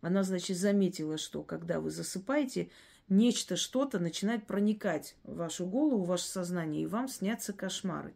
Она, 0.00 0.22
значит, 0.22 0.56
заметила, 0.56 1.18
что 1.18 1.42
когда 1.42 1.80
вы 1.80 1.90
засыпаете, 1.90 2.70
нечто, 3.08 3.56
что-то 3.56 3.98
начинает 3.98 4.46
проникать 4.46 5.16
в 5.24 5.36
вашу 5.36 5.66
голову, 5.66 6.04
в 6.04 6.08
ваше 6.08 6.26
сознание, 6.26 6.82
и 6.82 6.86
вам 6.86 7.08
снятся 7.08 7.52
кошмары. 7.52 8.14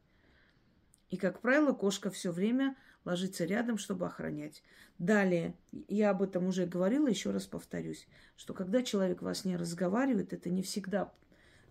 И, 1.10 1.16
как 1.16 1.40
правило, 1.40 1.72
кошка 1.72 2.10
все 2.10 2.32
время 2.32 2.76
ложится 3.04 3.44
рядом, 3.44 3.76
чтобы 3.78 4.06
охранять. 4.06 4.62
Далее, 4.98 5.54
я 5.88 6.10
об 6.10 6.22
этом 6.22 6.46
уже 6.46 6.66
говорила, 6.66 7.08
еще 7.08 7.30
раз 7.30 7.46
повторюсь, 7.46 8.06
что 8.36 8.54
когда 8.54 8.82
человек 8.82 9.22
вас 9.22 9.44
не 9.44 9.56
разговаривает, 9.56 10.32
это 10.32 10.48
не 10.50 10.62
всегда 10.62 11.12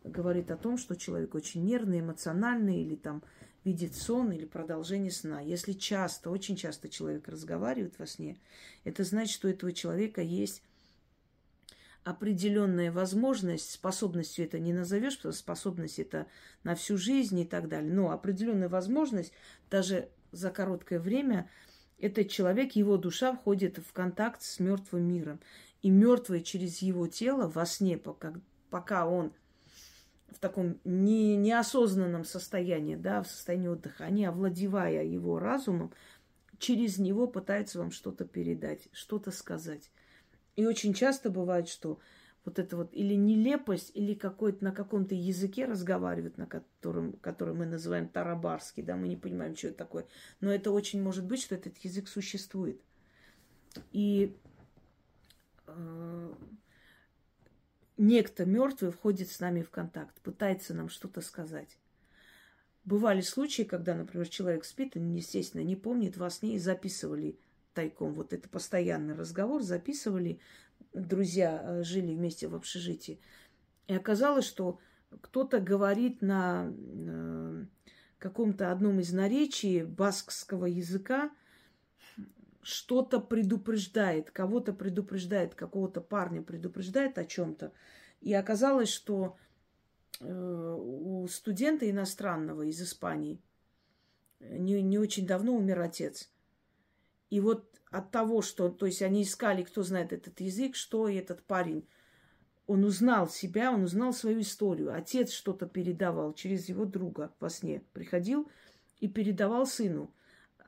говорит 0.03 0.51
о 0.51 0.57
том, 0.57 0.77
что 0.77 0.95
человек 0.95 1.33
очень 1.33 1.63
нервный, 1.63 2.01
эмоциональный 2.01 2.81
или 2.81 2.95
там 2.95 3.23
видит 3.63 3.95
сон 3.95 4.31
или 4.31 4.45
продолжение 4.45 5.11
сна. 5.11 5.41
Если 5.41 5.73
часто, 5.73 6.29
очень 6.29 6.55
часто 6.55 6.89
человек 6.89 7.27
разговаривает 7.27 7.97
во 7.97 8.05
сне, 8.05 8.37
это 8.83 9.03
значит, 9.03 9.33
что 9.33 9.47
у 9.47 9.51
этого 9.51 9.71
человека 9.71 10.21
есть 10.21 10.61
определенная 12.03 12.91
возможность, 12.91 13.71
способностью 13.71 14.45
это 14.45 14.59
не 14.59 14.73
назовешь, 14.73 15.15
потому 15.17 15.33
что 15.33 15.39
способность 15.39 15.99
это 15.99 16.27
на 16.63 16.75
всю 16.75 16.97
жизнь 16.97 17.39
и 17.39 17.45
так 17.45 17.69
далее, 17.69 17.93
но 17.93 18.11
определенная 18.11 18.69
возможность 18.69 19.31
даже 19.69 20.09
за 20.31 20.49
короткое 20.49 20.99
время 20.99 21.49
этот 21.99 22.29
человек, 22.29 22.73
его 22.73 22.97
душа 22.97 23.33
входит 23.33 23.77
в 23.77 23.93
контакт 23.93 24.41
с 24.41 24.59
мертвым 24.59 25.03
миром. 25.03 25.39
И 25.81 25.89
мертвый 25.89 26.41
через 26.41 26.81
его 26.81 27.07
тело 27.07 27.47
во 27.47 27.65
сне, 27.65 27.97
пока, 27.97 28.33
пока 28.69 29.07
он 29.07 29.31
в 30.33 30.39
таком 30.39 30.79
не, 30.83 31.35
неосознанном 31.35 32.25
состоянии, 32.25 32.95
да, 32.95 33.21
в 33.21 33.27
состоянии 33.27 33.67
отдыха, 33.67 34.05
они, 34.05 34.25
овладевая 34.25 35.03
его 35.03 35.39
разумом, 35.39 35.93
через 36.59 36.97
него 36.97 37.27
пытаются 37.27 37.79
вам 37.79 37.91
что-то 37.91 38.25
передать, 38.25 38.87
что-то 38.91 39.31
сказать. 39.31 39.91
И 40.55 40.65
очень 40.65 40.93
часто 40.93 41.29
бывает, 41.29 41.67
что 41.67 41.99
вот 42.45 42.59
это 42.59 42.75
вот 42.75 42.93
или 42.93 43.13
нелепость, 43.13 43.91
или 43.93 44.13
какой-то 44.13 44.63
на 44.63 44.71
каком-то 44.71 45.15
языке 45.15 45.65
разговаривают, 45.65 46.37
на 46.37 46.45
котором, 46.45 47.13
который 47.13 47.53
мы 47.53 47.65
называем 47.65 48.07
тарабарский, 48.07 48.83
да, 48.83 48.95
мы 48.95 49.07
не 49.07 49.15
понимаем, 49.15 49.55
что 49.55 49.69
это 49.69 49.77
такое. 49.77 50.05
Но 50.41 50.51
это 50.51 50.71
очень 50.71 51.01
может 51.01 51.25
быть, 51.25 51.41
что 51.41 51.55
этот 51.55 51.77
язык 51.79 52.07
существует. 52.07 52.81
И 53.91 54.35
э, 55.67 56.33
некто 57.97 58.45
мертвый 58.45 58.91
входит 58.91 59.29
с 59.29 59.39
нами 59.39 59.61
в 59.61 59.69
контакт, 59.69 60.19
пытается 60.21 60.73
нам 60.73 60.89
что-то 60.89 61.21
сказать. 61.21 61.77
Бывали 62.85 63.21
случаи, 63.21 63.63
когда, 63.63 63.95
например, 63.95 64.27
человек 64.27 64.65
спит, 64.65 64.97
он, 64.97 65.13
естественно, 65.13 65.61
не 65.61 65.75
помнит 65.75 66.17
во 66.17 66.29
сне 66.29 66.55
и 66.55 66.59
записывали 66.59 67.39
тайком. 67.73 68.13
Вот 68.13 68.33
это 68.33 68.49
постоянный 68.49 69.15
разговор 69.15 69.61
записывали 69.61 70.39
друзья 70.93 71.61
э, 71.63 71.83
жили 71.83 72.13
вместе 72.13 72.47
в 72.47 72.55
общежитии. 72.55 73.19
И 73.87 73.93
оказалось, 73.93 74.45
что 74.45 74.79
кто-то 75.21 75.59
говорит 75.59 76.21
на 76.21 76.71
э, 76.71 77.65
каком-то 78.17 78.71
одном 78.71 78.99
из 78.99 79.11
наречий 79.11 79.83
баскского 79.83 80.65
языка, 80.65 81.31
что-то 82.63 83.19
предупреждает, 83.19 84.31
кого-то 84.31 84.73
предупреждает, 84.73 85.55
какого-то 85.55 86.01
парня 86.01 86.41
предупреждает 86.41 87.17
о 87.17 87.25
чем-то. 87.25 87.71
И 88.21 88.33
оказалось, 88.33 88.89
что 88.89 89.37
э, 90.19 90.77
у 90.79 91.27
студента 91.27 91.89
иностранного 91.89 92.63
из 92.63 92.81
Испании 92.81 93.41
не, 94.39 94.81
не 94.81 94.97
очень 94.97 95.27
давно 95.27 95.55
умер 95.55 95.81
отец. 95.81 96.29
И 97.29 97.39
вот 97.39 97.67
от 97.89 98.11
того, 98.11 98.41
что, 98.41 98.69
то 98.69 98.85
есть 98.85 99.01
они 99.01 99.23
искали, 99.23 99.63
кто 99.63 99.83
знает 99.83 100.13
этот 100.13 100.39
язык, 100.39 100.75
что 100.75 101.07
этот 101.07 101.43
парень, 101.43 101.85
он 102.65 102.85
узнал 102.85 103.29
себя, 103.29 103.71
он 103.71 103.83
узнал 103.83 104.13
свою 104.13 104.41
историю. 104.41 104.93
Отец 104.93 105.31
что-то 105.31 105.65
передавал 105.67 106.33
через 106.33 106.69
его 106.69 106.85
друга 106.85 107.33
во 107.39 107.49
сне. 107.49 107.83
Приходил 107.93 108.49
и 108.99 109.07
передавал 109.07 109.65
сыну. 109.65 110.13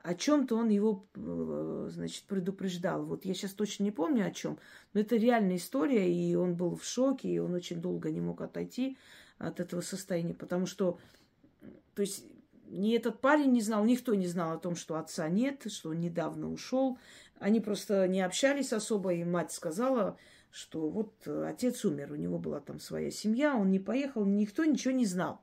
О 0.06 0.14
чем-то 0.14 0.54
он 0.54 0.68
его, 0.68 1.04
э, 1.16 1.88
значит, 1.90 2.26
предупреждал. 2.26 3.04
Вот 3.04 3.24
я 3.24 3.34
сейчас 3.34 3.50
точно 3.50 3.82
не 3.82 3.90
помню 3.90 4.24
о 4.24 4.30
чем, 4.30 4.56
но 4.94 5.00
это 5.00 5.16
реальная 5.16 5.56
история, 5.56 6.08
и 6.08 6.32
он 6.36 6.54
был 6.54 6.76
в 6.76 6.84
шоке, 6.84 7.28
и 7.28 7.40
он 7.40 7.54
очень 7.54 7.80
долго 7.80 8.12
не 8.12 8.20
мог 8.20 8.40
отойти 8.40 8.96
от 9.38 9.58
этого 9.58 9.80
состояния, 9.80 10.32
потому 10.32 10.66
что, 10.66 11.00
то 11.96 12.02
есть 12.02 12.24
ни 12.68 12.94
этот 12.94 13.20
парень 13.20 13.50
не 13.50 13.60
знал, 13.60 13.84
никто 13.84 14.14
не 14.14 14.28
знал 14.28 14.52
о 14.52 14.60
том, 14.60 14.76
что 14.76 14.94
отца 14.94 15.28
нет, 15.28 15.66
что 15.72 15.90
он 15.90 15.98
недавно 15.98 16.52
ушел. 16.52 16.98
Они 17.40 17.58
просто 17.58 18.06
не 18.06 18.20
общались 18.20 18.72
особо, 18.72 19.12
и 19.12 19.24
мать 19.24 19.50
сказала, 19.50 20.16
что 20.52 20.88
вот 20.88 21.14
э, 21.26 21.48
отец 21.48 21.84
умер, 21.84 22.12
у 22.12 22.16
него 22.16 22.38
была 22.38 22.60
там 22.60 22.78
своя 22.78 23.10
семья, 23.10 23.56
он 23.56 23.72
не 23.72 23.80
поехал, 23.80 24.24
никто 24.24 24.64
ничего 24.64 24.94
не 24.94 25.04
знал. 25.04 25.42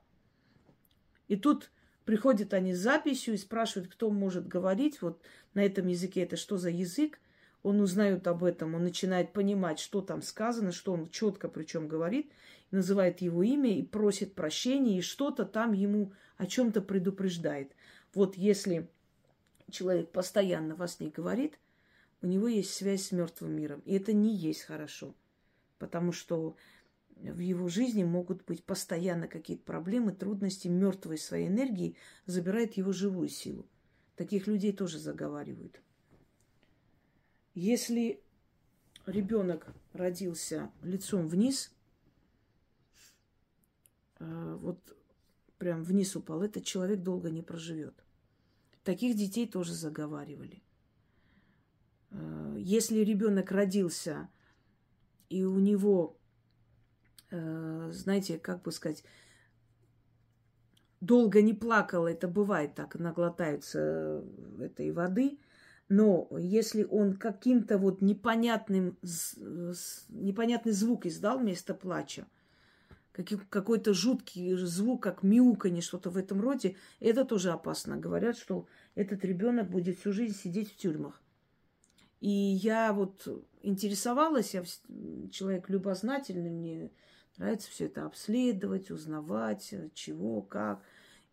И 1.28 1.36
тут 1.36 1.70
приходят 2.04 2.54
они 2.54 2.74
с 2.74 2.78
записью 2.78 3.34
и 3.34 3.38
спрашивают, 3.38 3.90
кто 3.90 4.10
может 4.10 4.46
говорить 4.46 5.02
вот 5.02 5.20
на 5.54 5.64
этом 5.64 5.86
языке, 5.88 6.22
это 6.22 6.36
что 6.36 6.56
за 6.58 6.70
язык. 6.70 7.20
Он 7.62 7.80
узнает 7.80 8.26
об 8.26 8.44
этом, 8.44 8.74
он 8.74 8.84
начинает 8.84 9.32
понимать, 9.32 9.78
что 9.78 10.02
там 10.02 10.20
сказано, 10.20 10.70
что 10.70 10.92
он 10.92 11.08
четко 11.08 11.48
причем 11.48 11.88
говорит, 11.88 12.30
называет 12.70 13.22
его 13.22 13.42
имя 13.42 13.78
и 13.78 13.82
просит 13.82 14.34
прощения, 14.34 14.98
и 14.98 15.02
что-то 15.02 15.46
там 15.46 15.72
ему 15.72 16.12
о 16.36 16.46
чем-то 16.46 16.82
предупреждает. 16.82 17.72
Вот 18.12 18.36
если 18.36 18.90
человек 19.70 20.10
постоянно 20.10 20.74
во 20.74 20.86
сне 20.88 21.08
говорит, 21.08 21.58
у 22.20 22.26
него 22.26 22.48
есть 22.48 22.74
связь 22.74 23.06
с 23.06 23.12
мертвым 23.12 23.52
миром. 23.52 23.80
И 23.84 23.94
это 23.94 24.12
не 24.12 24.34
есть 24.34 24.62
хорошо, 24.62 25.14
потому 25.78 26.12
что 26.12 26.56
в 27.16 27.38
его 27.38 27.68
жизни 27.68 28.04
могут 28.04 28.44
быть 28.44 28.64
постоянно 28.64 29.28
какие-то 29.28 29.64
проблемы, 29.64 30.12
трудности. 30.12 30.68
Мертвой 30.68 31.18
своей 31.18 31.48
энергии 31.48 31.96
забирает 32.26 32.74
его 32.74 32.92
живую 32.92 33.28
силу. 33.28 33.66
Таких 34.16 34.46
людей 34.46 34.72
тоже 34.72 34.98
заговаривают. 34.98 35.80
Если 37.54 38.20
ребенок 39.06 39.72
родился 39.92 40.70
лицом 40.82 41.28
вниз, 41.28 41.72
э, 44.18 44.58
вот 44.60 44.96
прям 45.58 45.82
вниз 45.82 46.16
упал, 46.16 46.42
этот 46.42 46.64
человек 46.64 47.02
долго 47.02 47.30
не 47.30 47.42
проживет. 47.42 47.94
Таких 48.82 49.16
детей 49.16 49.46
тоже 49.48 49.72
заговаривали. 49.72 50.62
Э, 52.10 52.56
если 52.58 52.98
ребенок 53.00 53.50
родился, 53.50 54.28
и 55.28 55.44
у 55.44 55.58
него, 55.58 56.16
знаете, 57.90 58.38
как 58.38 58.62
бы 58.62 58.72
сказать, 58.72 59.04
долго 61.00 61.42
не 61.42 61.52
плакал, 61.52 62.06
это 62.06 62.28
бывает 62.28 62.74
так, 62.74 62.94
наглотаются 62.94 64.24
этой 64.60 64.90
воды, 64.92 65.38
но 65.88 66.28
если 66.38 66.84
он 66.84 67.14
каким-то 67.14 67.78
вот 67.78 68.00
непонятным, 68.00 68.96
непонятный 70.08 70.72
звук 70.72 71.06
издал 71.06 71.38
вместо 71.38 71.74
плача, 71.74 72.26
какой-то 73.12 73.94
жуткий 73.94 74.56
звук, 74.56 75.02
как 75.02 75.22
мяуканье, 75.22 75.82
что-то 75.82 76.10
в 76.10 76.16
этом 76.16 76.40
роде, 76.40 76.76
это 76.98 77.24
тоже 77.24 77.52
опасно. 77.52 77.96
Говорят, 77.96 78.36
что 78.36 78.66
этот 78.96 79.24
ребенок 79.24 79.70
будет 79.70 79.98
всю 79.98 80.12
жизнь 80.12 80.36
сидеть 80.36 80.72
в 80.72 80.76
тюрьмах. 80.76 81.22
И 82.20 82.28
я 82.28 82.92
вот 82.92 83.28
интересовалась, 83.62 84.54
я 84.54 84.64
человек 85.30 85.68
любознательный, 85.68 86.50
мне 86.50 86.90
нравится 87.36 87.70
все 87.70 87.86
это 87.86 88.06
обследовать, 88.06 88.90
узнавать, 88.90 89.74
чего, 89.94 90.42
как. 90.42 90.82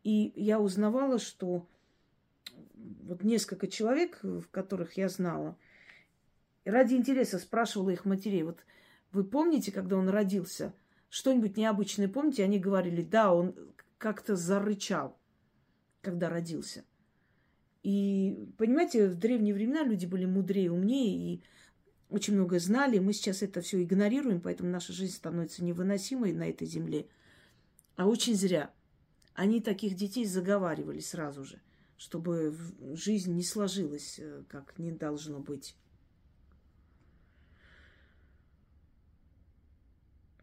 И 0.03 0.33
я 0.35 0.59
узнавала, 0.59 1.19
что 1.19 1.67
вот 3.03 3.23
несколько 3.23 3.67
человек, 3.67 4.19
в 4.23 4.47
которых 4.49 4.97
я 4.97 5.09
знала, 5.09 5.57
ради 6.65 6.95
интереса 6.95 7.39
спрашивала 7.39 7.89
их 7.91 8.05
матерей, 8.05 8.43
вот 8.43 8.59
вы 9.11 9.23
помните, 9.23 9.71
когда 9.71 9.97
он 9.97 10.09
родился– 10.09 10.73
что-нибудь 11.11 11.57
необычное 11.57 12.07
помните? 12.07 12.43
Они 12.43 12.57
говорили, 12.57 13.03
да, 13.03 13.33
он 13.33 13.53
как-то 13.97 14.37
зарычал, 14.37 15.17
когда 16.01 16.29
родился. 16.29 16.85
И, 17.83 18.47
понимаете, 18.57 19.09
в 19.09 19.15
древние 19.15 19.53
времена 19.53 19.83
люди 19.83 20.05
были 20.05 20.23
мудрее, 20.23 20.71
умнее 20.71 21.35
и 21.35 21.43
очень 22.11 22.35
много 22.35 22.59
знали. 22.59 22.99
Мы 22.99 23.13
сейчас 23.13 23.41
это 23.41 23.61
все 23.61 23.81
игнорируем, 23.81 24.41
поэтому 24.41 24.69
наша 24.69 24.91
жизнь 24.91 25.15
становится 25.15 25.63
невыносимой 25.63 26.33
на 26.33 26.49
этой 26.49 26.67
земле. 26.67 27.07
А 27.95 28.05
очень 28.05 28.35
зря. 28.35 28.71
Они 29.33 29.61
таких 29.61 29.95
детей 29.95 30.25
заговаривали 30.25 30.99
сразу 30.99 31.45
же, 31.45 31.61
чтобы 31.97 32.53
жизнь 32.93 33.33
не 33.33 33.43
сложилась, 33.43 34.19
э, 34.19 34.43
как 34.49 34.77
не 34.77 34.91
должно 34.91 35.39
быть. 35.39 35.75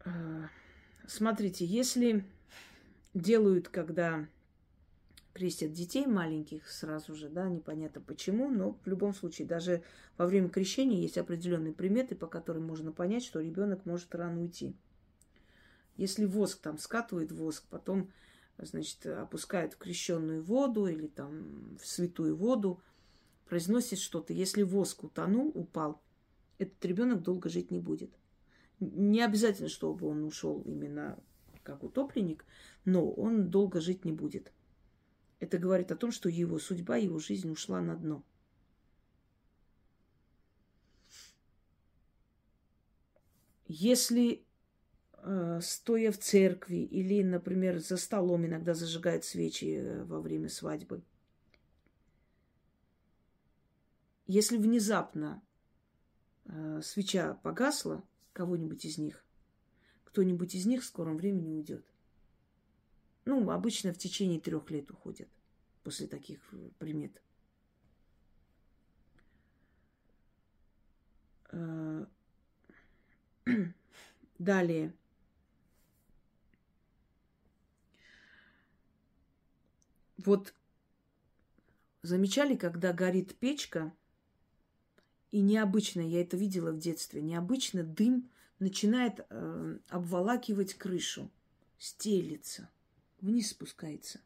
Э, 0.05 0.47
смотрите, 1.07 1.65
если 1.65 2.25
делают, 3.13 3.69
когда 3.69 4.27
крестят 5.33 5.71
детей 5.71 6.05
маленьких 6.05 6.69
сразу 6.69 7.15
же, 7.15 7.29
да, 7.29 7.47
непонятно 7.49 8.01
почему, 8.01 8.49
но 8.49 8.77
в 8.83 8.87
любом 8.87 9.13
случае, 9.13 9.47
даже 9.47 9.83
во 10.17 10.25
время 10.25 10.49
крещения 10.49 10.99
есть 10.99 11.17
определенные 11.17 11.73
приметы, 11.73 12.15
по 12.15 12.27
которым 12.27 12.65
можно 12.65 12.91
понять, 12.91 13.23
что 13.23 13.39
ребенок 13.39 13.85
может 13.85 14.13
рано 14.15 14.41
уйти. 14.41 14.75
Если 15.97 16.25
воск 16.25 16.61
там 16.61 16.77
скатывает 16.77 17.31
воск, 17.31 17.65
потом, 17.69 18.11
значит, 18.57 19.05
опускают 19.05 19.73
в 19.73 19.77
крещенную 19.77 20.41
воду 20.41 20.87
или 20.87 21.07
там 21.07 21.77
в 21.77 21.85
святую 21.85 22.35
воду, 22.35 22.81
произносит 23.47 23.99
что-то. 23.99 24.33
Если 24.33 24.63
воск 24.63 25.03
утонул, 25.03 25.51
упал, 25.53 26.01
этот 26.57 26.83
ребенок 26.85 27.21
долго 27.21 27.49
жить 27.49 27.71
не 27.71 27.79
будет. 27.79 28.11
Не 28.79 29.21
обязательно, 29.21 29.67
чтобы 29.67 30.07
он 30.07 30.23
ушел 30.23 30.61
именно 30.61 31.19
как 31.63 31.83
утопленник, 31.83 32.45
но 32.85 33.09
он 33.11 33.49
долго 33.49 33.81
жить 33.81 34.05
не 34.05 34.13
будет. 34.13 34.53
Это 35.39 35.57
говорит 35.57 35.91
о 35.91 35.95
том, 35.95 36.11
что 36.11 36.29
его 36.29 36.59
судьба, 36.59 36.97
его 36.97 37.19
жизнь 37.19 37.49
ушла 37.49 37.79
на 37.81 37.95
дно. 37.95 38.23
Если 43.67 44.43
э, 45.13 45.59
стоя 45.61 46.11
в 46.11 46.17
церкви 46.17 46.77
или, 46.77 47.23
например, 47.23 47.79
за 47.79 47.97
столом 47.97 48.45
иногда 48.45 48.73
зажигают 48.73 49.23
свечи 49.23 49.75
э, 49.75 50.03
во 50.03 50.19
время 50.19 50.49
свадьбы, 50.49 51.03
если 54.25 54.57
внезапно 54.57 55.41
э, 56.45 56.81
свеча 56.83 57.35
погасла, 57.35 58.03
кого-нибудь 58.33 58.85
из 58.85 58.97
них, 58.97 59.23
кто-нибудь 60.03 60.55
из 60.55 60.65
них 60.65 60.81
в 60.81 60.85
скором 60.85 61.17
времени 61.17 61.49
уйдет. 61.49 61.88
Ну, 63.29 63.51
обычно 63.51 63.93
в 63.93 63.97
течение 63.99 64.39
трех 64.39 64.71
лет 64.71 64.89
уходят 64.89 65.29
после 65.83 66.07
таких 66.07 66.39
э, 66.51 66.69
примет. 66.79 67.21
Э, 71.51 72.07
далее. 74.39 74.95
Вот 80.17 80.55
замечали, 82.01 82.55
когда 82.55 82.93
горит 82.93 83.35
печка, 83.35 83.93
и 85.29 85.41
необычно, 85.41 86.01
я 86.01 86.21
это 86.21 86.35
видела 86.35 86.71
в 86.71 86.79
детстве, 86.79 87.21
необычно 87.21 87.83
дым 87.83 88.27
начинает 88.57 89.23
э, 89.29 89.77
обволакивать 89.89 90.73
крышу, 90.73 91.29
стелится, 91.77 92.71
вниз 93.21 93.51
спускается. 93.51 94.19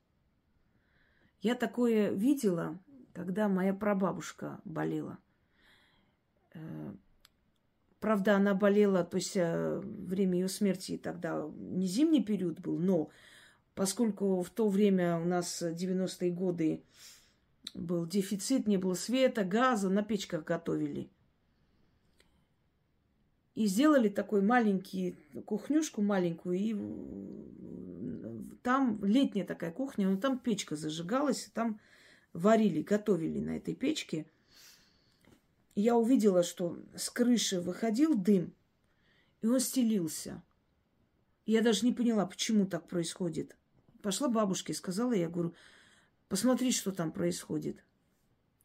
Я 1.41 1.55
такое 1.55 2.11
видела, 2.11 2.79
когда 3.13 3.47
моя 3.47 3.73
прабабушка 3.73 4.61
болела. 4.65 5.17
Э, 6.53 6.93
правда, 7.99 8.35
она 8.35 8.53
болела, 8.53 9.03
то 9.03 9.17
есть 9.17 9.35
э, 9.35 9.79
время 9.79 10.39
ее 10.39 10.47
смерти 10.47 10.97
тогда 10.97 11.49
не 11.55 11.87
зимний 11.87 12.23
период 12.23 12.59
был, 12.59 12.77
но 12.79 13.09
поскольку 13.75 14.41
в 14.41 14.49
то 14.49 14.69
время 14.69 15.19
у 15.19 15.25
нас 15.25 15.61
90-е 15.61 16.31
годы 16.31 16.83
был 17.73 18.05
дефицит, 18.05 18.67
не 18.67 18.77
было 18.77 18.93
света, 18.93 19.43
газа, 19.43 19.89
на 19.89 20.03
печках 20.03 20.43
готовили. 20.43 21.09
И 23.55 23.67
сделали 23.67 24.09
такой 24.09 24.41
маленький 24.41 25.15
кухнюшку 25.45 26.01
маленькую, 26.01 26.57
и 26.57 26.73
там 28.63 29.03
летняя 29.03 29.45
такая 29.45 29.71
кухня, 29.71 30.09
но 30.09 30.17
там 30.17 30.39
печка 30.39 30.75
зажигалась, 30.75 31.51
там 31.53 31.79
варили, 32.33 32.81
готовили 32.81 33.39
на 33.39 33.57
этой 33.57 33.75
печке. 33.75 34.25
Я 35.75 35.95
увидела, 35.95 36.43
что 36.43 36.79
с 36.95 37.09
крыши 37.09 37.59
выходил 37.61 38.15
дым, 38.15 38.53
и 39.41 39.47
он 39.47 39.59
стелился. 39.59 40.41
Я 41.45 41.61
даже 41.61 41.85
не 41.85 41.93
поняла, 41.93 42.25
почему 42.25 42.65
так 42.65 42.87
происходит. 42.87 43.55
Пошла 44.01 44.29
бабушке, 44.29 44.73
сказала, 44.73 45.13
я 45.13 45.29
говорю, 45.29 45.53
посмотри, 46.27 46.71
что 46.71 46.91
там 46.91 47.11
происходит. 47.11 47.83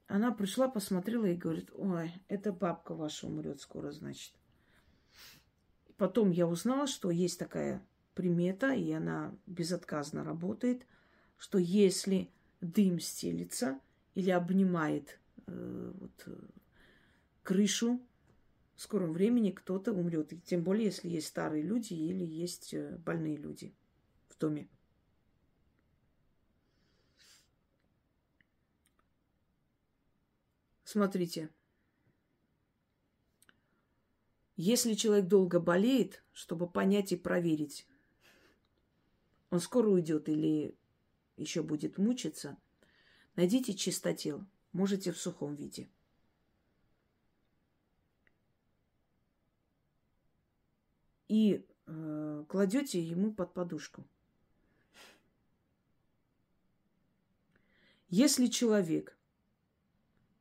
Она 0.06 0.32
пришла, 0.32 0.68
посмотрела 0.68 1.26
и 1.26 1.34
говорит, 1.34 1.70
ой, 1.74 2.12
это 2.28 2.52
бабка 2.52 2.94
ваша 2.94 3.26
умрет 3.26 3.60
скоро, 3.60 3.90
значит. 3.90 4.32
Потом 5.98 6.30
я 6.30 6.46
узнала, 6.46 6.86
что 6.86 7.10
есть 7.10 7.38
такая 7.40 7.84
примета, 8.14 8.72
и 8.72 8.90
она 8.92 9.36
безотказно 9.46 10.24
работает, 10.24 10.86
что 11.36 11.58
если 11.58 12.30
дым 12.60 13.00
стелится 13.00 13.80
или 14.14 14.30
обнимает 14.30 15.18
э, 15.46 15.92
вот, 15.98 16.22
э, 16.26 16.36
крышу, 17.42 18.00
в 18.76 18.82
скором 18.82 19.12
времени 19.12 19.50
кто-то 19.50 19.92
умрет. 19.92 20.32
Тем 20.44 20.62
более, 20.62 20.86
если 20.86 21.08
есть 21.08 21.26
старые 21.26 21.64
люди 21.64 21.94
или 21.94 22.24
есть 22.24 22.74
э, 22.74 22.96
больные 22.98 23.36
люди 23.36 23.74
в 24.28 24.38
доме. 24.38 24.68
Смотрите, 30.84 31.50
если 34.60 34.94
человек 34.94 35.28
долго 35.28 35.60
болеет, 35.60 36.24
чтобы 36.32 36.68
понять 36.68 37.12
и 37.12 37.16
проверить, 37.16 37.86
он 39.50 39.60
скоро 39.60 39.88
уйдет 39.88 40.28
или 40.28 40.76
еще 41.36 41.62
будет 41.62 41.96
мучиться, 41.96 42.58
найдите 43.36 43.72
чистотел, 43.72 44.44
можете 44.72 45.12
в 45.12 45.16
сухом 45.16 45.54
виде. 45.54 45.88
И 51.28 51.64
э, 51.86 52.44
кладете 52.48 53.00
ему 53.00 53.32
под 53.32 53.54
подушку. 53.54 54.04
Если 58.08 58.48
человек, 58.48 59.16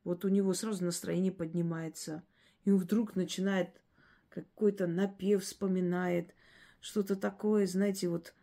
вот 0.02 0.24
у 0.24 0.28
него 0.28 0.54
сразу 0.54 0.84
настроение 0.84 1.30
поднимается, 1.30 2.24
и 2.64 2.72
он 2.72 2.78
вдруг 2.78 3.14
начинает 3.14 3.80
какой-то 4.28 4.86
напев 4.86 5.42
вспоминает, 5.44 6.34
что-то 6.80 7.16
такое, 7.16 7.66
знаете, 7.66 8.08
вот 8.08 8.34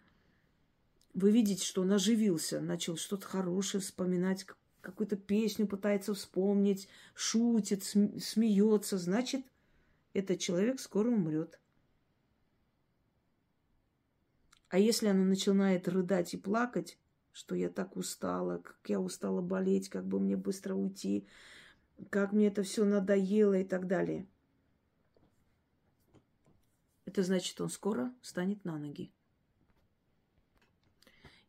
вы 1.13 1.31
видите, 1.31 1.65
что 1.65 1.81
он 1.81 1.93
оживился, 1.93 2.59
начал 2.59 2.97
что-то 2.97 3.25
хорошее 3.25 3.81
вспоминать, 3.81 4.45
какую-то 4.81 5.15
песню 5.15 5.67
пытается 5.67 6.13
вспомнить, 6.13 6.89
шутит, 7.13 7.83
смеется, 7.83 8.97
значит, 8.97 9.45
этот 10.13 10.39
человек 10.39 10.79
скоро 10.79 11.09
умрет. 11.09 11.59
А 14.69 14.79
если 14.79 15.07
она 15.07 15.23
начинает 15.23 15.87
рыдать 15.87 16.33
и 16.33 16.37
плакать, 16.37 16.97
что 17.31 17.55
я 17.55 17.69
так 17.69 17.95
устала, 17.95 18.57
как 18.57 18.77
я 18.87 18.99
устала 18.99 19.41
болеть, 19.41 19.89
как 19.89 20.05
бы 20.05 20.19
мне 20.19 20.35
быстро 20.35 20.73
уйти, 20.73 21.27
как 22.09 22.33
мне 22.33 22.47
это 22.47 22.63
все 22.63 22.83
надоело 22.83 23.53
и 23.53 23.63
так 23.63 23.87
далее– 23.87 24.27
это 27.05 27.23
значит, 27.23 27.59
он 27.61 27.69
скоро 27.69 28.13
станет 28.21 28.65
на 28.65 28.77
ноги. 28.77 29.11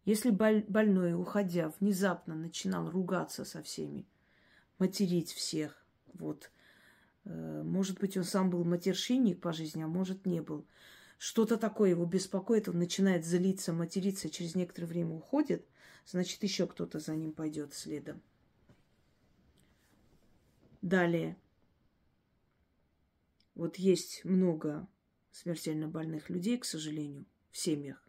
Если 0.05 0.31
больной, 0.31 1.15
уходя, 1.15 1.73
внезапно 1.81 2.37
начинал 2.37 2.89
ругаться 2.89 3.45
со 3.45 3.63
всеми, 3.63 4.07
материть 4.79 5.33
всех, 5.33 5.85
вот, 6.13 6.53
э, 7.25 7.63
может 7.65 7.99
быть, 7.99 8.17
он 8.17 8.23
сам 8.23 8.51
был 8.51 8.65
матершинник 8.65 9.41
по 9.41 9.53
жизни, 9.53 9.83
а 9.83 9.89
может, 9.89 10.25
не 10.25 10.41
был. 10.41 10.65
Что-то 11.19 11.57
такое 11.57 11.91
его 11.91 12.05
беспокоит, 12.05 12.69
он 12.69 12.79
начинает 12.79 13.25
злиться, 13.25 13.73
материться, 13.73 14.31
через 14.31 14.55
некоторое 14.55 14.87
время 14.87 15.15
уходит, 15.15 15.67
значит, 16.05 16.43
еще 16.45 16.69
кто-то 16.69 17.01
за 17.01 17.17
ним 17.17 17.33
пойдет 17.33 17.75
следом. 17.75 18.23
Далее. 20.83 21.37
Вот 23.57 23.77
есть 23.77 24.25
много 24.25 24.87
смертельно 25.37 25.87
больных 25.87 26.31
людей, 26.31 26.57
к 26.57 26.65
сожалению, 26.65 27.27
в 27.51 27.59
семьях. 27.59 28.03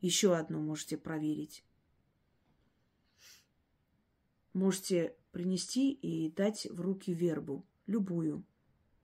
Еще 0.00 0.36
одно 0.36 0.60
можете 0.60 0.98
проверить. 0.98 1.64
Можете 4.52 5.16
принести 5.32 5.92
и 5.92 6.30
дать 6.30 6.66
в 6.70 6.80
руки 6.80 7.14
вербу, 7.14 7.66
любую. 7.86 8.44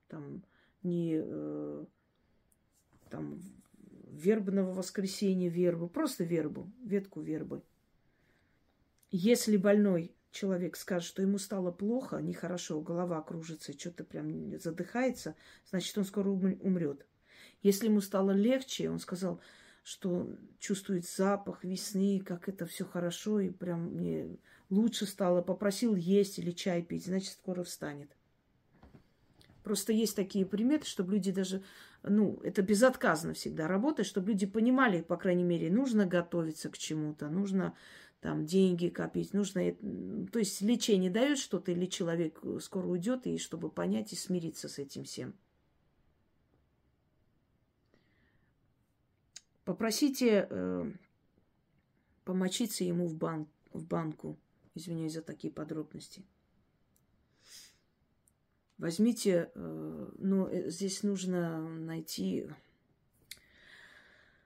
Там 0.07 0.43
не 0.83 1.19
э, 1.23 1.85
там 3.09 3.39
вербного 4.11 4.71
воскресенья 4.73 5.49
вербу, 5.49 5.87
просто 5.87 6.23
вербу, 6.23 6.71
ветку 6.83 7.21
вербы. 7.21 7.63
Если 9.09 9.57
больной 9.57 10.15
человек 10.29 10.75
скажет, 10.75 11.07
что 11.07 11.23
ему 11.23 11.39
стало 11.39 11.71
плохо, 11.71 12.17
нехорошо, 12.17 12.79
голова 12.81 13.21
кружится, 13.23 13.77
что-то 13.77 14.03
прям 14.03 14.59
задыхается, 14.59 15.35
значит, 15.69 15.97
он 15.97 16.05
скоро 16.05 16.29
умрет. 16.29 17.07
Если 17.63 17.87
ему 17.87 18.01
стало 18.01 18.31
легче, 18.31 18.89
он 18.89 18.99
сказал, 18.99 19.39
что 19.83 20.29
чувствует 20.59 21.05
запах 21.05 21.63
весны, 21.63 22.21
как 22.23 22.47
это 22.47 22.65
все 22.65 22.85
хорошо, 22.85 23.39
и 23.39 23.49
прям 23.49 23.95
мне 23.95 24.37
лучше 24.69 25.05
стало, 25.05 25.41
попросил 25.41 25.95
есть 25.95 26.39
или 26.39 26.51
чай 26.51 26.81
пить, 26.81 27.05
значит, 27.05 27.33
скоро 27.33 27.63
встанет. 27.63 28.15
Просто 29.63 29.93
есть 29.93 30.15
такие 30.15 30.45
приметы, 30.45 30.85
чтобы 30.85 31.13
люди 31.13 31.31
даже, 31.31 31.63
ну, 32.03 32.37
это 32.43 32.61
безотказно 32.61 33.33
всегда 33.33 33.67
работает, 33.67 34.07
чтобы 34.07 34.31
люди 34.31 34.45
понимали, 34.45 35.01
по 35.01 35.15
крайней 35.15 35.43
мере, 35.43 35.71
нужно 35.71 36.05
готовиться 36.05 36.69
к 36.69 36.77
чему-то, 36.77 37.29
нужно 37.29 37.73
там 38.19 38.45
деньги 38.45 38.89
копить, 38.89 39.33
нужно... 39.33 39.73
То 40.31 40.39
есть 40.39 40.61
лечение 40.61 41.09
дает 41.09 41.37
что-то, 41.37 41.71
или 41.71 41.85
человек 41.85 42.41
скоро 42.61 42.87
уйдет, 42.87 43.25
и 43.25 43.37
чтобы 43.37 43.69
понять 43.69 44.11
и 44.11 44.17
смириться 44.17 44.67
с 44.67 44.79
этим 44.79 45.05
всем. 45.05 45.33
Попросите 49.65 50.47
э, 50.49 50.91
помочиться 52.25 52.83
ему 52.83 53.07
в, 53.07 53.15
бан, 53.15 53.47
в 53.71 53.85
банку. 53.85 54.37
Извиняюсь 54.75 55.13
за 55.13 55.21
такие 55.21 55.53
подробности. 55.53 56.23
Возьмите, 58.77 59.51
э, 59.53 60.11
ну, 60.17 60.47
э, 60.47 60.69
здесь 60.69 61.03
нужно 61.03 61.61
найти 61.61 62.49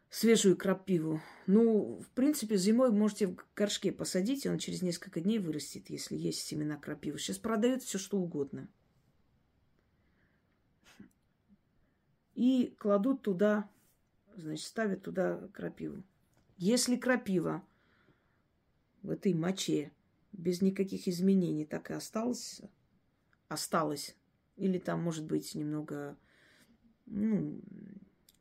свежую 0.10 0.56
крапиву. 0.56 1.22
Ну, 1.48 2.00
в 2.00 2.10
принципе, 2.12 2.58
зимой 2.58 2.92
можете 2.92 3.28
в 3.28 3.38
горшке 3.56 3.92
посадить, 3.92 4.46
и 4.46 4.50
он 4.50 4.60
через 4.60 4.82
несколько 4.82 5.22
дней 5.22 5.40
вырастет, 5.40 5.90
если 5.90 6.16
есть 6.16 6.42
семена 6.42 6.78
крапивы. 6.78 7.18
Сейчас 7.18 7.38
продают 7.38 7.82
все 7.82 7.98
что 7.98 8.20
угодно. 8.20 8.68
И 12.36 12.76
кладут 12.78 13.24
туда 13.24 13.68
значит, 14.38 14.66
ставят 14.66 15.04
туда 15.04 15.48
крапиву. 15.54 16.04
Если 16.58 16.96
крапива 16.96 17.66
в 19.02 19.10
этой 19.10 19.34
моче 19.34 19.92
без 20.32 20.62
никаких 20.62 21.08
изменений 21.08 21.66
так 21.66 21.90
и 21.92 21.94
осталась, 21.94 22.62
осталась, 23.48 24.16
или 24.56 24.80
там, 24.80 25.02
может 25.02 25.26
быть, 25.26 25.54
немного 25.56 26.18
ну, 27.06 27.62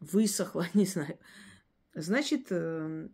высохла, 0.01 0.67
не 0.75 0.87
знаю, 0.87 1.19
значит, 1.95 2.47
э, 2.51 3.09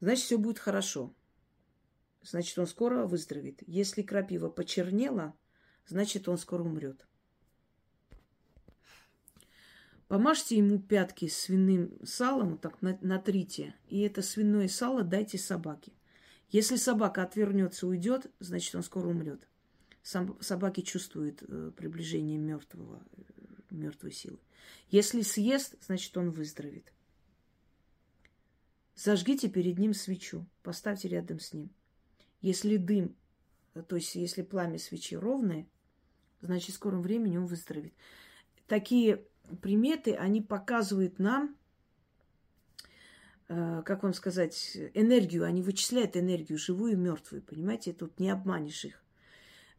значит, 0.00 0.24
все 0.24 0.38
будет 0.38 0.58
хорошо. 0.58 1.14
Значит, 2.22 2.56
он 2.56 2.68
скоро 2.68 3.06
выздоровеет. 3.06 3.62
Если 3.66 4.02
крапива 4.02 4.48
почернела, 4.48 5.34
значит, 5.86 6.28
он 6.28 6.38
скоро 6.38 6.62
умрет. 6.62 7.04
Помажьте 10.12 10.58
ему 10.58 10.78
пятки 10.78 11.26
свиным 11.26 11.98
салом, 12.04 12.58
так 12.58 12.82
натрите, 12.82 13.74
и 13.88 14.00
это 14.00 14.20
свиное 14.20 14.68
сало 14.68 15.02
дайте 15.02 15.38
собаке. 15.38 15.90
Если 16.50 16.76
собака 16.76 17.22
отвернется, 17.22 17.86
уйдет, 17.86 18.30
значит, 18.38 18.74
он 18.74 18.82
скоро 18.82 19.08
умрет. 19.08 19.48
Сам, 20.02 20.38
собаки 20.42 20.82
чувствуют 20.82 21.42
э, 21.42 21.72
приближение 21.74 22.36
мертвого, 22.36 23.02
э, 23.16 23.22
мертвой 23.70 24.12
силы. 24.12 24.38
Если 24.90 25.22
съест, 25.22 25.76
значит, 25.82 26.14
он 26.18 26.30
выздоровеет. 26.30 26.92
Зажгите 28.94 29.48
перед 29.48 29.78
ним 29.78 29.94
свечу, 29.94 30.44
поставьте 30.62 31.08
рядом 31.08 31.40
с 31.40 31.54
ним. 31.54 31.70
Если 32.42 32.76
дым, 32.76 33.16
э, 33.72 33.82
то 33.82 33.96
есть 33.96 34.14
если 34.14 34.42
пламя 34.42 34.78
свечи 34.78 35.16
ровное, 35.16 35.66
значит, 36.42 36.72
в 36.72 36.74
скором 36.74 37.00
времени 37.00 37.38
он 37.38 37.46
выздоровеет. 37.46 37.94
Такие 38.66 39.24
приметы, 39.60 40.14
они 40.14 40.40
показывают 40.40 41.18
нам, 41.18 41.56
э, 43.48 43.82
как 43.84 44.02
вам 44.02 44.14
сказать, 44.14 44.76
энергию, 44.94 45.44
они 45.44 45.62
вычисляют 45.62 46.16
энергию, 46.16 46.58
живую 46.58 46.92
и 46.92 46.96
мертвую, 46.96 47.42
понимаете, 47.42 47.92
тут 47.92 48.18
не 48.18 48.30
обманешь 48.30 48.84
их. 48.84 49.02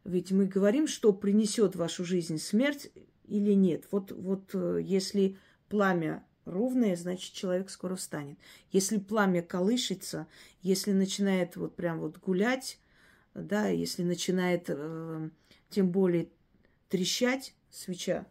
Ведь 0.04 0.32
мы 0.32 0.46
говорим, 0.46 0.86
что 0.86 1.12
принесет 1.12 1.76
вашу 1.76 2.04
жизнь 2.04 2.38
смерть 2.38 2.90
или 3.24 3.52
нет. 3.52 3.86
Вот, 3.90 4.12
вот 4.12 4.50
э, 4.54 4.80
если 4.82 5.38
пламя 5.68 6.24
ровное, 6.44 6.94
значит, 6.96 7.32
человек 7.32 7.70
скоро 7.70 7.96
встанет. 7.96 8.38
Если 8.70 8.98
пламя 8.98 9.42
колышется, 9.42 10.26
если 10.60 10.92
начинает 10.92 11.56
вот 11.56 11.74
прям 11.74 12.00
вот 12.00 12.18
гулять, 12.18 12.78
да, 13.34 13.68
если 13.68 14.02
начинает 14.02 14.64
э, 14.68 15.30
тем 15.70 15.90
более 15.90 16.28
трещать 16.88 17.54
свеча, 17.70 18.26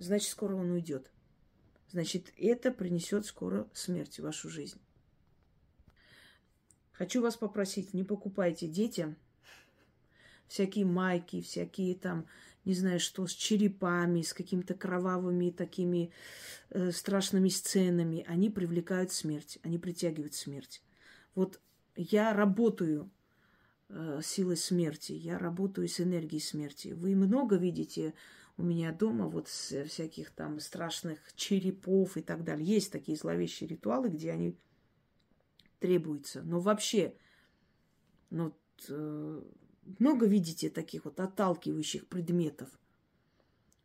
значит, 0.00 0.30
скоро 0.30 0.56
он 0.56 0.70
уйдет. 0.72 1.10
Значит, 1.90 2.32
это 2.36 2.72
принесет 2.72 3.26
скоро 3.26 3.68
смерть 3.72 4.18
в 4.18 4.22
вашу 4.22 4.48
жизнь. 4.48 4.80
Хочу 6.92 7.22
вас 7.22 7.36
попросить, 7.36 7.94
не 7.94 8.04
покупайте 8.04 8.66
детям 8.66 9.16
всякие 10.50 10.84
майки, 10.84 11.40
всякие 11.40 11.94
там, 11.94 12.26
не 12.64 12.74
знаю 12.74 13.00
что, 13.00 13.26
с 13.26 13.32
черепами, 13.32 14.22
с 14.22 14.34
какими-то 14.34 14.74
кровавыми 14.74 15.50
такими 15.50 16.10
э, 16.70 16.90
страшными 16.90 17.48
сценами. 17.48 18.24
Они 18.26 18.50
привлекают 18.50 19.12
смерть, 19.12 19.58
они 19.62 19.78
притягивают 19.78 20.34
смерть. 20.34 20.82
Вот 21.34 21.60
я 21.96 22.32
работаю 22.34 23.10
э, 23.88 24.20
силой 24.22 24.56
смерти, 24.56 25.12
я 25.12 25.38
работаю 25.38 25.88
с 25.88 26.00
энергией 26.00 26.40
смерти. 26.40 26.88
Вы 26.88 27.14
много 27.14 27.56
видите 27.56 28.14
у 28.60 28.62
меня 28.62 28.92
дома 28.92 29.26
вот 29.26 29.48
с 29.48 29.84
всяких 29.86 30.30
там 30.30 30.60
страшных 30.60 31.18
черепов 31.34 32.18
и 32.18 32.20
так 32.20 32.44
далее. 32.44 32.66
Есть 32.66 32.92
такие 32.92 33.16
зловещие 33.16 33.66
ритуалы, 33.66 34.10
где 34.10 34.32
они 34.32 34.54
требуются. 35.78 36.42
Но 36.42 36.60
вообще, 36.60 37.14
ну, 38.28 38.54
э, 38.88 39.42
много 39.98 40.26
видите 40.26 40.68
таких 40.68 41.06
вот 41.06 41.20
отталкивающих 41.20 42.06
предметов? 42.06 42.68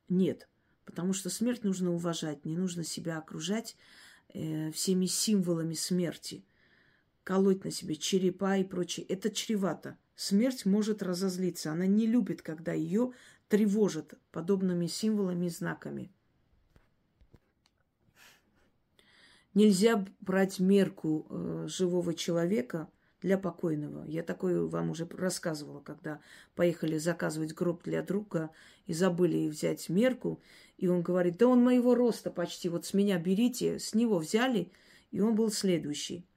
Нет, 0.10 0.50
потому 0.84 1.14
что 1.14 1.30
смерть 1.30 1.64
нужно 1.64 1.94
уважать, 1.94 2.44
не 2.44 2.58
нужно 2.58 2.84
себя 2.84 3.18
окружать 3.18 3.78
э, 4.34 4.72
всеми 4.72 5.06
символами 5.06 5.74
смерти, 5.74 6.44
колоть 7.24 7.64
на 7.64 7.72
себе 7.72 7.96
черепа 7.96 8.58
и 8.58 8.66
прочее. 8.66 9.06
Это 9.06 9.30
чревато. 9.30 9.98
Смерть 10.18 10.66
может 10.66 11.02
разозлиться. 11.02 11.72
Она 11.72 11.86
не 11.86 12.08
любит, 12.08 12.42
когда 12.42 12.74
ее 12.74 13.14
тревожит 13.48 14.14
подобными 14.32 14.88
символами 14.88 15.46
и 15.46 15.50
знаками. 15.50 16.12
Нельзя 19.54 20.06
брать 20.20 20.60
мерку 20.60 21.28
э, 21.30 21.68
живого 21.70 22.14
человека 22.14 22.90
для 23.22 23.38
покойного. 23.38 24.04
Я 24.06 24.22
такое 24.22 24.62
вам 24.62 24.90
уже 24.90 25.08
рассказывала, 25.08 25.80
когда 25.80 26.20
поехали 26.56 26.98
заказывать 26.98 27.54
гроб 27.54 27.84
для 27.84 28.04
друга 28.04 28.52
и 28.86 28.94
забыли 28.94 29.48
взять 29.48 29.88
мерку. 29.88 30.42
И 30.78 30.88
он 30.88 31.02
говорит, 31.02 31.38
да 31.38 31.48
он 31.48 31.64
моего 31.64 31.96
роста 31.96 32.32
почти, 32.32 32.68
вот 32.68 32.86
с 32.86 32.94
меня 32.94 33.18
берите. 33.18 33.80
С 33.80 33.94
него 33.94 34.20
взяли, 34.20 34.72
и 35.12 35.22
он 35.22 35.36
был 35.36 35.50
следующий. 35.50 36.28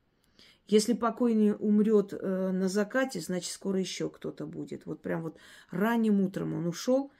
Если 0.68 0.92
покойный 0.92 1.56
умрет 1.58 2.12
э, 2.12 2.50
на 2.52 2.68
закате, 2.68 3.20
значит, 3.20 3.52
скоро 3.52 3.80
еще 3.80 4.10
кто-то 4.10 4.46
будет. 4.46 4.84
Вот 4.84 5.00
прям 5.00 5.22
вот 5.22 5.38
ранним 5.70 6.20
утром 6.20 6.52
он 6.52 6.66
ушел, 6.66 7.10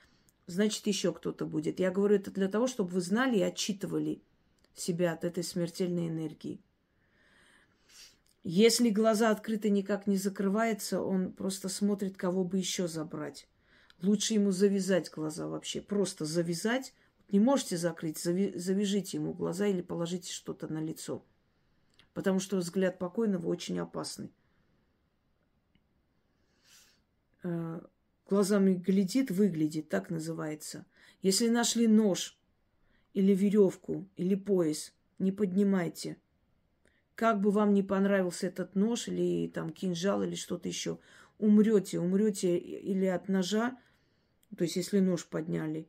значит, 0.47 0.87
еще 0.87 1.15
кто-то 1.15 1.47
будет. 1.47 1.81
Я 1.81 1.91
говорю 1.91 2.17
это 2.17 2.31
для 2.31 2.49
того, 2.49 2.67
чтобы 2.67 2.91
вы 2.91 3.01
знали 3.01 3.39
и 3.39 3.43
отчитывали 3.43 4.23
себя 4.75 5.15
от 5.15 5.25
этой 5.25 5.43
смертельной 5.43 6.09
энергии. 6.09 6.61
Если 8.45 8.91
глаза 8.91 9.31
открыты 9.31 9.71
никак 9.71 10.07
не 10.07 10.19
закрывается, 10.19 11.01
он 11.01 11.33
просто 11.33 11.71
смотрит, 11.71 12.19
кого 12.19 12.45
бы 12.45 12.59
еще 12.59 12.87
забрать. 12.87 13.49
Лучше 14.03 14.35
ему 14.35 14.51
завязать 14.51 15.11
глаза 15.11 15.49
вообще. 15.49 15.81
Просто 15.81 16.27
завязать. 16.27 16.93
Не 17.31 17.41
можете 17.41 17.79
закрыть, 17.79 18.19
завяжите 18.19 19.17
ему 19.17 19.33
глаза 19.33 19.67
или 19.67 19.81
положите 19.81 20.31
что-то 20.31 20.71
на 20.71 20.81
лицо 20.81 21.25
потому 22.19 22.41
что 22.41 22.57
взгляд 22.57 22.99
покойного 22.99 23.47
очень 23.47 23.79
опасный. 23.79 24.33
Э, 27.45 27.81
глазами 28.29 28.75
глядит, 28.75 29.31
выглядит, 29.31 29.89
так 29.89 30.11
называется. 30.11 30.85
Если 31.23 31.49
нашли 31.49 31.87
нож 31.87 32.37
или 33.15 33.33
веревку 33.37 34.09
или 34.17 34.35
пояс 34.35 34.93
не 35.21 35.31
поднимайте. 35.31 36.17
Как 37.15 37.41
бы 37.41 37.53
вам 37.53 37.73
не 37.73 37.85
понравился 37.85 38.49
этот 38.49 38.75
нож 38.75 39.07
или 39.07 39.47
там 39.47 39.71
кинжал 39.71 40.25
или 40.25 40.35
что-то 40.35 40.67
еще, 40.67 40.99
умрете, 41.39 42.01
умрете 42.01 42.59
или 42.59 43.07
от 43.07 43.29
ножа, 43.29 43.79
то 44.57 44.65
есть 44.65 44.75
если 44.75 44.99
нож 44.99 45.25
подняли, 45.25 45.89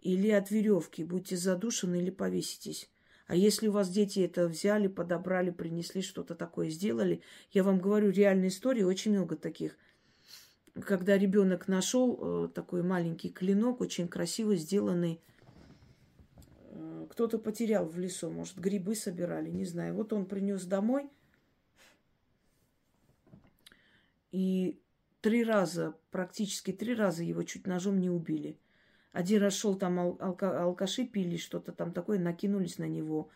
или 0.00 0.30
от 0.30 0.50
веревки, 0.50 1.04
будьте 1.04 1.36
задушены 1.36 2.00
или 2.02 2.10
повеситесь. 2.10 2.90
А 3.30 3.36
если 3.36 3.68
у 3.68 3.70
вас 3.70 3.88
дети 3.88 4.18
это 4.18 4.48
взяли, 4.48 4.88
подобрали, 4.88 5.50
принесли, 5.50 6.02
что-то 6.02 6.34
такое 6.34 6.68
сделали, 6.68 7.22
я 7.52 7.62
вам 7.62 7.78
говорю, 7.78 8.10
реальные 8.10 8.48
истории, 8.48 8.82
очень 8.82 9.12
много 9.12 9.36
таких. 9.36 9.78
Когда 10.84 11.16
ребенок 11.16 11.68
нашел 11.68 12.18
э, 12.18 12.48
такой 12.48 12.82
маленький 12.82 13.30
клинок, 13.30 13.82
очень 13.82 14.08
красиво 14.08 14.56
сделанный, 14.56 15.20
э, 16.72 17.06
кто-то 17.08 17.38
потерял 17.38 17.86
в 17.86 17.96
лесу, 18.00 18.32
может, 18.32 18.58
грибы 18.58 18.96
собирали, 18.96 19.48
не 19.48 19.64
знаю. 19.64 19.94
Вот 19.94 20.12
он 20.12 20.26
принес 20.26 20.64
домой, 20.64 21.08
и 24.32 24.80
три 25.20 25.44
раза, 25.44 25.94
практически 26.10 26.72
три 26.72 26.96
раза 26.96 27.22
его 27.22 27.44
чуть 27.44 27.68
ножом 27.68 28.00
не 28.00 28.10
убили. 28.10 28.58
Один 29.12 29.42
раз 29.42 29.54
шел 29.54 29.74
там 29.76 29.98
ал- 29.98 30.18
алка- 30.20 30.62
алкаши 30.62 31.04
пили 31.04 31.36
что-то 31.36 31.72
там 31.72 31.92
такое, 31.92 32.18
накинулись 32.18 32.78
на 32.78 32.86
него. 32.88 33.28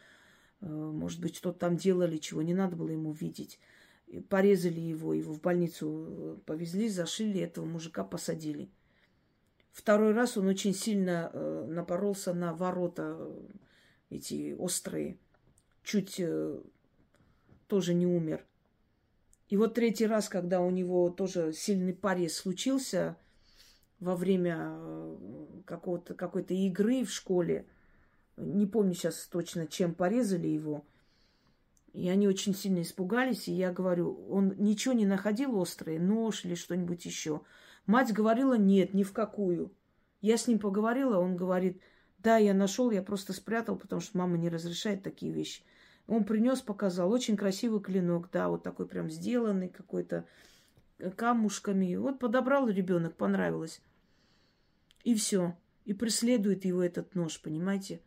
Э, 0.61 0.67
может 0.67 1.21
быть, 1.21 1.37
что-то 1.37 1.59
там 1.59 1.77
делали, 1.77 2.19
чего 2.19 2.43
не 2.43 2.55
надо 2.55 2.77
было 2.77 2.91
ему 2.91 3.13
видеть. 3.13 3.59
И 4.07 4.21
порезали 4.21 4.81
его, 4.81 5.15
его 5.15 5.33
в 5.33 5.41
больницу 5.41 6.07
э, 6.09 6.37
повезли, 6.47 6.89
зашили, 6.89 7.41
этого 7.41 7.65
мужика 7.65 8.05
посадили. 8.05 8.71
Второй 9.73 10.13
раз 10.13 10.37
он 10.37 10.47
очень 10.47 10.75
сильно 10.75 11.31
э, 11.33 11.67
напоролся 11.69 12.33
на 12.33 12.55
ворота 12.55 13.29
эти 14.11 14.55
острые. 14.57 15.19
Чуть 15.83 16.21
тоже 17.67 17.93
не 17.93 18.07
умер. 18.07 18.47
И 19.49 19.57
вот 19.57 19.75
третий 19.75 20.07
раз, 20.07 20.29
когда 20.29 20.61
у 20.61 20.71
него 20.71 21.11
тоже 21.11 21.53
сильный 21.53 21.93
порез 21.93 22.37
случился 22.37 23.17
во 24.01 24.17
время 24.17 24.57
э, 24.61 25.17
какой-то 25.65 26.55
игры 26.55 27.05
в 27.05 27.11
школе, 27.11 27.67
не 28.37 28.67
помню 28.67 28.95
сейчас 28.95 29.27
точно, 29.27 29.67
чем 29.67 29.95
порезали 29.95 30.49
его, 30.49 30.85
и 31.93 32.09
они 32.09 32.27
очень 32.27 32.55
сильно 32.55 32.83
испугались, 32.83 33.47
и 33.47 33.53
я 33.53 33.73
говорю, 33.73 34.27
он 34.29 34.55
ничего 34.59 34.95
не 34.95 35.07
находил 35.07 35.61
острое, 35.61 36.01
нож 36.01 36.45
или 36.45 36.57
что-нибудь 36.57 37.05
еще. 37.07 37.43
Мать 37.87 38.13
говорила, 38.13 38.59
нет, 38.59 38.95
ни 38.95 39.05
в 39.05 39.13
какую. 39.13 39.73
Я 40.21 40.37
с 40.37 40.49
ним 40.49 40.59
поговорила, 40.59 41.19
он 41.19 41.37
говорит, 41.37 41.81
да, 42.19 42.37
я 42.39 42.53
нашел, 42.53 42.91
я 42.91 43.03
просто 43.03 43.33
спрятал, 43.33 43.77
потому 43.77 44.01
что 44.01 44.19
мама 44.19 44.37
не 44.39 44.49
разрешает 44.49 45.03
такие 45.05 45.33
вещи. 45.33 45.63
Он 46.07 46.25
принес, 46.25 46.61
показал. 46.61 47.13
Очень 47.13 47.37
красивый 47.37 47.81
клинок, 47.81 48.29
да, 48.33 48.49
вот 48.49 48.63
такой 48.63 48.87
прям 48.87 49.11
сделанный 49.11 49.69
какой-то 49.69 50.27
камушками. 51.11 51.95
Вот 51.97 52.19
подобрал 52.19 52.69
ребенок, 52.69 53.17
понравилось. 53.17 53.81
И 55.03 55.15
все. 55.15 55.57
И 55.85 55.93
преследует 55.93 56.65
его 56.65 56.83
этот 56.83 57.15
нож, 57.15 57.41
понимаете, 57.41 58.01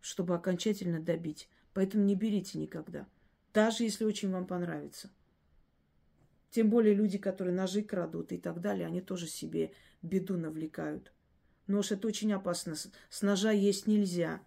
чтобы 0.00 0.34
окончательно 0.34 1.00
добить. 1.00 1.48
Поэтому 1.72 2.04
не 2.04 2.14
берите 2.14 2.58
никогда. 2.58 3.06
Даже 3.54 3.84
если 3.84 4.04
очень 4.04 4.30
вам 4.30 4.46
понравится. 4.46 5.10
Тем 6.50 6.68
более 6.68 6.94
люди, 6.94 7.16
которые 7.16 7.54
ножи 7.54 7.82
крадут 7.82 8.32
и 8.32 8.38
так 8.38 8.60
далее, 8.60 8.86
они 8.86 9.00
тоже 9.00 9.26
себе 9.26 9.72
беду 10.02 10.36
навлекают. 10.36 11.12
Нож 11.66 11.92
это 11.92 12.08
очень 12.08 12.32
опасно. 12.32 12.74
С 12.74 13.22
ножа 13.22 13.52
есть 13.52 13.86
нельзя 13.86 14.42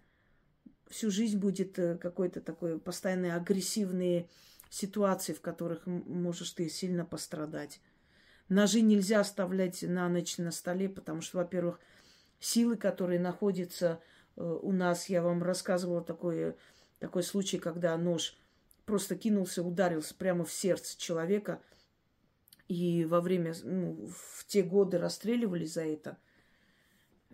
всю 0.88 1.10
жизнь 1.10 1.38
будет 1.38 1.78
э, 1.78 1.96
какой-то 1.96 2.40
такой 2.40 2.78
постоянные 2.78 3.34
агрессивные 3.34 4.28
ситуации, 4.70 5.32
в 5.32 5.40
которых 5.40 5.86
можешь 5.86 6.50
ты 6.52 6.68
сильно 6.68 7.04
пострадать. 7.04 7.80
Ножи 8.48 8.80
нельзя 8.80 9.20
оставлять 9.20 9.82
на 9.82 10.08
ночь 10.08 10.38
на 10.38 10.50
столе, 10.50 10.88
потому 10.88 11.20
что, 11.20 11.38
во-первых, 11.38 11.80
силы, 12.38 12.76
которые 12.76 13.18
находятся 13.18 14.00
э, 14.36 14.42
у 14.42 14.72
нас, 14.72 15.08
я 15.08 15.22
вам 15.22 15.42
рассказывала 15.42 16.02
такой, 16.02 16.54
такой 16.98 17.22
случай, 17.22 17.58
когда 17.58 17.96
нож 17.96 18.36
просто 18.84 19.16
кинулся, 19.16 19.62
ударился 19.62 20.14
прямо 20.14 20.44
в 20.44 20.52
сердце 20.52 20.98
человека, 20.98 21.60
и 22.68 23.04
во 23.04 23.20
время, 23.20 23.54
ну, 23.62 24.08
в 24.08 24.44
те 24.46 24.62
годы 24.62 24.98
расстреливали 24.98 25.64
за 25.64 25.82
это– 25.82 26.18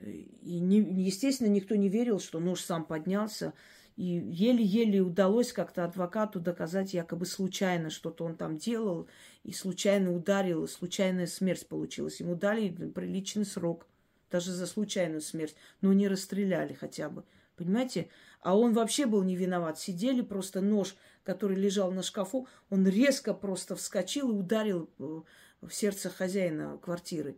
и, 0.03 0.59
не, 0.59 0.79
естественно, 1.05 1.49
никто 1.49 1.77
не 1.77 1.89
верил, 1.89 2.19
что 2.19 2.41
нож 2.41 2.61
сам 2.61 2.85
поднялся. 2.85 3.55
И 3.97 4.05
еле-еле 4.05 5.01
удалось 5.01 5.53
как-то 5.53 5.85
адвокату 5.85 6.41
доказать 6.41 6.95
якобы 6.95 7.27
случайно 7.27 7.91
что-то 7.91 8.25
он 8.25 8.37
там 8.37 8.57
делал, 8.57 9.09
и 9.45 9.53
случайно 9.53 10.15
ударил, 10.15 10.65
и 10.65 10.69
случайная 10.69 11.27
смерть 11.27 11.67
получилась. 11.67 12.21
Ему 12.21 12.35
дали 12.35 12.71
приличный 12.71 13.45
срок, 13.45 13.87
даже 14.31 14.53
за 14.53 14.67
случайную 14.67 15.21
смерть, 15.21 15.55
но 15.83 15.93
не 15.93 16.09
расстреляли 16.09 16.73
хотя 16.73 17.11
бы. 17.11 17.25
Понимаете? 17.57 18.09
А 18.41 18.57
он 18.57 18.73
вообще 18.73 19.07
был 19.07 19.23
не 19.23 19.37
виноват. 19.37 19.79
Сидели 19.79 20.23
просто 20.23 20.61
нож, 20.61 20.97
который 21.23 21.57
лежал 21.57 21.93
на 21.93 22.03
шкафу, 22.03 22.49
он 22.71 22.87
резко 22.87 23.35
просто 23.35 23.77
вскочил 23.77 24.31
и 24.31 24.39
ударил 24.39 24.91
э, 24.99 25.21
в 25.61 25.71
сердце 25.71 26.09
хозяина 26.09 26.79
квартиры. 26.79 27.37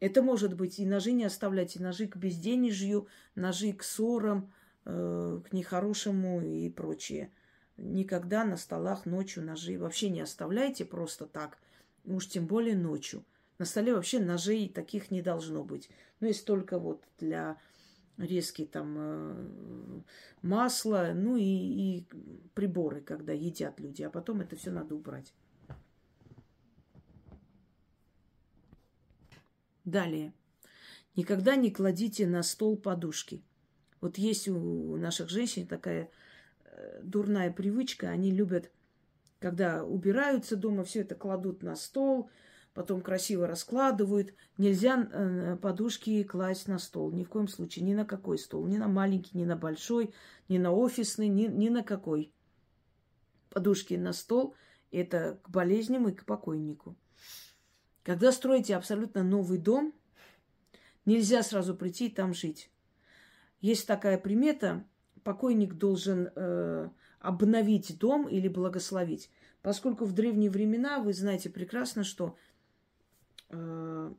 Это 0.00 0.22
может 0.22 0.54
быть 0.54 0.78
и 0.78 0.86
ножи 0.86 1.12
не 1.12 1.24
оставлять, 1.24 1.76
и 1.76 1.82
ножи 1.82 2.06
к 2.06 2.16
безденежью, 2.16 3.06
ножи 3.34 3.72
к 3.72 3.82
ссорам, 3.84 4.52
к 4.84 5.52
нехорошему 5.52 6.40
и 6.40 6.68
прочее. 6.70 7.30
Никогда 7.76 8.44
на 8.44 8.56
столах 8.56 9.06
ночью 9.06 9.44
ножи 9.44 9.78
вообще 9.78 10.10
не 10.10 10.20
оставляйте 10.20 10.84
просто 10.84 11.26
так, 11.26 11.58
уж 12.04 12.28
тем 12.28 12.46
более 12.46 12.76
ночью. 12.76 13.24
На 13.58 13.64
столе 13.64 13.94
вообще 13.94 14.18
ножей 14.18 14.68
таких 14.68 15.10
не 15.10 15.22
должно 15.22 15.64
быть. 15.64 15.88
Ну, 16.20 16.26
есть 16.26 16.44
только 16.44 16.78
вот 16.78 17.04
для 17.18 17.58
резки 18.18 18.64
там 18.64 18.94
э, 18.98 20.02
масла, 20.42 21.12
ну 21.14 21.36
и, 21.36 21.42
и 21.42 22.06
приборы, 22.54 23.00
когда 23.00 23.32
едят 23.32 23.80
люди, 23.80 24.02
а 24.02 24.10
потом 24.10 24.40
это 24.40 24.56
все 24.56 24.70
надо 24.70 24.94
убрать. 24.94 25.32
Далее. 29.84 30.32
Никогда 31.16 31.56
не 31.56 31.70
кладите 31.70 32.26
на 32.26 32.42
стол 32.42 32.76
подушки. 32.76 33.42
Вот 34.02 34.18
есть 34.18 34.48
у 34.48 34.96
наших 34.96 35.30
женщин 35.30 35.66
такая 35.66 36.10
э, 36.64 37.00
дурная 37.04 37.52
привычка. 37.52 38.08
Они 38.08 38.32
любят, 38.32 38.72
когда 39.38 39.84
убираются 39.84 40.56
дома, 40.56 40.82
все 40.82 41.02
это 41.02 41.14
кладут 41.14 41.62
на 41.62 41.76
стол, 41.76 42.28
потом 42.74 43.00
красиво 43.00 43.46
раскладывают. 43.46 44.34
Нельзя 44.58 45.08
э, 45.10 45.56
подушки 45.62 46.24
класть 46.24 46.66
на 46.66 46.80
стол. 46.80 47.12
Ни 47.12 47.22
в 47.22 47.28
коем 47.28 47.46
случае. 47.46 47.84
Ни 47.84 47.94
на 47.94 48.04
какой 48.04 48.38
стол. 48.38 48.66
Ни 48.66 48.76
на 48.76 48.88
маленький, 48.88 49.38
ни 49.38 49.44
на 49.44 49.56
большой, 49.56 50.12
ни 50.48 50.58
на 50.58 50.72
офисный, 50.72 51.28
ни, 51.28 51.46
ни 51.46 51.68
на 51.68 51.84
какой. 51.84 52.34
Подушки 53.50 53.94
на 53.94 54.12
стол– 54.12 54.56
это 54.90 55.38
к 55.44 55.48
болезням 55.48 56.08
и 56.08 56.12
к 56.12 56.24
покойнику. 56.24 56.96
Когда 58.02 58.32
строите 58.32 58.74
абсолютно 58.74 59.22
новый 59.22 59.58
дом, 59.58 59.94
нельзя 61.04 61.44
сразу 61.44 61.76
прийти 61.76 62.08
и 62.08 62.10
там 62.10 62.34
жить. 62.34 62.68
Есть 63.62 63.86
такая 63.86 64.18
примета, 64.18 64.84
покойник 65.22 65.74
должен 65.74 66.30
э, 66.34 66.88
обновить 67.20 67.96
дом 67.98 68.28
или 68.28 68.48
благословить. 68.48 69.30
Поскольку 69.62 70.04
в 70.04 70.12
древние 70.12 70.50
времена, 70.50 70.98
вы 70.98 71.12
знаете 71.12 71.48
прекрасно, 71.48 72.02
что 72.02 72.36
э, 73.50 74.12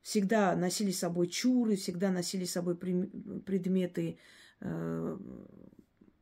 всегда 0.00 0.54
носили 0.54 0.92
с 0.92 1.00
собой 1.00 1.26
чуры, 1.26 1.74
всегда 1.74 2.10
носили 2.10 2.44
с 2.44 2.52
собой 2.52 2.76
предметы 2.76 4.18
э, 4.60 5.18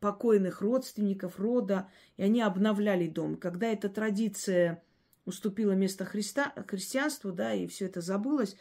покойных 0.01 0.63
родственников, 0.63 1.39
рода, 1.39 1.91
и 2.17 2.23
они 2.23 2.41
обновляли 2.41 3.07
дом. 3.07 3.37
Когда 3.37 3.67
эта 3.67 3.91
традиция 3.91 4.83
уступила 5.27 5.73
место 5.73 6.07
Христа, 6.07 6.55
христианству, 6.69 7.33
да, 7.33 7.53
и 7.53 7.67
все 7.67 7.85
это 7.85 8.01
забылось, 8.01 8.57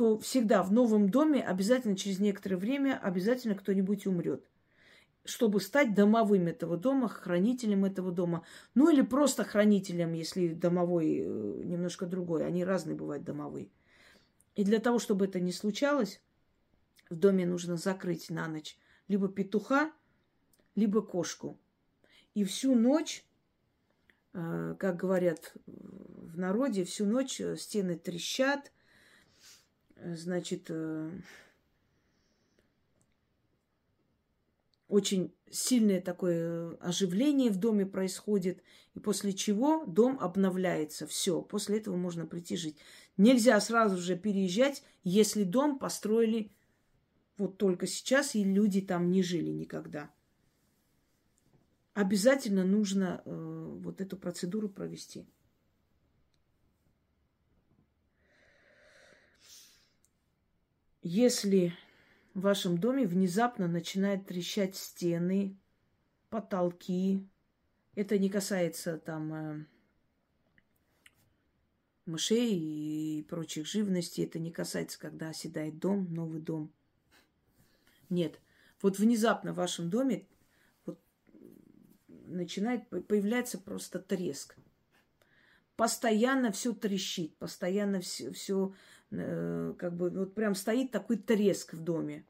то 0.00 0.18
всегда 0.18 0.62
в 0.62 0.72
новом 0.72 1.10
доме 1.10 1.44
обязательно 1.44 1.94
через 1.94 2.20
некоторое 2.20 2.56
время 2.56 2.98
обязательно 3.02 3.54
кто-нибудь 3.54 4.06
умрет 4.06 4.48
чтобы 5.26 5.60
стать 5.60 5.94
домовым 5.94 6.46
этого 6.46 6.78
дома, 6.78 7.06
хранителем 7.06 7.84
этого 7.84 8.10
дома. 8.10 8.42
Ну 8.74 8.90
или 8.90 9.02
просто 9.02 9.44
хранителем, 9.44 10.14
если 10.14 10.54
домовой 10.54 11.18
э, 11.18 11.62
немножко 11.62 12.06
другой. 12.06 12.46
Они 12.46 12.64
разные 12.64 12.96
бывают 12.96 13.22
домовые. 13.22 13.68
И 14.56 14.64
для 14.64 14.78
того, 14.78 14.98
чтобы 14.98 15.26
это 15.26 15.38
не 15.38 15.52
случалось, 15.52 16.22
в 17.10 17.16
доме 17.16 17.44
нужно 17.44 17.76
закрыть 17.76 18.30
на 18.30 18.48
ночь 18.48 18.78
либо 19.08 19.28
петуха, 19.28 19.92
либо 20.74 21.02
кошку. 21.02 21.58
И 22.32 22.42
всю 22.44 22.74
ночь 22.74 23.26
Э, 24.32 24.76
как 24.78 24.96
говорят 24.96 25.54
в 25.66 26.38
народе, 26.38 26.84
всю 26.84 27.04
ночь 27.04 27.40
э, 27.40 27.56
стены 27.56 27.96
трещат, 27.96 28.72
значит, 30.04 30.70
очень 34.88 35.32
сильное 35.50 36.00
такое 36.00 36.76
оживление 36.76 37.50
в 37.50 37.58
доме 37.58 37.86
происходит, 37.86 38.62
и 38.94 39.00
после 39.00 39.32
чего 39.32 39.84
дом 39.86 40.18
обновляется. 40.20 41.06
Все, 41.06 41.42
после 41.42 41.78
этого 41.78 41.96
можно 41.96 42.26
прийти 42.26 42.56
жить. 42.56 42.76
Нельзя 43.16 43.58
сразу 43.60 43.96
же 43.98 44.16
переезжать, 44.16 44.82
если 45.04 45.44
дом 45.44 45.78
построили 45.78 46.52
вот 47.36 47.56
только 47.56 47.86
сейчас, 47.86 48.34
и 48.34 48.44
люди 48.44 48.80
там 48.80 49.10
не 49.10 49.22
жили 49.22 49.50
никогда. 49.50 50.10
Обязательно 51.94 52.64
нужно 52.64 53.22
э, 53.24 53.78
вот 53.80 54.00
эту 54.00 54.16
процедуру 54.16 54.68
провести. 54.68 55.26
Если 61.02 61.72
в 62.34 62.40
вашем 62.40 62.78
доме 62.78 63.06
внезапно 63.06 63.68
начинают 63.68 64.26
трещать 64.26 64.76
стены, 64.76 65.56
потолки, 66.28 67.26
это 67.94 68.18
не 68.18 68.28
касается 68.28 68.98
там 68.98 69.34
э, 69.34 69.64
мышей 72.04 72.54
и 72.54 73.22
прочих 73.22 73.66
живностей, 73.66 74.24
это 74.24 74.38
не 74.38 74.52
касается, 74.52 74.98
когда 74.98 75.30
оседает 75.30 75.78
дом, 75.78 76.12
новый 76.12 76.40
дом. 76.40 76.70
Нет. 78.10 78.38
Вот 78.82 78.98
внезапно 78.98 79.52
в 79.52 79.56
вашем 79.56 79.88
доме 79.88 80.26
вот 80.84 81.00
начинает 82.08 82.88
появляться 82.88 83.58
просто 83.58 84.00
треск. 84.00 84.56
Постоянно 85.76 86.52
все 86.52 86.74
трещит, 86.74 87.34
постоянно 87.36 88.00
все, 88.00 88.32
все 88.32 88.74
Э, 89.10 89.74
как 89.78 89.96
бы 89.96 90.10
вот 90.10 90.34
прям 90.34 90.54
стоит 90.54 90.90
такой 90.90 91.16
треск 91.16 91.74
в 91.74 91.82
доме. 91.82 92.24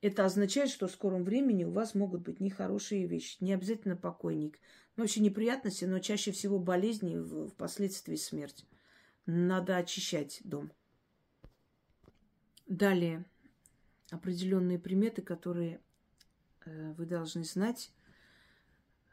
Это 0.00 0.24
означает, 0.24 0.70
что 0.70 0.88
в 0.88 0.92
скором 0.92 1.24
времени 1.24 1.64
у 1.64 1.70
вас 1.70 1.94
могут 1.94 2.22
быть 2.22 2.40
нехорошие 2.40 3.06
вещи. 3.06 3.36
Не 3.40 3.52
обязательно 3.52 3.96
покойник. 3.96 4.58
Но 4.96 5.02
вообще 5.02 5.20
неприятности, 5.20 5.84
но 5.84 5.98
чаще 5.98 6.32
всего 6.32 6.58
болезни, 6.58 7.48
впоследствии 7.48 8.16
смерть. 8.16 8.64
Надо 9.26 9.76
очищать 9.76 10.40
дом. 10.44 10.72
Далее. 12.66 13.26
Определенные 14.10 14.78
приметы, 14.78 15.20
которые 15.22 15.80
э, 16.64 16.92
вы 16.94 17.04
должны 17.04 17.44
знать, 17.44 17.92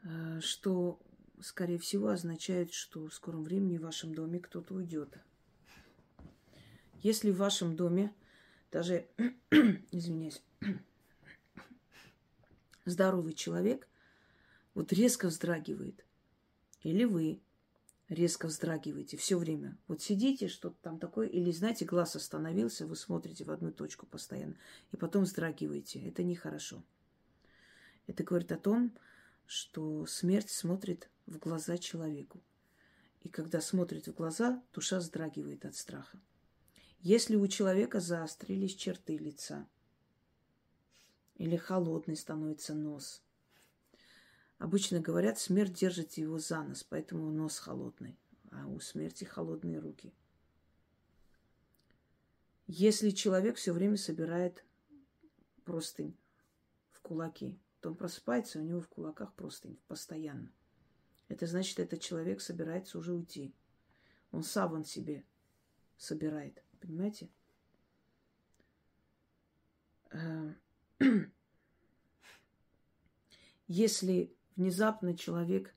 э, 0.02 0.40
что, 0.40 0.98
скорее 1.40 1.78
всего, 1.78 2.08
означает, 2.08 2.72
что 2.72 3.06
в 3.06 3.14
скором 3.14 3.44
времени 3.44 3.76
в 3.76 3.82
вашем 3.82 4.14
доме 4.14 4.40
кто-то 4.40 4.74
уйдет. 4.74 5.18
Если 7.02 7.30
в 7.30 7.36
вашем 7.36 7.76
доме 7.76 8.12
даже, 8.70 9.06
извиняюсь, 9.92 10.42
здоровый 12.84 13.34
человек 13.34 13.88
вот 14.74 14.92
резко 14.92 15.28
вздрагивает, 15.28 16.04
или 16.82 17.04
вы 17.04 17.40
резко 18.08 18.46
вздрагиваете 18.46 19.16
все 19.16 19.38
время. 19.38 19.76
Вот 19.86 20.02
сидите, 20.02 20.48
что-то 20.48 20.76
там 20.82 20.98
такое, 20.98 21.28
или, 21.28 21.50
знаете, 21.50 21.84
глаз 21.84 22.16
остановился, 22.16 22.86
вы 22.86 22.96
смотрите 22.96 23.44
в 23.44 23.50
одну 23.50 23.70
точку 23.70 24.06
постоянно, 24.06 24.56
и 24.92 24.96
потом 24.96 25.24
вздрагиваете. 25.24 26.00
Это 26.00 26.22
нехорошо. 26.22 26.82
Это 28.06 28.24
говорит 28.24 28.50
о 28.52 28.56
том, 28.56 28.96
что 29.46 30.06
смерть 30.06 30.50
смотрит 30.50 31.08
в 31.26 31.38
глаза 31.38 31.78
человеку. 31.78 32.40
И 33.22 33.28
когда 33.28 33.60
смотрит 33.60 34.08
в 34.08 34.14
глаза, 34.14 34.62
душа 34.72 34.98
вздрагивает 34.98 35.64
от 35.64 35.76
страха. 35.76 36.18
Если 37.00 37.36
у 37.36 37.46
человека 37.46 38.00
заострились 38.00 38.74
черты 38.74 39.16
лица 39.16 39.68
или 41.36 41.56
холодный 41.56 42.16
становится 42.16 42.74
нос. 42.74 43.22
Обычно 44.58 44.98
говорят, 44.98 45.38
смерть 45.38 45.74
держит 45.74 46.14
его 46.14 46.38
за 46.38 46.62
нос, 46.64 46.82
поэтому 46.82 47.30
нос 47.30 47.58
холодный, 47.60 48.18
а 48.50 48.66
у 48.66 48.80
смерти 48.80 49.22
холодные 49.22 49.78
руки. 49.78 50.12
Если 52.66 53.10
человек 53.10 53.56
все 53.56 53.72
время 53.72 53.96
собирает 53.96 54.64
простынь 55.64 56.18
в 56.90 57.00
кулаки, 57.00 57.56
то 57.80 57.90
он 57.90 57.94
просыпается, 57.94 58.58
у 58.58 58.62
него 58.62 58.80
в 58.80 58.88
кулаках 58.88 59.32
простынь 59.34 59.78
постоянно. 59.86 60.52
Это 61.28 61.46
значит, 61.46 61.78
этот 61.78 62.00
человек 62.00 62.40
собирается 62.40 62.98
уже 62.98 63.12
уйти. 63.12 63.54
Он 64.32 64.42
саван 64.42 64.84
себе 64.84 65.24
собирает. 65.96 66.62
Понимаете? 66.80 67.28
Э, 70.10 70.54
если 73.66 74.34
внезапно 74.56 75.16
человек 75.16 75.74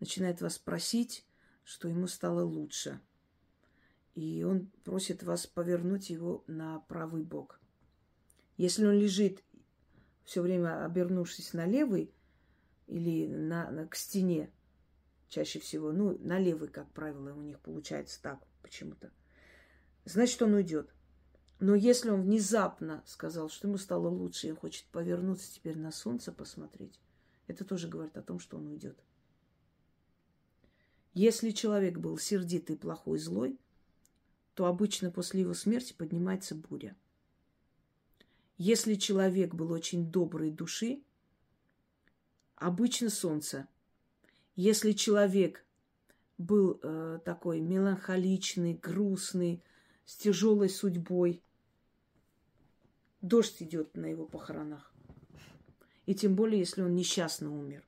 начинает 0.00 0.40
вас 0.40 0.58
просить, 0.58 1.26
что 1.64 1.88
ему 1.88 2.06
стало 2.06 2.42
лучше, 2.42 3.00
и 4.14 4.44
он 4.44 4.66
просит 4.84 5.22
вас 5.22 5.46
повернуть 5.46 6.10
его 6.10 6.44
на 6.46 6.80
правый 6.80 7.22
бок. 7.22 7.60
Если 8.56 8.86
он 8.86 8.94
лежит 8.94 9.44
все 10.24 10.40
время 10.42 10.84
обернувшись 10.84 11.52
на 11.52 11.66
левый 11.66 12.12
или 12.86 13.26
на, 13.26 13.70
на, 13.70 13.86
к 13.86 13.94
стене, 13.94 14.50
чаще 15.28 15.58
всего, 15.58 15.92
ну, 15.92 16.18
на 16.18 16.38
левый, 16.38 16.68
как 16.68 16.90
правило, 16.92 17.34
у 17.34 17.42
них 17.42 17.60
получается 17.60 18.22
так 18.22 18.46
почему-то– 18.62 19.12
значит, 20.06 20.40
он 20.40 20.54
уйдет. 20.54 20.90
Но 21.58 21.74
если 21.74 22.10
он 22.10 22.22
внезапно 22.22 23.02
сказал, 23.06 23.48
что 23.48 23.68
ему 23.68 23.78
стало 23.78 24.08
лучше, 24.08 24.46
и 24.46 24.50
он 24.50 24.56
хочет 24.56 24.86
повернуться 24.86 25.52
теперь 25.52 25.76
на 25.76 25.90
солнце 25.90 26.32
посмотреть, 26.32 26.98
это 27.46 27.64
тоже 27.64 27.88
говорит 27.88 28.16
о 28.16 28.22
том, 28.22 28.38
что 28.38 28.56
он 28.56 28.66
уйдет. 28.66 28.98
Если 31.14 31.50
человек 31.50 31.98
был 31.98 32.18
сердитый, 32.18 32.76
плохой, 32.76 33.18
злой, 33.18 33.58
то 34.54 34.66
обычно 34.66 35.10
после 35.10 35.42
его 35.42 35.54
смерти 35.54 35.94
поднимается 35.94 36.54
буря. 36.54 36.94
Если 38.58 38.94
человек 38.94 39.54
был 39.54 39.70
очень 39.72 40.10
доброй 40.10 40.50
души, 40.50 41.02
обычно 42.56 43.10
солнце. 43.10 43.66
Если 44.56 44.92
человек 44.92 45.64
был 46.38 46.80
э, 46.82 47.18
такой 47.24 47.60
меланхоличный, 47.60 48.74
грустный, 48.74 49.62
с 50.06 50.16
тяжелой 50.16 50.70
судьбой. 50.70 51.42
Дождь 53.20 53.62
идет 53.62 53.96
на 53.96 54.06
его 54.06 54.24
похоронах. 54.24 54.94
И 56.06 56.14
тем 56.14 56.36
более, 56.36 56.60
если 56.60 56.82
он 56.82 56.94
несчастно 56.94 57.52
умер. 57.52 57.84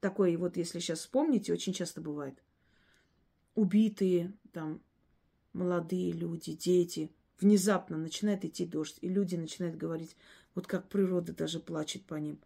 Такое 0.00 0.36
вот, 0.36 0.56
если 0.56 0.80
сейчас 0.80 1.00
вспомните, 1.00 1.52
очень 1.52 1.74
часто 1.74 2.00
бывает. 2.00 2.42
Убитые, 3.54 4.32
там, 4.52 4.82
молодые 5.52 6.12
люди, 6.12 6.54
дети. 6.54 7.12
Внезапно 7.38 7.98
начинает 7.98 8.44
идти 8.44 8.64
дождь, 8.64 8.98
и 9.02 9.08
люди 9.08 9.36
начинают 9.36 9.76
говорить, 9.76 10.16
вот 10.54 10.66
как 10.66 10.88
природа 10.88 11.34
даже 11.34 11.60
плачет 11.60 12.04
по 12.04 12.14
ним. 12.14 12.38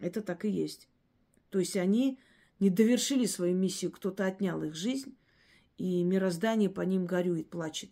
Это 0.00 0.22
так 0.22 0.44
и 0.44 0.50
есть. 0.50 0.88
То 1.50 1.60
есть 1.60 1.76
они 1.76 2.18
не 2.58 2.70
довершили 2.70 3.26
свою 3.26 3.54
миссию, 3.54 3.92
кто-то 3.92 4.26
отнял 4.26 4.62
их 4.64 4.74
жизнь, 4.74 5.14
и 5.82 6.04
мироздание 6.04 6.70
по 6.70 6.82
ним 6.82 7.06
горюет, 7.06 7.50
плачет. 7.50 7.90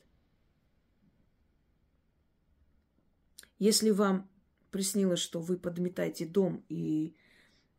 Если 3.59 3.91
вам 3.91 4.31
приснилось, 4.71 5.19
что 5.19 5.41
вы 5.41 5.57
подметаете 5.59 6.25
дом 6.25 6.65
и 6.69 7.17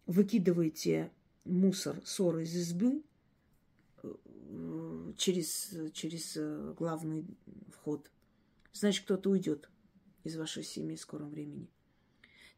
выкидываете 0.07 1.13
мусор, 1.45 2.01
ссоры 2.03 2.43
из 2.43 2.53
избы 2.57 3.03
э, 4.03 5.13
через, 5.15 5.73
через 5.93 6.35
э, 6.35 6.73
главный 6.77 7.25
вход, 7.69 8.11
значит, 8.73 9.05
кто-то 9.05 9.29
уйдет 9.29 9.69
из 10.25 10.35
вашей 10.35 10.63
семьи 10.63 10.97
в 10.97 10.99
скором 10.99 11.29
времени. 11.29 11.69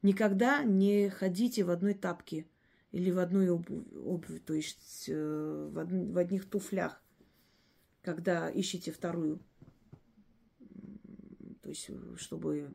Никогда 0.02 0.64
не 0.64 1.08
ходите 1.10 1.64
в 1.64 1.70
одной 1.70 1.94
тапке 1.94 2.48
или 2.92 3.12
в 3.12 3.20
одной 3.20 3.52
обуви, 3.52 3.84
обуви 4.04 4.40
то 4.40 4.56
есть 4.56 5.06
э, 5.08 5.70
в, 5.72 5.78
од, 5.78 5.92
в 5.92 6.18
одних 6.18 6.50
туфлях 6.50 7.03
когда 8.04 8.50
ищете 8.50 8.92
вторую, 8.92 9.40
то 11.62 11.70
есть 11.70 11.90
чтобы, 12.18 12.74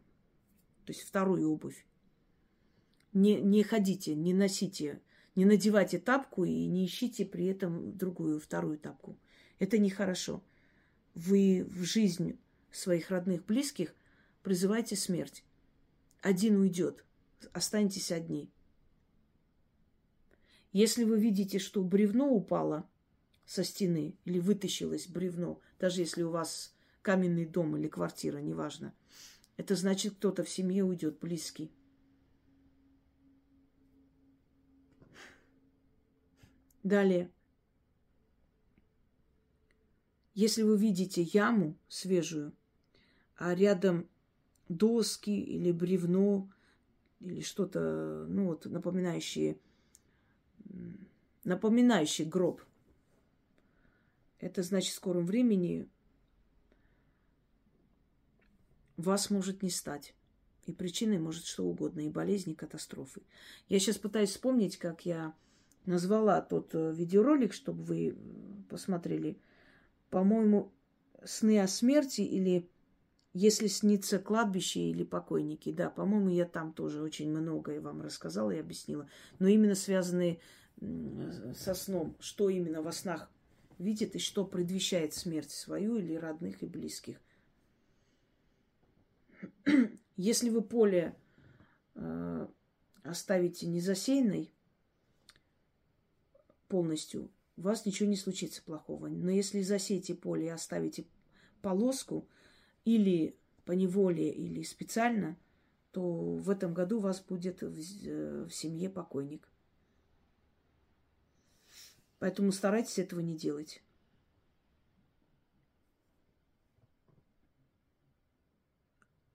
то 0.84 0.92
есть 0.92 1.02
вторую 1.02 1.52
обувь. 1.52 1.84
Не, 3.12 3.40
не 3.40 3.62
ходите, 3.62 4.14
не 4.14 4.32
носите, 4.32 5.00
не 5.34 5.44
надевайте 5.44 5.98
тапку 5.98 6.44
и 6.44 6.66
не 6.66 6.86
ищите 6.86 7.24
при 7.24 7.46
этом 7.46 7.96
другую, 7.96 8.40
вторую 8.40 8.78
тапку. 8.78 9.18
Это 9.58 9.78
нехорошо. 9.78 10.42
Вы 11.14 11.64
в 11.68 11.84
жизнь 11.84 12.38
своих 12.70 13.10
родных, 13.10 13.44
близких 13.44 13.94
призываете 14.42 14.96
смерть. 14.96 15.44
Один 16.22 16.56
уйдет, 16.56 17.04
останетесь 17.52 18.12
одни. 18.12 18.50
Если 20.72 21.04
вы 21.04 21.20
видите, 21.20 21.58
что 21.58 21.82
бревно 21.82 22.30
упало– 22.30 22.88
со 23.48 23.64
стены 23.64 24.14
или 24.26 24.40
вытащилось 24.40 25.08
бревно, 25.08 25.58
даже 25.78 26.02
если 26.02 26.22
у 26.22 26.28
вас 26.30 26.76
каменный 27.00 27.46
дом 27.46 27.78
или 27.78 27.88
квартира, 27.88 28.38
неважно, 28.38 28.94
Это 29.56 29.74
значит, 29.74 30.14
кто-то 30.16 30.44
в 30.44 30.50
семье 30.50 30.84
уйдет, 30.84 31.18
близкий. 31.18 31.72
Далее. 36.84 37.30
Если 40.34 40.62
вы 40.62 40.76
видите 40.76 41.22
яму 41.22 41.76
свежую, 41.88 42.52
а 43.36 43.54
рядом 43.54 44.08
доски 44.68 45.30
или 45.30 45.72
бревно, 45.72 46.48
или 47.20 47.40
что-то, 47.40 48.26
ну 48.28 48.46
вот, 48.48 48.66
напоминающее, 48.66 49.58
напоминающее 51.44 52.28
гроб, 52.28 52.62
это 54.40 54.62
значит, 54.62 54.92
в 54.92 54.96
скором 54.96 55.26
времени 55.26 55.88
вас 58.96 59.30
может 59.30 59.62
не 59.62 59.70
стать. 59.70 60.14
И 60.66 60.72
причиной 60.72 61.18
может 61.18 61.46
что 61.46 61.64
угодно, 61.64 62.00
и 62.00 62.10
болезни, 62.10 62.52
и 62.52 62.56
катастрофы. 62.56 63.22
Я 63.68 63.78
сейчас 63.78 63.96
пытаюсь 63.96 64.30
вспомнить, 64.30 64.76
как 64.76 65.06
я 65.06 65.34
назвала 65.86 66.42
тот 66.42 66.74
э, 66.74 66.92
видеоролик, 66.92 67.54
чтобы 67.54 67.82
вы 67.82 68.18
посмотрели. 68.68 69.40
По-моему, 70.10 70.70
сны 71.24 71.60
о 71.60 71.68
смерти 71.68 72.20
или 72.20 72.68
если 73.32 73.66
снится 73.66 74.18
кладбище 74.18 74.80
или 74.80 75.04
покойники. 75.04 75.72
Да, 75.72 75.90
по-моему, 75.90 76.28
я 76.28 76.44
там 76.44 76.72
тоже 76.72 77.02
очень 77.02 77.30
многое 77.30 77.80
вам 77.80 78.02
рассказала 78.02 78.50
и 78.50 78.58
объяснила. 78.58 79.08
Но 79.38 79.48
именно 79.48 79.74
связанные 79.74 80.40
со 81.54 81.74
сном, 81.74 82.16
что 82.20 82.48
именно 82.48 82.82
во 82.82 82.92
снах 82.92 83.30
видит 83.78 84.16
и 84.16 84.18
что 84.18 84.44
предвещает 84.44 85.14
смерть 85.14 85.50
свою 85.50 85.96
или 85.96 86.14
родных 86.14 86.62
и 86.62 86.66
близких. 86.66 87.20
Если 90.16 90.50
вы 90.50 90.62
поле 90.62 91.14
э, 91.94 92.46
оставите 93.02 93.66
незасеянной 93.66 94.52
полностью, 96.68 97.30
у 97.56 97.62
вас 97.62 97.86
ничего 97.86 98.08
не 98.08 98.16
случится 98.16 98.62
плохого. 98.62 99.08
Но 99.08 99.30
если 99.30 99.62
засеете 99.62 100.14
поле 100.14 100.46
и 100.46 100.50
оставите 100.50 101.06
полоску, 101.60 102.28
или 102.84 103.36
по 103.64 103.72
неволе, 103.72 104.30
или 104.30 104.62
специально, 104.62 105.36
то 105.90 106.36
в 106.36 106.50
этом 106.50 106.72
году 106.72 106.98
у 106.98 107.00
вас 107.00 107.20
будет 107.20 107.62
в, 107.62 108.06
э, 108.06 108.44
в 108.44 108.50
семье 108.50 108.88
покойник. 108.88 109.47
Поэтому 112.18 112.52
старайтесь 112.52 112.98
этого 112.98 113.20
не 113.20 113.36
делать. 113.36 113.82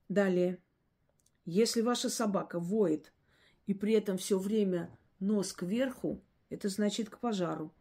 Далее. 0.10 0.61
Если 1.45 1.81
ваша 1.81 2.10
собака 2.10 2.60
воет 2.60 3.14
и 3.65 3.73
при 3.73 3.93
этом 3.93 4.18
все 4.18 4.38
время 4.38 4.95
нос 5.19 5.53
кверху, 5.53 6.23
это 6.49 6.69
значит 6.69 7.10
к 7.10 7.19
пожару. 7.19 7.73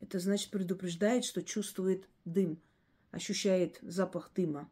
Это 0.00 0.20
значит 0.20 0.50
предупреждает, 0.50 1.24
что 1.24 1.42
чувствует 1.42 2.08
дым, 2.24 2.62
ощущает 3.10 3.78
запах 3.82 4.32
дыма. 4.34 4.70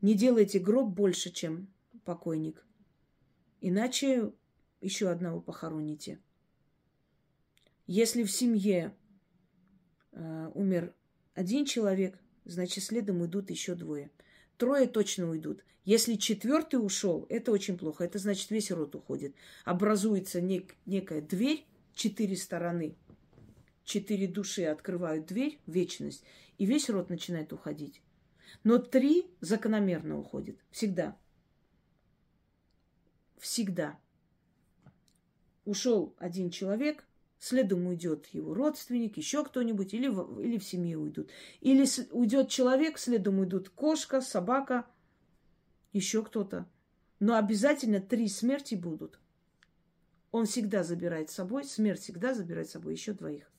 Не 0.00 0.14
делайте 0.14 0.58
гроб 0.58 0.88
больше, 0.88 1.30
чем 1.30 1.72
покойник. 2.04 2.66
Иначе 3.60 4.32
еще 4.80 5.08
одного 5.08 5.40
похороните. 5.40 6.20
Если 7.94 8.22
в 8.22 8.32
семье 8.32 8.96
э, 10.12 10.50
умер 10.54 10.94
один 11.34 11.66
человек, 11.66 12.18
значит, 12.46 12.84
следом 12.84 13.22
идут 13.26 13.50
еще 13.50 13.74
двое. 13.74 14.10
Трое 14.56 14.86
точно 14.86 15.28
уйдут. 15.28 15.62
Если 15.84 16.14
четвертый 16.14 16.76
ушел, 16.76 17.26
это 17.28 17.52
очень 17.52 17.76
плохо. 17.76 18.04
Это 18.04 18.18
значит, 18.18 18.50
весь 18.50 18.70
род 18.70 18.94
уходит. 18.94 19.34
Образуется 19.66 20.40
нек- 20.40 20.74
некая 20.86 21.20
дверь, 21.20 21.66
четыре 21.92 22.34
стороны, 22.34 22.96
четыре 23.84 24.26
души 24.26 24.64
открывают 24.64 25.26
дверь, 25.26 25.60
вечность, 25.66 26.24
и 26.56 26.64
весь 26.64 26.88
род 26.88 27.10
начинает 27.10 27.52
уходить. 27.52 28.00
Но 28.64 28.78
три 28.78 29.26
закономерно 29.42 30.18
уходит. 30.18 30.58
Всегда. 30.70 31.14
Всегда. 33.36 33.98
Ушел 35.66 36.14
один 36.16 36.48
человек, 36.48 37.04
следом 37.42 37.88
уйдет 37.88 38.28
его 38.28 38.54
родственник, 38.54 39.16
еще 39.16 39.44
кто-нибудь, 39.44 39.92
или 39.94 40.06
или 40.44 40.58
в 40.58 40.64
семье 40.64 40.96
уйдут. 40.96 41.28
Или 41.60 41.84
уйдет 42.12 42.48
человек, 42.48 42.98
следом 42.98 43.40
уйдут 43.40 43.68
кошка, 43.68 44.20
собака, 44.20 44.86
еще 45.92 46.22
кто-то. 46.22 46.70
Но 47.18 47.34
обязательно 47.34 48.00
три 48.00 48.28
смерти 48.28 48.76
будут. 48.76 49.18
Он 50.30 50.46
всегда 50.46 50.84
забирает 50.84 51.30
с 51.30 51.34
собой, 51.34 51.64
смерть 51.64 52.00
всегда 52.00 52.32
забирает 52.32 52.68
с 52.68 52.72
собой 52.72 52.92
еще 52.92 53.12
двоих. 53.12 53.50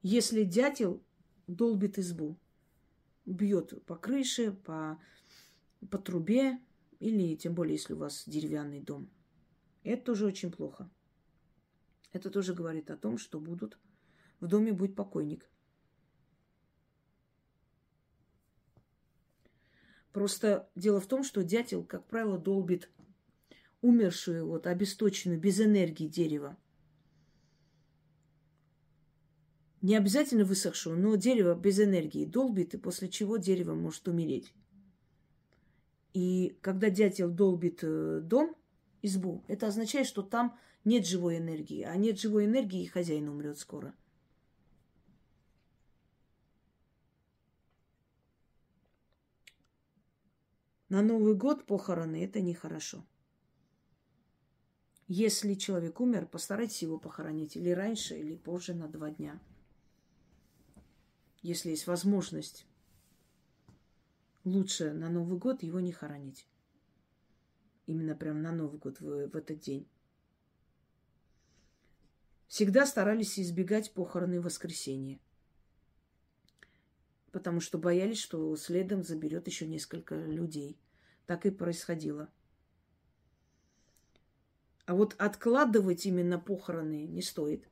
Если 0.00 0.44
дятел 0.44 1.02
долбит 1.48 1.98
избу, 1.98 2.38
бьет 3.26 3.84
по 3.84 3.94
крыше, 3.94 4.52
по, 4.52 4.98
по 5.90 5.98
трубе, 5.98 6.58
или 7.00 7.36
тем 7.36 7.54
более, 7.54 7.74
если 7.74 7.94
у 7.94 7.98
вас 7.98 8.24
деревянный 8.26 8.80
дом. 8.80 9.10
Это 9.84 10.04
тоже 10.04 10.26
очень 10.26 10.50
плохо. 10.50 10.90
Это 12.12 12.30
тоже 12.30 12.54
говорит 12.54 12.90
о 12.90 12.96
том, 12.96 13.18
что 13.18 13.38
будут 13.38 13.78
в 14.40 14.46
доме 14.46 14.72
будет 14.72 14.94
покойник. 14.94 15.48
Просто 20.12 20.68
дело 20.74 21.00
в 21.00 21.06
том, 21.06 21.22
что 21.22 21.44
дятел, 21.44 21.84
как 21.84 22.06
правило, 22.06 22.38
долбит 22.38 22.90
умершую, 23.82 24.46
вот, 24.46 24.66
обесточенную, 24.66 25.38
без 25.38 25.60
энергии 25.60 26.08
дерево. 26.08 26.56
Не 29.80 29.96
обязательно 29.96 30.44
высохшую, 30.44 30.98
но 30.98 31.14
дерево 31.14 31.54
без 31.54 31.78
энергии 31.78 32.24
долбит, 32.24 32.74
и 32.74 32.78
после 32.78 33.08
чего 33.08 33.36
дерево 33.36 33.74
может 33.74 34.08
умереть. 34.08 34.52
И 36.18 36.58
когда 36.62 36.90
дятел 36.90 37.30
долбит 37.30 37.78
э, 37.84 38.20
дом, 38.24 38.56
избу, 39.02 39.44
это 39.46 39.68
означает, 39.68 40.08
что 40.08 40.22
там 40.22 40.58
нет 40.84 41.06
живой 41.06 41.38
энергии. 41.38 41.84
А 41.84 41.94
нет 41.94 42.18
живой 42.18 42.46
энергии, 42.46 42.82
и 42.82 42.88
хозяин 42.88 43.28
умрет 43.28 43.56
скоро. 43.56 43.94
На 50.88 51.02
Новый 51.02 51.36
год 51.36 51.66
похороны– 51.66 52.24
это 52.24 52.40
нехорошо. 52.40 53.06
Если 55.06 55.54
человек 55.54 56.00
умер, 56.00 56.26
постарайтесь 56.26 56.82
его 56.82 56.98
похоронить 56.98 57.56
или 57.56 57.70
раньше, 57.70 58.18
или 58.18 58.34
позже 58.34 58.74
на 58.74 58.88
два 58.88 59.10
дня. 59.10 59.38
Если 61.42 61.70
есть 61.70 61.86
возможность 61.86 62.66
лучше 64.48 64.92
на 64.92 65.08
Новый 65.08 65.38
год 65.38 65.62
его 65.62 65.80
не 65.80 65.92
хоронить. 65.92 66.46
Именно 67.86 68.14
прям 68.14 68.42
на 68.42 68.52
Новый 68.52 68.78
год, 68.78 69.00
в, 69.00 69.28
в 69.28 69.36
этот 69.36 69.60
день. 69.60 69.86
Всегда 72.46 72.86
старались 72.86 73.38
избегать 73.38 73.92
похороны 73.92 74.40
в 74.40 74.44
воскресенье. 74.44 75.20
Потому 77.30 77.60
что 77.60 77.78
боялись, 77.78 78.18
что 78.18 78.56
следом 78.56 79.02
заберет 79.02 79.46
еще 79.46 79.66
несколько 79.66 80.14
людей. 80.14 80.78
Так 81.26 81.44
и 81.44 81.50
происходило. 81.50 82.30
А 84.86 84.94
вот 84.94 85.14
откладывать 85.18 86.06
именно 86.06 86.38
похороны 86.38 87.06
не 87.06 87.20
стоит. 87.20 87.68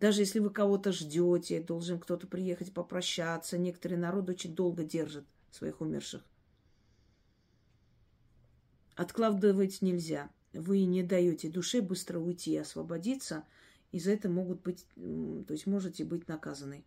Даже 0.00 0.22
если 0.22 0.38
вы 0.38 0.50
кого-то 0.50 0.92
ждете, 0.92 1.60
должен 1.60 2.00
кто-то 2.00 2.26
приехать 2.26 2.72
попрощаться. 2.72 3.58
Некоторые 3.58 3.98
народы 3.98 4.32
очень 4.32 4.54
долго 4.54 4.84
держат 4.84 5.26
своих 5.54 5.80
умерших. 5.80 6.22
Откладывать 8.96 9.82
нельзя. 9.82 10.30
Вы 10.52 10.84
не 10.84 11.02
даете 11.02 11.48
душе 11.48 11.80
быстро 11.80 12.18
уйти 12.18 12.52
и 12.52 12.58
освободиться, 12.58 13.44
и 13.90 13.98
за 13.98 14.12
это 14.12 14.28
могут 14.28 14.62
быть, 14.62 14.86
то 14.94 15.52
есть 15.52 15.66
можете 15.66 16.04
быть 16.04 16.28
наказаны. 16.28 16.84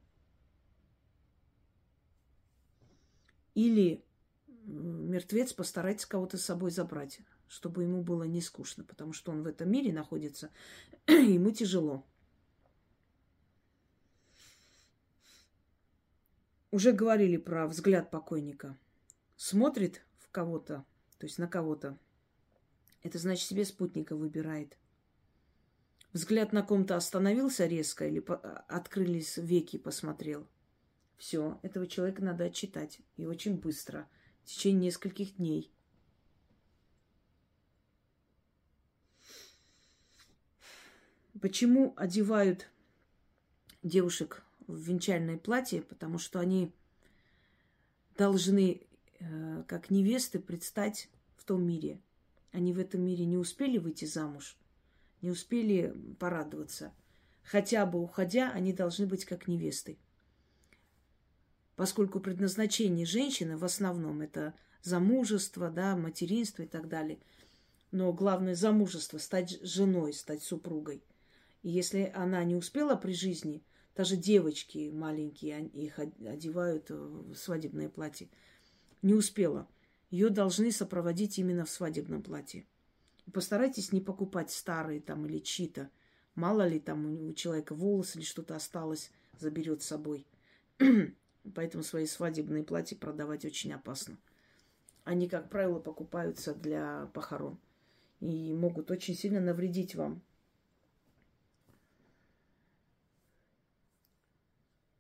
Или 3.56 4.06
мертвец 4.66 5.52
постарается 5.52 6.08
кого-то 6.08 6.38
с 6.38 6.46
собой 6.46 6.72
забрать, 6.72 7.20
чтобы 7.48 7.84
ему 7.84 8.04
было 8.04 8.24
не 8.24 8.42
скучно, 8.42 8.84
потому 8.84 9.14
что 9.14 9.32
он 9.32 9.44
в 9.44 9.48
этом 9.48 9.70
мире 9.70 9.92
находится, 9.92 10.52
ему 11.08 11.52
тяжело. 11.52 12.06
Уже 16.72 16.92
говорили 16.92 17.38
про 17.38 17.66
взгляд 17.68 18.12
покойника. 18.12 18.78
Смотрит 19.38 20.02
в 20.18 20.30
кого-то, 20.30 20.86
то 21.18 21.26
есть 21.26 21.38
на 21.38 21.48
кого-то. 21.48 21.98
Это 23.04 23.20
значит 23.20 23.48
себе 23.48 23.64
спутника 23.64 24.16
выбирает. 24.16 24.78
взгляд 26.12 26.52
на 26.52 26.64
ком-то 26.64 26.96
остановился 26.96 27.68
резко 27.68 28.08
или 28.08 28.20
открылись 28.68 29.38
веки, 29.38 29.78
посмотрел. 29.78 30.48
Все, 31.18 31.60
этого 31.64 31.88
человека 31.88 32.24
надо 32.24 32.46
отчитать. 32.46 33.00
И 33.16 33.26
очень 33.26 33.58
быстро. 33.58 34.10
В 34.44 34.46
течение 34.46 34.88
нескольких 34.88 35.38
дней. 35.38 35.72
Почему 41.40 41.94
одевают 41.96 42.70
девушек 43.84 44.44
в 44.68 44.78
венчальное 44.78 45.38
платье? 45.38 45.82
Потому 45.82 46.18
что 46.20 46.40
они 46.40 46.72
должны, 48.18 48.82
э, 49.20 49.64
как 49.68 49.90
невесты, 49.90 50.40
предстать 50.40 51.10
в 51.36 51.44
том 51.44 51.64
мире. 51.64 52.00
Они 52.52 52.74
в 52.74 52.80
этом 52.80 53.02
мире 53.02 53.26
не 53.26 53.38
успели 53.38 53.78
выйти 53.78 54.06
замуж, 54.06 54.58
не 55.22 55.30
успели 55.30 55.96
порадоваться. 56.20 56.94
Хотя 57.44 57.86
бы 57.86 58.02
уходя, 58.02 58.52
они 58.52 58.74
должны 58.74 59.06
быть 59.06 59.26
как 59.26 59.48
невесты. 59.48 59.98
Поскольку 61.76 62.20
предназначение 62.20 63.06
женщины 63.06 63.56
в 63.56 63.64
основном 63.64 64.22
это 64.22 64.54
замужество, 64.82 65.70
да, 65.70 65.96
материнство 65.96 66.64
и 66.64 66.68
так 66.68 66.88
далее. 66.88 67.20
Но 67.92 68.12
главное 68.12 68.56
замужество, 68.56 69.18
стать 69.18 69.62
женой, 69.62 70.14
стать 70.14 70.44
супругой. 70.44 71.04
И 71.62 71.70
если 71.70 72.12
она 72.16 72.44
не 72.44 72.56
успела 72.56 72.96
при 72.96 73.14
жизни, 73.14 73.64
даже 73.98 74.16
девочки 74.16 74.92
маленькие, 74.94 75.66
их 75.70 75.98
одевают 75.98 76.92
в 76.92 77.34
свадебное 77.34 77.90
платье, 77.90 78.30
не 79.02 79.16
успела. 79.16 79.68
Ее 80.12 80.30
должны 80.30 80.72
сопроводить 80.72 81.40
именно 81.40 81.66
в 81.66 81.70
свадебном 81.72 82.22
платье. 82.22 82.66
Постарайтесь 83.34 83.92
не 83.92 84.00
покупать 84.00 84.52
старые 84.52 85.02
там 85.02 85.26
или 85.26 85.40
чьи-то. 85.40 85.90
Мало 86.36 86.68
ли 86.68 86.80
там 86.80 87.28
у 87.30 87.34
человека 87.34 87.74
волосы 87.74 88.20
или 88.20 88.26
что-то 88.26 88.56
осталось, 88.56 89.12
заберет 89.40 89.82
с 89.82 89.88
собой. 89.88 90.28
Поэтому 91.56 91.84
свои 91.84 92.06
свадебные 92.06 92.64
платья 92.64 92.96
продавать 92.96 93.46
очень 93.46 93.74
опасно. 93.74 94.18
Они, 95.06 95.28
как 95.28 95.50
правило, 95.50 95.80
покупаются 95.80 96.54
для 96.54 97.10
похорон 97.14 97.58
и 98.20 98.54
могут 98.54 98.92
очень 98.92 99.16
сильно 99.16 99.40
навредить 99.40 99.96
вам. 99.96 100.22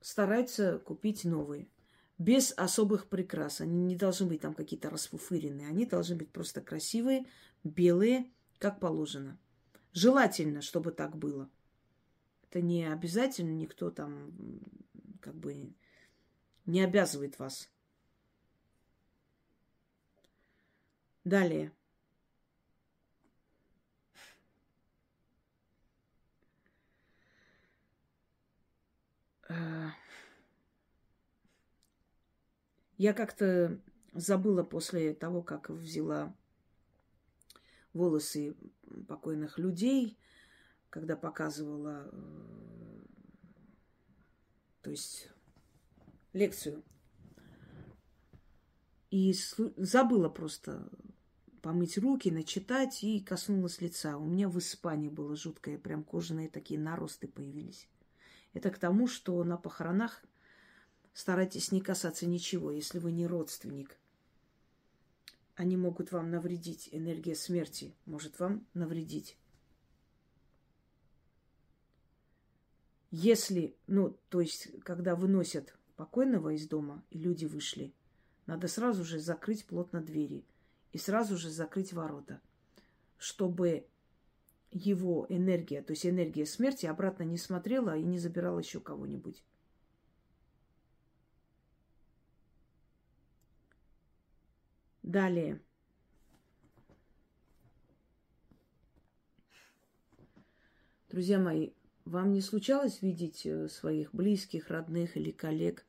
Стараются 0.07 0.79
купить 0.79 1.25
новые. 1.25 1.67
Без 2.17 2.53
особых 2.55 3.09
прикрас. 3.09 3.59
Они 3.59 3.77
не 3.77 3.97
должны 3.97 4.25
быть 4.25 4.39
там 4.39 4.53
какие-то 4.53 4.89
расфуфыренные. 4.89 5.67
Они 5.67 5.85
должны 5.85 6.15
быть 6.15 6.31
просто 6.31 6.61
красивые, 6.61 7.25
белые, 7.65 8.31
как 8.57 8.79
положено. 8.79 9.37
Желательно, 9.91 10.61
чтобы 10.61 10.91
так 10.91 11.17
было. 11.17 11.49
Это 12.43 12.61
не 12.61 12.85
обязательно, 12.85 13.51
никто 13.51 13.91
там 13.91 14.31
как 15.19 15.35
бы 15.35 15.75
не 16.65 16.79
обязывает 16.79 17.37
вас. 17.37 17.69
Далее. 21.25 21.73
Я 32.97 33.13
как-то 33.13 33.79
забыла 34.13 34.63
после 34.63 35.13
того, 35.13 35.41
как 35.41 35.69
взяла 35.69 36.35
волосы 37.93 38.55
покойных 39.07 39.57
людей, 39.57 40.17
когда 40.89 41.15
показывала, 41.15 42.09
э, 42.11 43.01
то 44.81 44.89
есть 44.89 45.29
лекцию. 46.33 46.83
И 49.09 49.33
забыла 49.77 50.27
просто 50.29 50.89
помыть 51.61 51.97
руки, 51.97 52.29
начитать 52.29 53.03
и 53.03 53.21
коснулась 53.21 53.79
лица. 53.81 54.17
У 54.17 54.25
меня 54.25 54.49
в 54.49 54.57
Испании 54.59 55.09
было 55.09 55.35
жуткое, 55.35 55.77
прям 55.77 56.03
кожаные 56.03 56.49
такие 56.49 56.79
наросты 56.79 57.27
появились. 57.27 57.87
Это 58.53 58.71
к 58.71 58.77
тому, 58.77 59.07
что 59.07 59.43
на 59.43 59.57
похоронах 59.57 60.23
старайтесь 61.13 61.71
не 61.71 61.81
касаться 61.81 62.25
ничего, 62.25 62.71
если 62.71 62.99
вы 62.99 63.11
не 63.11 63.27
родственник. 63.27 63.97
Они 65.55 65.75
могут 65.75 66.11
вам 66.11 66.29
навредить. 66.29 66.89
Энергия 66.91 67.35
смерти 67.35 67.95
может 68.05 68.39
вам 68.39 68.65
навредить. 68.73 69.37
Если, 73.09 73.75
ну, 73.87 74.17
то 74.29 74.41
есть, 74.41 74.79
когда 74.83 75.15
выносят 75.15 75.75
покойного 75.95 76.49
из 76.49 76.67
дома, 76.67 77.03
и 77.09 77.17
люди 77.17 77.45
вышли, 77.45 77.93
надо 78.45 78.67
сразу 78.67 79.03
же 79.03 79.19
закрыть 79.19 79.65
плотно 79.65 80.01
двери 80.01 80.45
и 80.91 80.97
сразу 80.97 81.37
же 81.37 81.49
закрыть 81.49 81.93
ворота, 81.93 82.41
чтобы 83.17 83.87
его 84.71 85.25
энергия, 85.29 85.81
то 85.81 85.91
есть 85.91 86.05
энергия 86.05 86.45
смерти, 86.45 86.85
обратно 86.85 87.23
не 87.23 87.37
смотрела 87.37 87.97
и 87.97 88.03
не 88.03 88.19
забирала 88.19 88.59
еще 88.59 88.79
кого-нибудь. 88.79 89.43
Далее. 95.03 95.61
Друзья 101.09 101.39
мои, 101.39 101.71
вам 102.03 102.33
не 102.33 102.41
случалось 102.41 103.01
видеть 103.01 103.45
э, 103.45 103.69
своих 103.69 104.13
близких, 104.13 104.69
родных 104.69 105.15
или 105.15 105.31
коллег 105.31 105.85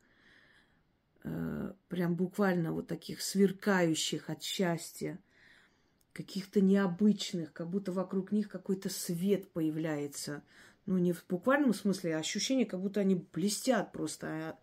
э, 1.23 1.73
прям 1.87 2.15
буквально 2.15 2.71
вот 2.71 2.87
таких 2.87 3.21
сверкающих 3.21 4.29
от 4.29 4.41
счастья, 4.41 5.19
каких-то 6.13 6.61
необычных, 6.61 7.53
как 7.53 7.69
будто 7.69 7.91
вокруг 7.91 8.31
них 8.31 8.49
какой-то 8.49 8.89
свет 8.89 9.51
появляется. 9.51 10.43
Ну, 10.85 10.97
не 10.97 11.13
в 11.13 11.25
буквальном 11.27 11.73
смысле, 11.73 12.15
а 12.15 12.19
ощущение, 12.19 12.65
как 12.65 12.81
будто 12.81 12.99
они 12.99 13.15
блестят 13.15 13.91
просто, 13.91 14.27
а 14.27 14.59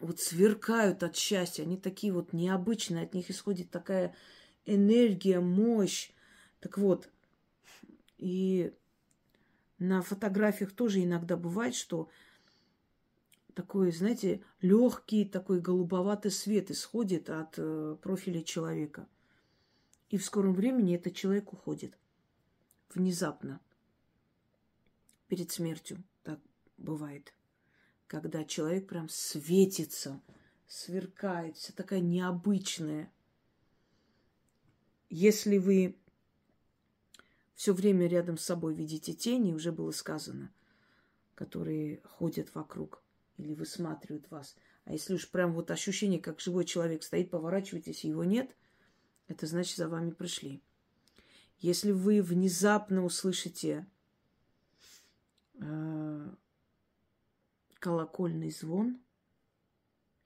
вот 0.00 0.20
сверкают 0.20 1.02
от 1.02 1.16
счастья. 1.16 1.62
Они 1.62 1.76
такие 1.76 2.12
вот 2.12 2.32
необычные, 2.32 3.04
от 3.04 3.14
них 3.14 3.30
исходит 3.30 3.70
такая 3.70 4.14
энергия, 4.64 5.40
мощь. 5.40 6.10
Так 6.60 6.78
вот, 6.78 7.10
и 8.16 8.72
на 9.78 10.02
фотографиях 10.02 10.72
тоже 10.72 11.02
иногда 11.02 11.36
бывает, 11.36 11.74
что 11.74 12.08
такой, 13.54 13.92
знаете, 13.92 14.42
легкий 14.60 15.24
такой 15.24 15.60
голубоватый 15.60 16.30
свет 16.30 16.70
исходит 16.70 17.30
от 17.30 17.54
э, 17.58 17.96
профиля 18.02 18.42
человека. 18.42 19.06
И 20.14 20.16
в 20.16 20.24
скором 20.24 20.54
времени 20.54 20.94
этот 20.94 21.16
человек 21.16 21.52
уходит. 21.52 21.98
Внезапно. 22.94 23.60
Перед 25.26 25.50
смертью 25.50 26.04
так 26.22 26.38
бывает. 26.78 27.34
Когда 28.06 28.44
человек 28.44 28.86
прям 28.86 29.08
светится, 29.08 30.20
сверкает, 30.68 31.56
вся 31.56 31.72
такая 31.72 31.98
необычная. 31.98 33.10
Если 35.10 35.58
вы 35.58 35.96
все 37.56 37.72
время 37.72 38.06
рядом 38.06 38.38
с 38.38 38.44
собой 38.44 38.72
видите 38.72 39.14
тени, 39.14 39.52
уже 39.52 39.72
было 39.72 39.90
сказано, 39.90 40.52
которые 41.34 42.00
ходят 42.04 42.54
вокруг 42.54 43.02
или 43.36 43.52
высматривают 43.52 44.30
вас. 44.30 44.54
А 44.84 44.92
если 44.92 45.14
уж 45.14 45.28
прям 45.28 45.54
вот 45.54 45.72
ощущение, 45.72 46.20
как 46.20 46.38
живой 46.38 46.66
человек 46.66 47.02
стоит, 47.02 47.30
поворачиваетесь, 47.30 48.04
его 48.04 48.22
нет, 48.22 48.54
это 49.28 49.46
значит, 49.46 49.76
за 49.76 49.88
вами 49.88 50.10
пришли. 50.10 50.62
Если 51.58 51.92
вы 51.92 52.22
внезапно 52.22 53.04
услышите 53.04 53.86
э, 55.54 56.34
колокольный 57.78 58.50
звон, 58.50 59.00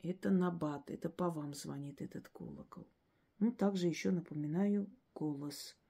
это 0.03 0.31
набат, 0.31 0.91
это 0.91 1.09
по 1.09 1.31
вам 1.31 1.55
звонит 1.55 2.01
этот 2.01 2.29
колокол. 2.29 2.87
Ну, 3.39 3.53
также 3.53 3.87
еще 3.87 4.11
напоминаю 4.11 4.89
голос– 5.15 5.77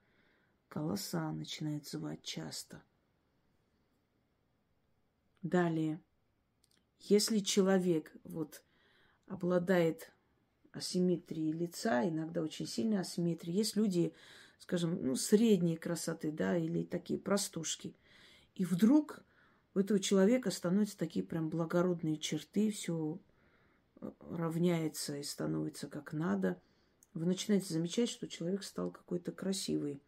Голоса 0.70 1.32
начинают 1.32 1.86
звать 1.86 2.22
часто. 2.22 2.82
Далее. 5.40 6.02
Если 7.00 7.38
человек 7.38 8.14
вот 8.24 8.62
обладает 9.26 10.12
асимметрией 10.78 11.52
лица, 11.52 12.08
иногда 12.08 12.42
очень 12.42 12.66
сильной 12.66 13.00
асимметрией, 13.00 13.58
есть 13.58 13.76
люди, 13.76 14.14
скажем, 14.58 14.98
ну, 15.00 15.14
средней 15.14 15.76
красоты, 15.76 16.32
да, 16.32 16.56
или 16.56 16.82
такие 16.82 17.18
простушки. 17.18 17.94
И 18.54 18.64
вдруг 18.64 19.20
у 19.74 19.78
этого 19.78 20.00
человека 20.00 20.50
становятся 20.50 20.98
такие 20.98 21.24
прям 21.24 21.50
благородные 21.50 22.16
черты, 22.16 22.70
все 22.70 23.20
э, 24.00 24.10
равняется 24.30 25.16
и 25.16 25.22
становится 25.22 25.86
как 25.86 26.12
надо. 26.12 26.60
Вы 27.14 27.26
начинаете 27.26 27.72
замечать, 27.72 28.08
что 28.08 28.26
человек 28.26 28.62
стал 28.64 28.90
какой-то 28.90 29.32
красивый 29.32 30.00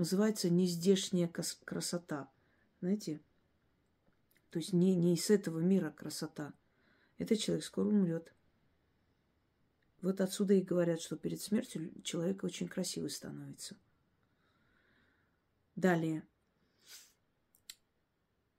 называется 0.00 0.48
нездешняя 0.48 1.30
красота. 1.64 2.28
Знаете? 2.80 3.20
То 4.50 4.58
есть 4.58 4.72
не, 4.72 4.96
не 4.96 5.14
из 5.14 5.28
этого 5.28 5.60
мира 5.60 5.90
красота. 5.90 6.54
Этот 7.18 7.38
человек 7.38 7.64
скоро 7.64 7.88
умрет. 7.88 8.32
Вот 10.02 10.20
отсюда 10.20 10.54
и 10.54 10.62
говорят, 10.62 11.00
что 11.00 11.16
перед 11.16 11.40
смертью 11.40 11.92
человек 12.02 12.42
очень 12.42 12.68
красивый 12.68 13.10
становится. 13.10 13.76
Далее. 15.76 16.26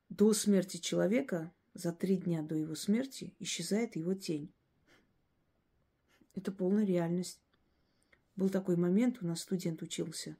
До 0.10 0.34
смерти 0.34 0.78
человека, 0.78 1.52
за 1.74 1.94
три 1.94 2.18
дня 2.18 2.42
до 2.42 2.56
его 2.56 2.76
смерти, 2.76 3.34
исчезает 3.40 3.96
его 3.96 4.14
тень. 4.14 4.52
Это 6.36 6.52
полная 6.52 6.86
реальность. 6.86 7.40
Был 8.36 8.50
такой 8.50 8.76
момент, 8.76 9.22
у 9.22 9.28
нас 9.28 9.42
студент 9.42 9.82
учился, 9.82 10.38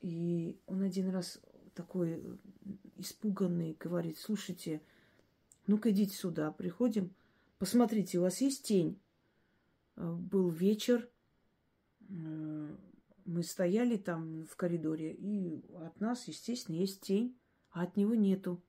и 0.00 0.58
он 0.66 0.82
один 0.82 1.10
раз 1.10 1.40
такой 1.74 2.38
испуганный 2.96 3.76
говорит, 3.78 4.18
слушайте, 4.18 4.82
ну-ка 5.66 5.90
идите 5.90 6.14
сюда, 6.14 6.50
приходим, 6.50 7.14
посмотрите, 7.58 8.18
у 8.18 8.22
вас 8.22 8.40
есть 8.40 8.64
тень? 8.64 8.98
Э, 10.00 10.14
был 10.14 10.48
вечер, 10.48 11.08
э, 12.08 12.76
мы 13.26 13.42
стояли 13.42 13.96
там 13.96 14.46
в 14.46 14.56
коридоре, 14.56 15.12
и 15.12 15.62
от 15.74 16.00
нас, 16.00 16.26
естественно, 16.26 16.76
есть 16.76 17.02
тень, 17.02 17.38
а 17.70 17.82
от 17.82 17.96
него 17.96 18.14
нету. 18.14 18.62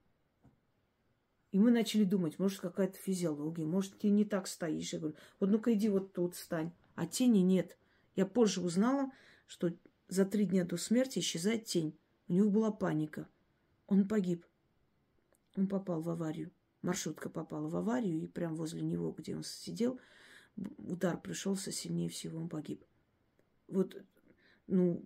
И 1.51 1.59
мы 1.59 1.71
начали 1.71 2.03
думать, 2.03 2.37
может, 2.37 2.59
какая-то 2.59 2.97
физиология, 2.97 3.65
может, 3.65 3.97
ты 3.97 4.09
не 4.09 4.25
так 4.25 4.47
стоишь. 4.47 4.91
Я 4.91 4.99
говорю, 4.99 5.15
вот 5.39 5.49
ну-ка 5.49 5.73
иди 5.73 5.89
вот 5.89 6.13
тут 6.13 6.35
стань. 6.35 6.71
А 6.95 7.07
тени 7.07 7.39
нет. 7.39 7.77
Я 8.15 8.25
позже 8.25 8.61
узнала, 8.61 9.11
что 9.47 9.73
за 10.07 10.25
три 10.25 10.45
дня 10.45 10.65
до 10.65 10.77
смерти 10.77 11.19
исчезает 11.19 11.65
тень. 11.65 11.97
У 12.27 12.33
него 12.33 12.49
была 12.49 12.71
паника. 12.71 13.27
Он 13.87 14.07
погиб. 14.07 14.45
Он 15.55 15.67
попал 15.67 16.01
в 16.01 16.09
аварию. 16.09 16.51
Маршрутка 16.81 17.29
попала 17.29 17.67
в 17.67 17.75
аварию, 17.75 18.21
и 18.21 18.27
прямо 18.27 18.55
возле 18.55 18.81
него, 18.81 19.11
где 19.11 19.35
он 19.35 19.43
сидел, 19.43 19.99
удар 20.78 21.19
пришелся 21.19 21.72
сильнее 21.72 22.10
всего, 22.10 22.40
он 22.40 22.49
погиб. 22.49 22.84
Вот, 23.68 23.95
ну, 24.68 25.03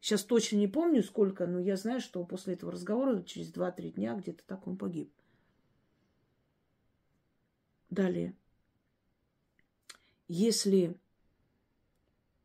сейчас 0.00 0.24
точно 0.24 0.56
не 0.56 0.68
помню 0.68 1.02
сколько, 1.02 1.46
но 1.46 1.60
я 1.60 1.76
знаю, 1.76 2.00
что 2.00 2.24
после 2.24 2.54
этого 2.54 2.72
разговора 2.72 3.22
через 3.22 3.52
2-3 3.52 3.90
дня 3.92 4.14
где-то 4.14 4.44
так 4.44 4.66
он 4.66 4.76
погиб. 4.76 5.12
Далее. 7.90 8.36
Если 10.26 10.98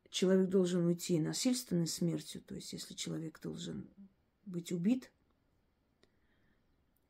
человек 0.10 0.50
должен 0.50 0.86
уйти 0.86 1.20
насильственной 1.20 1.88
смертью, 1.88 2.42
то 2.42 2.56
есть 2.56 2.72
если 2.72 2.94
человек 2.94 3.42
должен 3.42 3.90
быть 4.46 4.72
убит, 4.72 5.12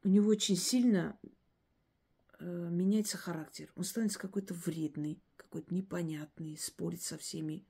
у 0.04 0.10
него 0.10 0.30
очень 0.30 0.56
сильно 0.56 1.20
э, 2.44 2.70
меняется 2.70 3.18
характер. 3.18 3.72
Он 3.76 3.84
становится 3.84 4.20
какой-то 4.20 4.54
вредный, 4.54 5.22
какой-то 5.38 5.74
непонятный, 5.74 6.58
спорит 6.58 7.02
со 7.02 7.18
всеми. 7.18 7.66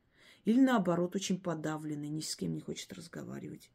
Или 0.46 0.60
наоборот, 0.60 1.16
очень 1.16 1.40
подавленный, 1.40 2.10
ни 2.10 2.22
с 2.22 2.36
кем 2.36 2.54
не 2.54 2.60
хочет 2.60 2.92
разговаривать. 2.94 3.72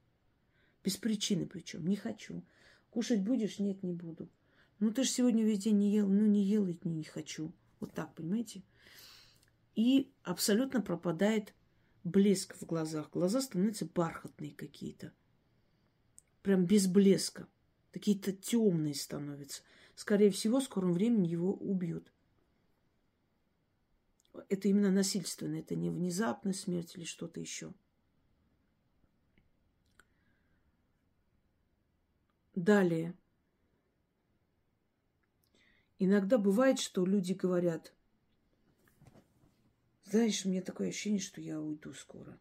Без 0.85 0.97
причины 0.97 1.47
причем. 1.47 1.87
Не 1.87 1.97
хочу. 1.97 2.45
Кушать 2.91 3.23
будешь? 3.23 3.59
Нет, 3.59 3.83
не 3.83 3.93
буду. 3.93 4.29
Ну, 4.81 4.93
ты 4.93 5.05
же 5.05 5.11
сегодня 5.11 5.45
весь 5.45 5.61
день 5.61 5.79
не 5.79 5.93
ел. 5.93 6.09
Ну, 6.09 6.27
не 6.27 6.45
ел 6.45 6.67
и 6.67 6.79
не, 6.85 6.95
не 6.95 7.05
хочу. 7.05 7.53
Вот 7.81 7.93
так, 7.93 8.15
понимаете? 8.15 8.63
И 9.75 10.13
абсолютно 10.23 10.81
пропадает 10.81 11.55
блеск 12.05 12.57
в 12.57 12.67
глазах. 12.67 13.11
Глаза 13.11 13.41
становятся 13.41 13.87
бархатные 13.87 14.53
какие-то. 14.53 15.13
Прям 16.43 16.67
без 16.67 16.87
блеска. 16.87 17.47
Какие-то 17.93 18.33
темные 18.33 18.95
становятся. 18.95 19.63
Скорее 19.99 20.31
всего, 20.31 20.61
в 20.61 20.63
скором 20.63 20.93
времени 20.93 21.27
его 21.27 21.53
убьют. 21.55 22.13
Это 24.49 24.69
именно 24.69 24.93
насильственно, 24.93 25.57
это 25.57 25.75
не 25.75 25.91
внезапная 25.91 26.53
смерть 26.53 26.95
или 26.95 27.03
что-то 27.03 27.41
еще. 27.41 27.75
Далее. 32.55 33.13
Иногда 35.99 36.39
бывает, 36.39 36.79
что 36.79 37.05
люди 37.05 37.33
говорят, 37.33 37.93
знаешь, 40.05 40.47
у 40.47 40.49
меня 40.49 40.63
такое 40.63 40.91
ощущение, 40.91 41.19
что 41.19 41.41
я 41.41 41.61
уйду 41.61 41.93
скоро. 41.93 42.39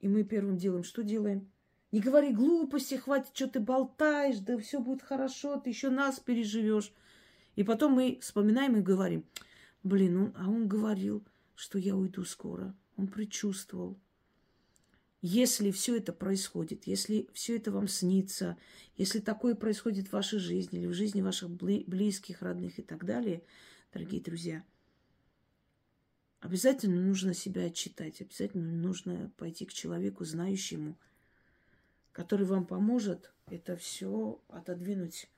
И 0.00 0.08
мы 0.08 0.24
первым 0.24 0.58
делом 0.58 0.84
что 0.84 1.02
делаем? 1.02 1.50
Не 1.90 2.00
говори 2.00 2.32
глупости, 2.32 2.96
хватит, 2.96 3.30
что 3.34 3.48
ты 3.48 3.60
болтаешь, 3.60 4.38
да 4.38 4.58
все 4.58 4.80
будет 4.80 5.02
хорошо, 5.02 5.58
ты 5.58 5.70
еще 5.70 5.88
нас 5.88 6.20
переживешь. 6.20 6.92
И 7.56 7.64
потом 7.64 7.92
мы 7.92 8.18
вспоминаем 8.20 8.76
и 8.76 8.82
говорим, 8.82 9.24
блин, 9.82 10.16
он, 10.18 10.34
а 10.36 10.48
он 10.48 10.68
говорил, 10.68 11.24
что 11.54 11.78
я 11.78 11.96
уйду 11.96 12.24
скоро. 12.24 12.74
Он 12.96 13.08
предчувствовал. 13.08 13.98
Если 15.22 15.72
все 15.72 15.96
это 15.96 16.12
происходит, 16.12 16.86
если 16.86 17.28
все 17.32 17.56
это 17.56 17.72
вам 17.72 17.88
снится, 17.88 18.56
если 18.96 19.18
такое 19.18 19.56
происходит 19.56 20.08
в 20.08 20.12
вашей 20.12 20.38
жизни 20.38 20.78
или 20.78 20.86
в 20.86 20.92
жизни 20.92 21.22
ваших 21.22 21.50
близких, 21.50 22.42
родных 22.42 22.78
и 22.78 22.82
так 22.82 23.04
далее, 23.04 23.42
дорогие 23.92 24.20
друзья, 24.20 24.62
обязательно 26.38 27.00
нужно 27.00 27.34
себя 27.34 27.64
отчитать, 27.64 28.20
обязательно 28.20 28.70
нужно 28.70 29.32
пойти 29.36 29.64
к 29.64 29.72
человеку, 29.72 30.24
знающему, 30.24 30.96
который 32.18 32.46
вам 32.46 32.66
поможет 32.66 33.32
это 33.46 33.76
все 33.76 34.42
отодвинуть 34.48 35.30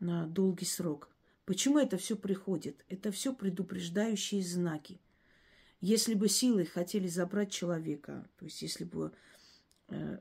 на 0.00 0.26
долгий 0.26 0.64
срок. 0.64 1.10
Почему 1.44 1.78
это 1.78 1.98
все 1.98 2.16
приходит? 2.16 2.82
Это 2.88 3.10
все 3.10 3.34
предупреждающие 3.34 4.42
знаки. 4.42 4.98
Если 5.82 6.14
бы 6.14 6.30
силы 6.30 6.64
хотели 6.64 7.06
забрать 7.06 7.52
человека, 7.52 8.26
то 8.38 8.46
есть 8.46 8.62
если 8.62 8.84
бы 8.84 9.12
э, 9.88 10.20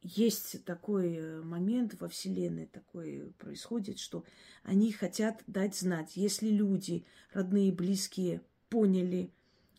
есть 0.00 0.64
такой 0.64 1.14
э, 1.14 1.42
момент 1.42 2.00
во 2.00 2.08
Вселенной, 2.08 2.64
такой 2.64 3.34
происходит, 3.36 3.98
что 3.98 4.24
они 4.62 4.90
хотят 4.90 5.42
дать 5.46 5.76
знать, 5.76 6.16
если 6.16 6.48
люди, 6.48 7.04
родные, 7.34 7.72
близкие, 7.72 8.40
поняли, 8.70 9.34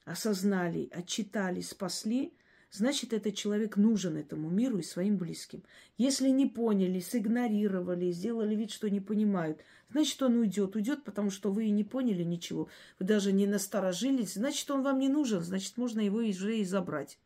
осознали, 0.05 0.87
отчитали, 0.91 1.61
спасли, 1.61 2.31
значит, 2.71 3.13
этот 3.13 3.35
человек 3.35 3.77
нужен 3.77 4.17
этому 4.17 4.49
миру 4.49 4.77
и 4.77 4.83
своим 4.83 5.17
близким. 5.17 5.63
Если 5.97 6.29
не 6.29 6.45
поняли, 6.45 6.99
сигнорировали, 6.99 8.11
сделали 8.11 8.55
вид, 8.55 8.71
что 8.71 8.89
не 8.89 8.99
понимают, 8.99 9.61
значит, 9.89 10.21
он 10.21 10.37
уйдет. 10.37 10.75
Уйдет, 10.75 11.03
потому 11.03 11.31
что 11.31 11.51
вы 11.51 11.69
не 11.69 11.83
поняли 11.83 12.23
ничего, 12.23 12.69
вы 12.99 13.05
даже 13.05 13.31
не 13.31 13.47
насторожились, 13.47 14.35
значит, 14.35 14.69
он 14.71 14.83
вам 14.83 14.99
не 14.99 15.09
нужен, 15.09 15.41
значит, 15.41 15.77
можно 15.77 15.99
его 15.99 16.19
уже 16.19 16.59
и 16.59 16.63
забрать. 16.63 17.19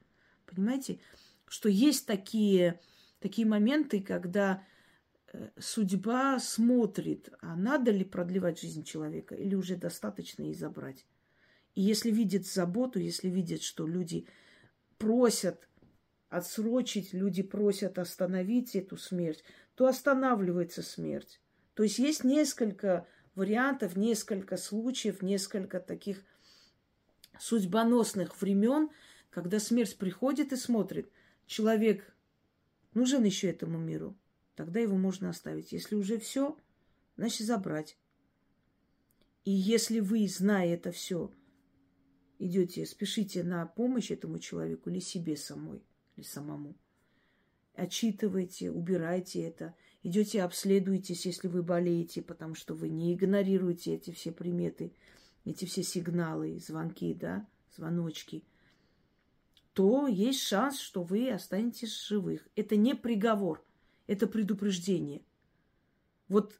Понимаете, 0.45 0.99
что 1.47 1.69
есть 1.69 2.05
такие, 2.05 2.79
такие 3.19 3.47
моменты, 3.47 4.01
когда 4.01 4.63
э, 5.31 5.49
судьба 5.59 6.39
смотрит, 6.39 7.29
а 7.41 7.55
надо 7.55 7.91
ли 7.91 8.03
продлевать 8.03 8.61
жизнь 8.61 8.83
человека 8.83 9.35
или 9.35 9.55
уже 9.55 9.75
достаточно 9.75 10.43
и 10.43 10.53
забрать. 10.53 11.05
И 11.75 11.81
если 11.81 12.11
видит 12.11 12.45
заботу, 12.45 12.99
если 12.99 13.29
видит, 13.29 13.63
что 13.63 13.87
люди 13.87 14.27
просят 14.97 15.67
отсрочить, 16.29 17.13
люди 17.13 17.43
просят 17.43 17.99
остановить 17.99 18.75
эту 18.75 18.97
смерть, 18.97 19.43
то 19.75 19.87
останавливается 19.87 20.81
смерть. 20.81 21.39
То 21.75 21.83
есть 21.83 21.99
есть 21.99 22.23
несколько 22.23 23.07
вариантов, 23.35 23.95
несколько 23.95 24.57
случаев, 24.57 25.21
несколько 25.21 25.79
таких 25.79 26.23
судьбоносных 27.39 28.39
времен, 28.41 28.89
когда 29.29 29.59
смерть 29.59 29.97
приходит 29.97 30.53
и 30.53 30.55
смотрит, 30.55 31.09
человек 31.45 32.15
нужен 32.93 33.23
еще 33.23 33.49
этому 33.49 33.77
миру, 33.77 34.15
тогда 34.55 34.79
его 34.79 34.97
можно 34.97 35.29
оставить. 35.29 35.71
Если 35.71 35.95
уже 35.95 36.19
все, 36.19 36.57
значит 37.15 37.47
забрать. 37.47 37.97
И 39.45 39.51
если 39.51 39.99
вы, 39.99 40.27
зная 40.27 40.73
это 40.73 40.91
все, 40.91 41.31
идете, 42.45 42.85
спешите 42.85 43.43
на 43.43 43.65
помощь 43.65 44.11
этому 44.11 44.39
человеку 44.39 44.89
или 44.89 44.99
себе 44.99 45.35
самой, 45.35 45.81
или 46.15 46.25
самому. 46.25 46.75
Отчитывайте, 47.75 48.71
убирайте 48.71 49.41
это. 49.41 49.75
Идете, 50.03 50.43
обследуйтесь, 50.43 51.25
если 51.25 51.47
вы 51.47 51.63
болеете, 51.63 52.21
потому 52.21 52.55
что 52.55 52.75
вы 52.75 52.89
не 52.89 53.13
игнорируете 53.13 53.95
эти 53.95 54.11
все 54.11 54.31
приметы, 54.31 54.93
эти 55.45 55.65
все 55.65 55.81
сигналы, 55.81 56.59
звонки, 56.59 57.13
да, 57.13 57.47
звоночки, 57.75 58.43
то 59.73 60.07
есть 60.07 60.41
шанс, 60.41 60.79
что 60.79 61.03
вы 61.03 61.31
останетесь 61.31 62.07
живых. 62.07 62.47
Это 62.55 62.75
не 62.75 62.93
приговор, 62.93 63.63
это 64.05 64.27
предупреждение. 64.27 65.23
Вот 66.27 66.59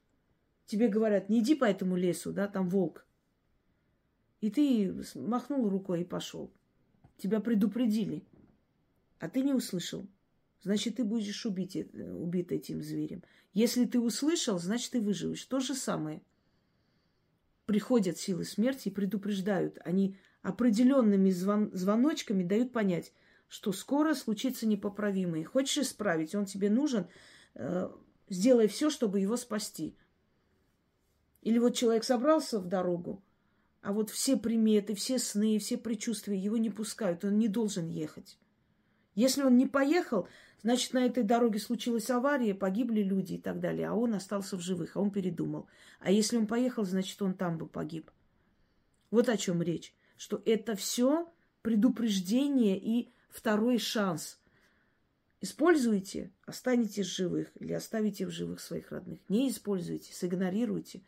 тебе 0.66 0.88
говорят, 0.88 1.30
не 1.30 1.40
иди 1.40 1.56
по 1.56 1.66
этому 1.66 1.96
лесу, 1.96 2.34
да, 2.34 2.48
там 2.48 2.70
волк. 2.70 3.06
И 4.44 4.50
ты 4.50 4.94
махнул 5.16 5.70
рукой 5.70 6.02
и 6.02 6.04
пошел. 6.04 6.52
Тебя 7.18 7.40
предупредили, 7.40 8.26
а 9.20 9.30
ты 9.30 9.42
не 9.42 9.54
услышал. 9.54 10.06
значит, 10.62 10.98
ты 10.98 11.06
будешь 11.06 11.46
убить, 11.46 11.78
э, 11.78 12.12
убит 12.12 12.52
этим 12.52 12.84
зверем. 12.84 13.24
Если 13.54 13.86
ты 13.86 14.02
услышал, 14.02 14.60
значит, 14.60 14.92
ты 14.92 15.00
выживешь. 15.00 15.46
То 15.46 15.62
же 15.62 15.74
самое. 15.74 16.22
Приходят 17.66 18.18
силы 18.18 18.44
смерти 18.44 18.90
и 18.90 18.92
предупреждают. 18.92 19.78
Они 19.86 20.18
определенными 20.42 21.30
звон, 21.30 21.72
звоночками 21.74 22.44
дают 22.44 22.74
понять, 22.74 23.14
что 23.48 23.72
скоро 23.72 24.14
случится 24.14 24.68
непоправимое. 24.68 25.46
Хочешь 25.46 25.86
исправить, 25.86 26.36
он 26.36 26.44
тебе 26.44 26.70
нужен, 26.70 27.08
э, 27.54 27.90
сделай 28.28 28.68
все, 28.68 28.90
чтобы 28.90 29.22
его 29.22 29.38
спасти. 29.38 29.96
Или 31.44 31.60
вот 31.60 31.76
человек 31.76 32.04
собрался 32.04 32.60
в 32.60 32.68
дорогу, 32.68 33.24
а 33.84 33.92
вот 33.92 34.10
все 34.10 34.38
приметы, 34.38 34.96
все 34.96 35.20
сны, 35.20 35.60
все 35.60 35.78
предчувствия 35.78 36.38
его 36.38 36.56
не 36.58 36.70
пускают, 36.70 37.26
он 37.26 37.38
не 37.38 37.50
должен 37.50 37.90
ехать. 37.90 38.40
Если 39.14 39.44
он 39.44 39.58
не 39.58 39.68
поехал, 39.68 40.28
значит, 40.64 40.94
на 40.94 41.06
этой 41.06 41.24
дороге 41.24 41.60
случилась 41.60 42.10
авария, 42.10 42.56
погибли 42.56 43.02
люди 43.02 43.34
и 43.34 43.38
так 43.38 43.60
далее, 43.60 43.90
а 43.90 43.94
он 43.94 44.14
остался 44.14 44.58
в 44.58 44.62
живых, 44.62 44.96
а 44.96 45.02
он 45.02 45.12
передумал. 45.12 45.68
А 46.00 46.12
если 46.12 46.38
он 46.38 46.48
поехал, 46.48 46.86
значит, 46.86 47.22
он 47.22 47.34
там 47.34 47.58
бы 47.58 47.68
погиб. 47.68 48.10
Вот 49.12 49.28
о 49.28 49.36
чем 49.36 49.62
речь. 49.62 49.94
Что 50.16 50.42
это 50.46 50.76
все 50.76 51.32
предупреждение 51.62 52.80
и 52.80 53.12
второй 53.30 53.80
шанс. 53.80 54.40
Используйте, 55.42 56.32
останетесь 56.46 57.06
живых 57.06 57.52
или 57.56 57.74
оставите 57.74 58.26
в 58.26 58.32
живых 58.32 58.62
своих 58.62 58.92
родных. 58.92 59.20
Не 59.28 59.50
используйте, 59.50 60.14
сигнорируйте. 60.14 61.02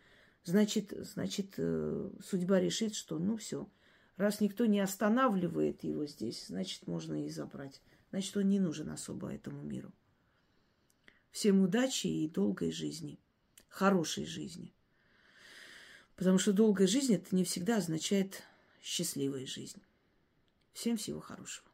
Значит, 0.46 0.94
значит, 0.96 1.56
э, 1.58 2.10
судьба 2.24 2.60
решит, 2.60 2.94
что 2.94 3.18
ну 3.18 3.36
все, 3.36 3.68
раз 4.16 4.42
никто 4.42 4.68
не 4.68 4.80
останавливает 4.80 5.84
его 5.84 6.06
здесь, 6.06 6.46
значит, 6.48 6.86
можно 6.86 7.26
и 7.26 7.30
забрать. 7.30 7.82
Значит, 8.12 8.38
он 8.38 8.48
не 8.50 8.60
нужен 8.60 8.90
особо 8.90 9.34
этому 9.34 9.64
миру. 9.64 9.92
Всем 11.32 11.62
удачи 11.62 12.06
и 12.06 12.30
долгой 12.30 12.72
жизни. 12.72 13.20
Хорошей 13.68 14.26
жизни. 14.26 14.72
Потому 16.16 16.38
что 16.38 16.54
долгая 16.54 16.88
жизнь 16.88 17.16
это 17.16 17.36
не 17.36 17.44
всегда 17.44 17.78
означает 17.78 18.44
счастливая 18.82 19.48
жизнь. 19.48 19.82
Всем 20.74 20.96
всего 20.96 21.20
хорошего. 21.20 21.68